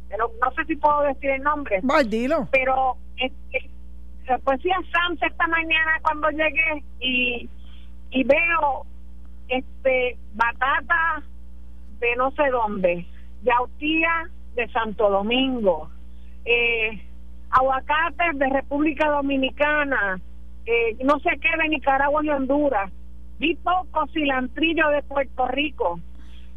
pero 0.10 0.32
no 0.41 0.51
sé 0.51 0.66
si 0.66 0.76
puedo 0.76 1.01
decir 1.03 1.30
el 1.30 1.43
nombre. 1.43 1.80
Pero 2.51 2.97
este, 3.18 3.70
pues 4.43 4.62
fui 4.62 4.72
a 4.72 4.82
Sam's 4.91 5.22
esta 5.22 5.47
mañana 5.47 5.99
cuando 6.01 6.30
llegué 6.30 6.84
y, 6.99 7.49
y 8.12 8.24
veo 8.24 8.86
este 9.47 10.18
batata 10.34 11.24
de 11.99 12.16
no 12.16 12.32
sé 12.32 12.49
dónde, 12.49 13.05
yautía 13.43 14.30
de 14.55 14.68
Santo 14.70 15.10
Domingo, 15.10 15.89
eh, 16.45 17.01
aguacates 17.49 18.38
de 18.38 18.49
República 18.49 19.10
Dominicana, 19.10 20.20
eh, 20.66 20.97
no 21.03 21.20
sé 21.20 21.32
qué 21.41 21.49
de 21.62 21.70
Nicaragua 21.70 22.24
y 22.24 22.30
Honduras, 22.30 22.91
vi 23.39 23.55
poco 23.55 24.07
cilantrillo 24.14 24.89
de 24.89 25.03
Puerto 25.03 25.47
Rico. 25.47 25.99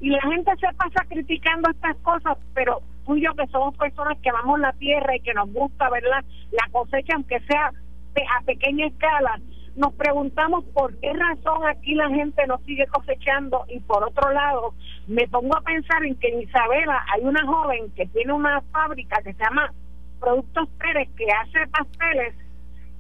Y 0.01 0.11
la 0.11 0.21
gente 0.23 0.51
se 0.57 0.67
pasa 0.75 1.05
criticando 1.09 1.71
estas 1.71 1.97
cosas, 1.99 2.37
pero 2.55 2.83
y 3.09 3.21
yo 3.21 3.35
que 3.35 3.47
somos 3.49 3.77
personas 3.77 4.19
que 4.23 4.31
amamos 4.31 4.61
la 4.61 4.73
tierra 4.75 5.17
y 5.17 5.21
que 5.21 5.35
nos 5.35 5.53
gusta 5.53 5.91
ver 5.91 6.03
la, 6.05 6.23
cosecha, 6.71 7.15
aunque 7.15 7.41
sea 7.41 7.67
a 7.69 8.45
pequeña 8.45 8.87
escala, 8.87 9.41
nos 9.75 9.93
preguntamos 9.95 10.65
por 10.75 10.95
qué 11.01 11.13
razón 11.13 11.67
aquí 11.67 11.95
la 11.95 12.09
gente 12.11 12.47
no 12.47 12.59
sigue 12.59 12.87
cosechando. 12.87 13.65
Y 13.69 13.81
por 13.81 14.05
otro 14.05 14.31
lado 14.33 14.75
me 15.07 15.27
pongo 15.29 15.57
a 15.57 15.63
pensar 15.63 16.05
en 16.05 16.15
que 16.17 16.29
en 16.29 16.43
Isabela 16.43 17.05
hay 17.13 17.23
una 17.23 17.45
joven 17.47 17.91
que 17.95 18.07
tiene 18.07 18.33
una 18.33 18.61
fábrica 18.73 19.21
que 19.23 19.33
se 19.33 19.43
llama 19.43 19.73
Productos 20.21 20.69
Pérez 20.79 21.09
que 21.17 21.27
hace 21.33 21.67
pasteles 21.69 22.35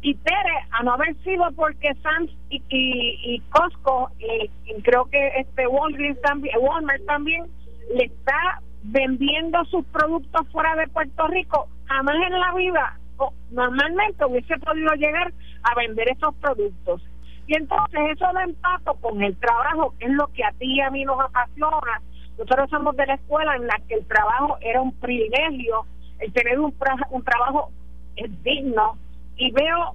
y 0.00 0.14
Pérez 0.14 0.66
a 0.72 0.82
no 0.82 0.94
haber 0.94 1.14
sido 1.22 1.44
porque 1.54 1.94
Sam's 2.02 2.30
y, 2.50 2.60
y, 2.70 3.40
Costco 3.50 4.10
y, 4.18 4.82
creo 4.82 5.04
que 5.04 5.28
este 5.38 5.66
Walgreens 5.68 6.20
también 6.22 6.56
Walmart 6.60 7.04
también 7.06 7.46
le 7.94 8.06
está 8.06 8.60
vendiendo 8.82 9.64
sus 9.66 9.84
productos 9.86 10.46
fuera 10.50 10.74
de 10.76 10.88
Puerto 10.88 11.26
Rico 11.28 11.68
jamás 11.86 12.16
en 12.26 12.40
la 12.40 12.54
vida 12.54 12.98
normalmente 13.50 14.24
hubiese 14.24 14.58
podido 14.58 14.92
llegar 14.94 15.32
a 15.62 15.74
vender 15.74 16.08
esos 16.08 16.34
productos. 16.36 17.02
Y 17.46 17.56
entonces 17.56 18.00
eso 18.12 18.26
da 18.32 18.44
empato 18.44 18.94
con 18.94 19.22
el 19.22 19.36
trabajo 19.36 19.94
que 19.98 20.06
es 20.06 20.12
lo 20.12 20.28
que 20.28 20.44
a 20.44 20.52
ti 20.52 20.76
y 20.76 20.80
a 20.80 20.90
mí 20.90 21.04
nos 21.04 21.20
apasiona. 21.20 22.00
Nosotros 22.38 22.70
somos 22.70 22.96
de 22.96 23.06
la 23.06 23.14
escuela 23.14 23.56
en 23.56 23.66
la 23.66 23.78
que 23.88 23.94
el 23.94 24.06
trabajo 24.06 24.56
era 24.60 24.80
un 24.80 24.92
privilegio 24.92 25.84
el 26.18 26.32
tener 26.32 26.58
un, 26.58 26.74
un 27.10 27.24
trabajo 27.24 27.70
digno. 28.42 28.96
Y 29.36 29.50
veo 29.50 29.94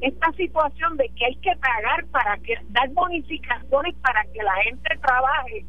esta 0.00 0.32
situación 0.32 0.96
de 0.96 1.08
que 1.16 1.26
hay 1.26 1.36
que 1.36 1.52
pagar 1.56 2.06
para 2.06 2.38
que 2.38 2.54
dar 2.68 2.88
bonificaciones 2.90 3.94
para 3.96 4.24
que 4.32 4.42
la 4.42 4.54
gente 4.64 4.96
trabaje 5.02 5.64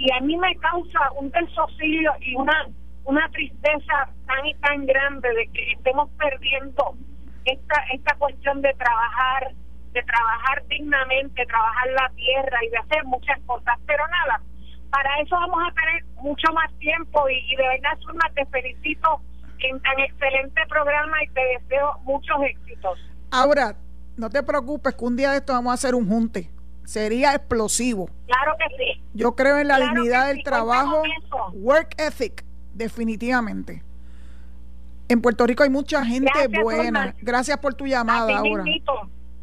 y 0.00 0.10
a 0.12 0.20
mí 0.20 0.34
me 0.38 0.56
causa 0.56 1.12
un 1.18 1.30
desauxilio 1.30 2.10
y 2.20 2.34
una 2.34 2.66
una 3.04 3.28
tristeza 3.30 4.08
tan 4.26 4.46
y 4.46 4.54
tan 4.54 4.86
grande 4.86 5.28
de 5.28 5.46
que 5.48 5.72
estemos 5.72 6.08
perdiendo 6.18 6.96
esta 7.44 7.76
esta 7.92 8.14
cuestión 8.16 8.62
de 8.62 8.72
trabajar 8.74 9.52
de 9.92 10.02
trabajar 10.02 10.66
dignamente 10.68 11.44
trabajar 11.44 11.88
la 11.88 12.10
tierra 12.16 12.58
y 12.64 12.70
de 12.70 12.78
hacer 12.78 13.04
muchas 13.04 13.38
cosas 13.44 13.76
pero 13.86 14.02
nada 14.08 14.40
para 14.90 15.20
eso 15.20 15.36
vamos 15.36 15.60
a 15.68 15.74
tener 15.74 16.04
mucho 16.22 16.50
más 16.54 16.72
tiempo 16.78 17.28
y, 17.28 17.56
de 17.56 17.68
verdad 17.68 17.98
Zulma 18.00 18.26
te 18.34 18.46
felicito 18.46 19.20
en 19.58 19.78
tan 19.80 20.00
excelente 20.00 20.62
programa 20.66 21.22
y 21.22 21.28
te 21.28 21.40
deseo 21.58 21.98
muchos 22.04 22.36
éxitos 22.42 22.98
Ahora, 23.32 23.76
no 24.16 24.28
te 24.28 24.42
preocupes 24.42 24.94
que 24.94 25.04
un 25.04 25.16
día 25.16 25.30
de 25.30 25.36
esto 25.36 25.52
vamos 25.52 25.70
a 25.70 25.74
hacer 25.74 25.94
un 25.94 26.08
junte. 26.08 26.50
Sería 26.90 27.36
explosivo. 27.36 28.10
Claro 28.26 28.56
que 28.58 28.76
sí. 28.76 29.00
Yo 29.14 29.36
creo 29.36 29.58
en 29.58 29.68
la 29.68 29.78
dignidad 29.78 30.26
del 30.26 30.42
trabajo. 30.42 31.04
Work 31.52 31.94
ethic, 31.98 32.44
definitivamente. 32.74 33.84
En 35.06 35.20
Puerto 35.22 35.46
Rico 35.46 35.62
hay 35.62 35.70
mucha 35.70 36.04
gente 36.04 36.48
buena. 36.60 37.14
Gracias 37.22 37.58
por 37.58 37.74
tu 37.74 37.86
llamada 37.86 38.38
ahora. 38.38 38.64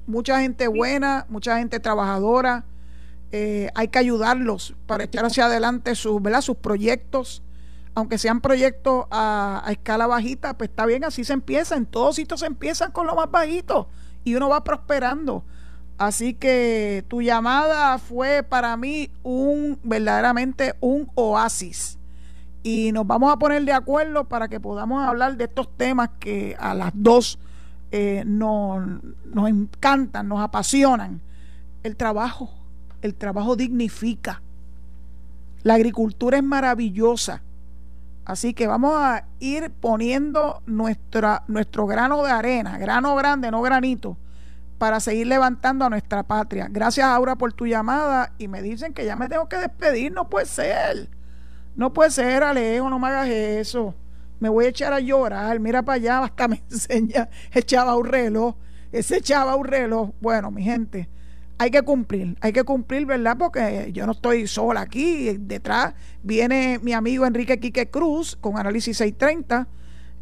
Mucha 0.07 0.41
gente 0.41 0.67
buena, 0.67 1.25
mucha 1.29 1.57
gente 1.57 1.79
trabajadora. 1.79 2.65
Eh, 3.31 3.69
hay 3.75 3.87
que 3.87 3.99
ayudarlos 3.99 4.75
para 4.85 5.05
echar 5.05 5.23
hacia 5.23 5.45
adelante 5.45 5.95
sus, 5.95 6.21
¿verdad? 6.21 6.41
sus 6.41 6.57
proyectos 6.57 7.43
aunque 7.95 8.17
sean 8.17 8.41
proyectos 8.41 9.05
a, 9.09 9.63
escala 9.69 10.05
bajita, 10.05 10.57
pues 10.57 10.69
está 10.69 10.85
bien, 10.85 11.05
así 11.05 11.23
se 11.23 11.31
empieza. 11.31 11.77
En 11.77 11.85
todos 11.85 12.17
sitios 12.17 12.41
se 12.41 12.45
empiezan 12.45 12.91
con 12.91 13.07
lo 13.07 13.15
más 13.15 13.31
bajito 13.31 13.87
y 14.25 14.35
uno 14.35 14.49
va 14.49 14.65
prosperando. 14.65 15.45
Así 15.97 16.33
que 16.33 17.03
tu 17.07 17.21
llamada 17.21 17.97
fue 17.97 18.43
para 18.43 18.77
mí 18.77 19.09
un 19.23 19.79
verdaderamente 19.83 20.75
un 20.79 21.09
oasis. 21.15 21.97
Y 22.63 22.91
nos 22.91 23.07
vamos 23.07 23.31
a 23.33 23.37
poner 23.37 23.63
de 23.63 23.73
acuerdo 23.73 24.25
para 24.25 24.47
que 24.47 24.59
podamos 24.59 25.07
hablar 25.07 25.37
de 25.37 25.45
estos 25.45 25.75
temas 25.75 26.09
que 26.19 26.55
a 26.59 26.73
las 26.73 26.91
dos 26.93 27.39
eh, 27.91 28.23
nos, 28.25 28.85
nos 29.25 29.49
encantan, 29.49 30.27
nos 30.27 30.41
apasionan. 30.41 31.21
El 31.83 31.95
trabajo, 31.95 32.51
el 33.01 33.15
trabajo 33.15 33.55
dignifica. 33.55 34.41
La 35.63 35.75
agricultura 35.75 36.37
es 36.37 36.43
maravillosa 36.43 37.41
Así 38.27 38.53
que 38.53 38.67
vamos 38.67 38.91
a 38.93 39.23
ir 39.39 39.71
poniendo 39.71 40.61
nuestra, 40.65 41.43
nuestro 41.47 41.87
grano 41.87 42.23
de 42.23 42.31
arena, 42.31 42.77
grano 42.77 43.15
grande, 43.15 43.49
no 43.49 43.61
granito, 43.61 44.17
para 44.77 44.99
seguir 44.99 45.27
levantando 45.27 45.85
a 45.85 45.89
nuestra 45.89 46.23
patria. 46.23 46.67
Gracias, 46.69 47.05
Aura, 47.05 47.35
por 47.35 47.53
tu 47.53 47.65
llamada. 47.65 48.33
Y 48.37 48.47
me 48.47 48.61
dicen 48.61 48.93
que 48.93 49.05
ya 49.05 49.15
me 49.15 49.29
tengo 49.29 49.47
que 49.49 49.57
despedir. 49.57 50.11
No 50.11 50.29
puede 50.29 50.45
ser. 50.45 51.09
No 51.75 51.93
puede 51.93 52.11
ser, 52.11 52.43
Alejo, 52.43 52.89
no 52.89 52.99
me 52.99 53.07
hagas 53.07 53.27
eso. 53.27 53.95
Me 54.39 54.49
voy 54.49 54.65
a 54.65 54.69
echar 54.69 54.93
a 54.93 54.99
llorar. 54.99 55.59
Mira 55.59 55.83
para 55.83 55.95
allá, 55.95 56.23
hasta 56.23 56.47
me 56.47 56.63
enseña. 56.71 57.29
Echaba 57.53 57.95
un 57.95 58.05
reloj. 58.05 58.55
Ese 58.91 59.17
echaba 59.17 59.55
un 59.55 59.65
reloj. 59.65 60.11
Bueno, 60.21 60.51
mi 60.51 60.63
gente 60.63 61.09
hay 61.59 61.71
que 61.71 61.81
cumplir, 61.81 62.37
hay 62.41 62.53
que 62.53 62.63
cumplir, 62.63 63.05
¿verdad? 63.05 63.35
Porque 63.37 63.89
yo 63.91 64.05
no 64.05 64.11
estoy 64.11 64.47
sola 64.47 64.81
aquí, 64.81 65.37
detrás 65.39 65.95
viene 66.21 66.79
mi 66.81 66.93
amigo 66.93 67.25
Enrique 67.25 67.59
Quique 67.59 67.89
Cruz 67.89 68.35
con 68.39 68.57
Análisis 68.57 68.97
630. 68.97 69.67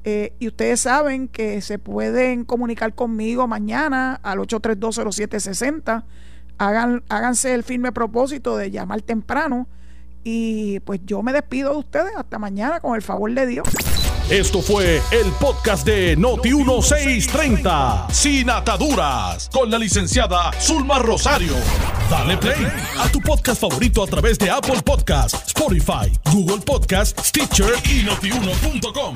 Eh, 0.08 0.34
y 0.38 0.48
ustedes 0.48 0.82
saben 0.82 1.28
que 1.28 1.62
se 1.62 1.80
pueden 1.80 2.46
comunicar 2.46 2.94
conmigo 2.94 3.48
mañana 3.48 4.20
al 4.22 4.38
8320760. 4.38 6.04
Hagan, 6.60 7.04
háganse 7.10 7.56
el 7.56 7.64
firme 7.64 7.92
propósito 7.92 8.56
de 8.56 8.70
llamar 8.70 9.02
temprano. 9.02 9.68
Y 10.24 10.80
pues 10.82 11.02
yo 11.06 11.24
me 11.24 11.34
despido 11.34 11.72
de 11.72 11.78
ustedes 11.78 12.12
hasta 12.16 12.38
mañana 12.38 12.80
con 12.80 12.96
el 12.96 13.02
favor 13.02 13.34
de 13.34 13.48
Dios. 13.48 13.68
Esto 14.30 14.62
fue 14.62 15.02
el 15.12 15.32
podcast 15.40 15.86
de 15.86 16.18
Noti1630, 16.18 18.10
sin 18.12 18.50
ataduras, 18.50 19.50
con 19.54 19.70
la 19.70 19.78
licenciada 19.78 20.52
Zulma 20.60 20.98
Rosario. 21.00 21.54
Dale 22.10 22.38
play 22.38 22.68
a 23.00 23.08
tu 23.10 23.22
podcast 23.22 23.62
favorito 23.62 24.04
a 24.04 24.08
través 24.08 24.40
de 24.40 24.50
Apple 24.50 24.82
Podcasts, 24.84 25.44
Spotify, 25.48 26.12
Google 26.32 26.62
Podcasts, 26.66 27.28
Stitcher 27.28 27.74
y 27.86 28.04
notiuno.com. 28.04 29.16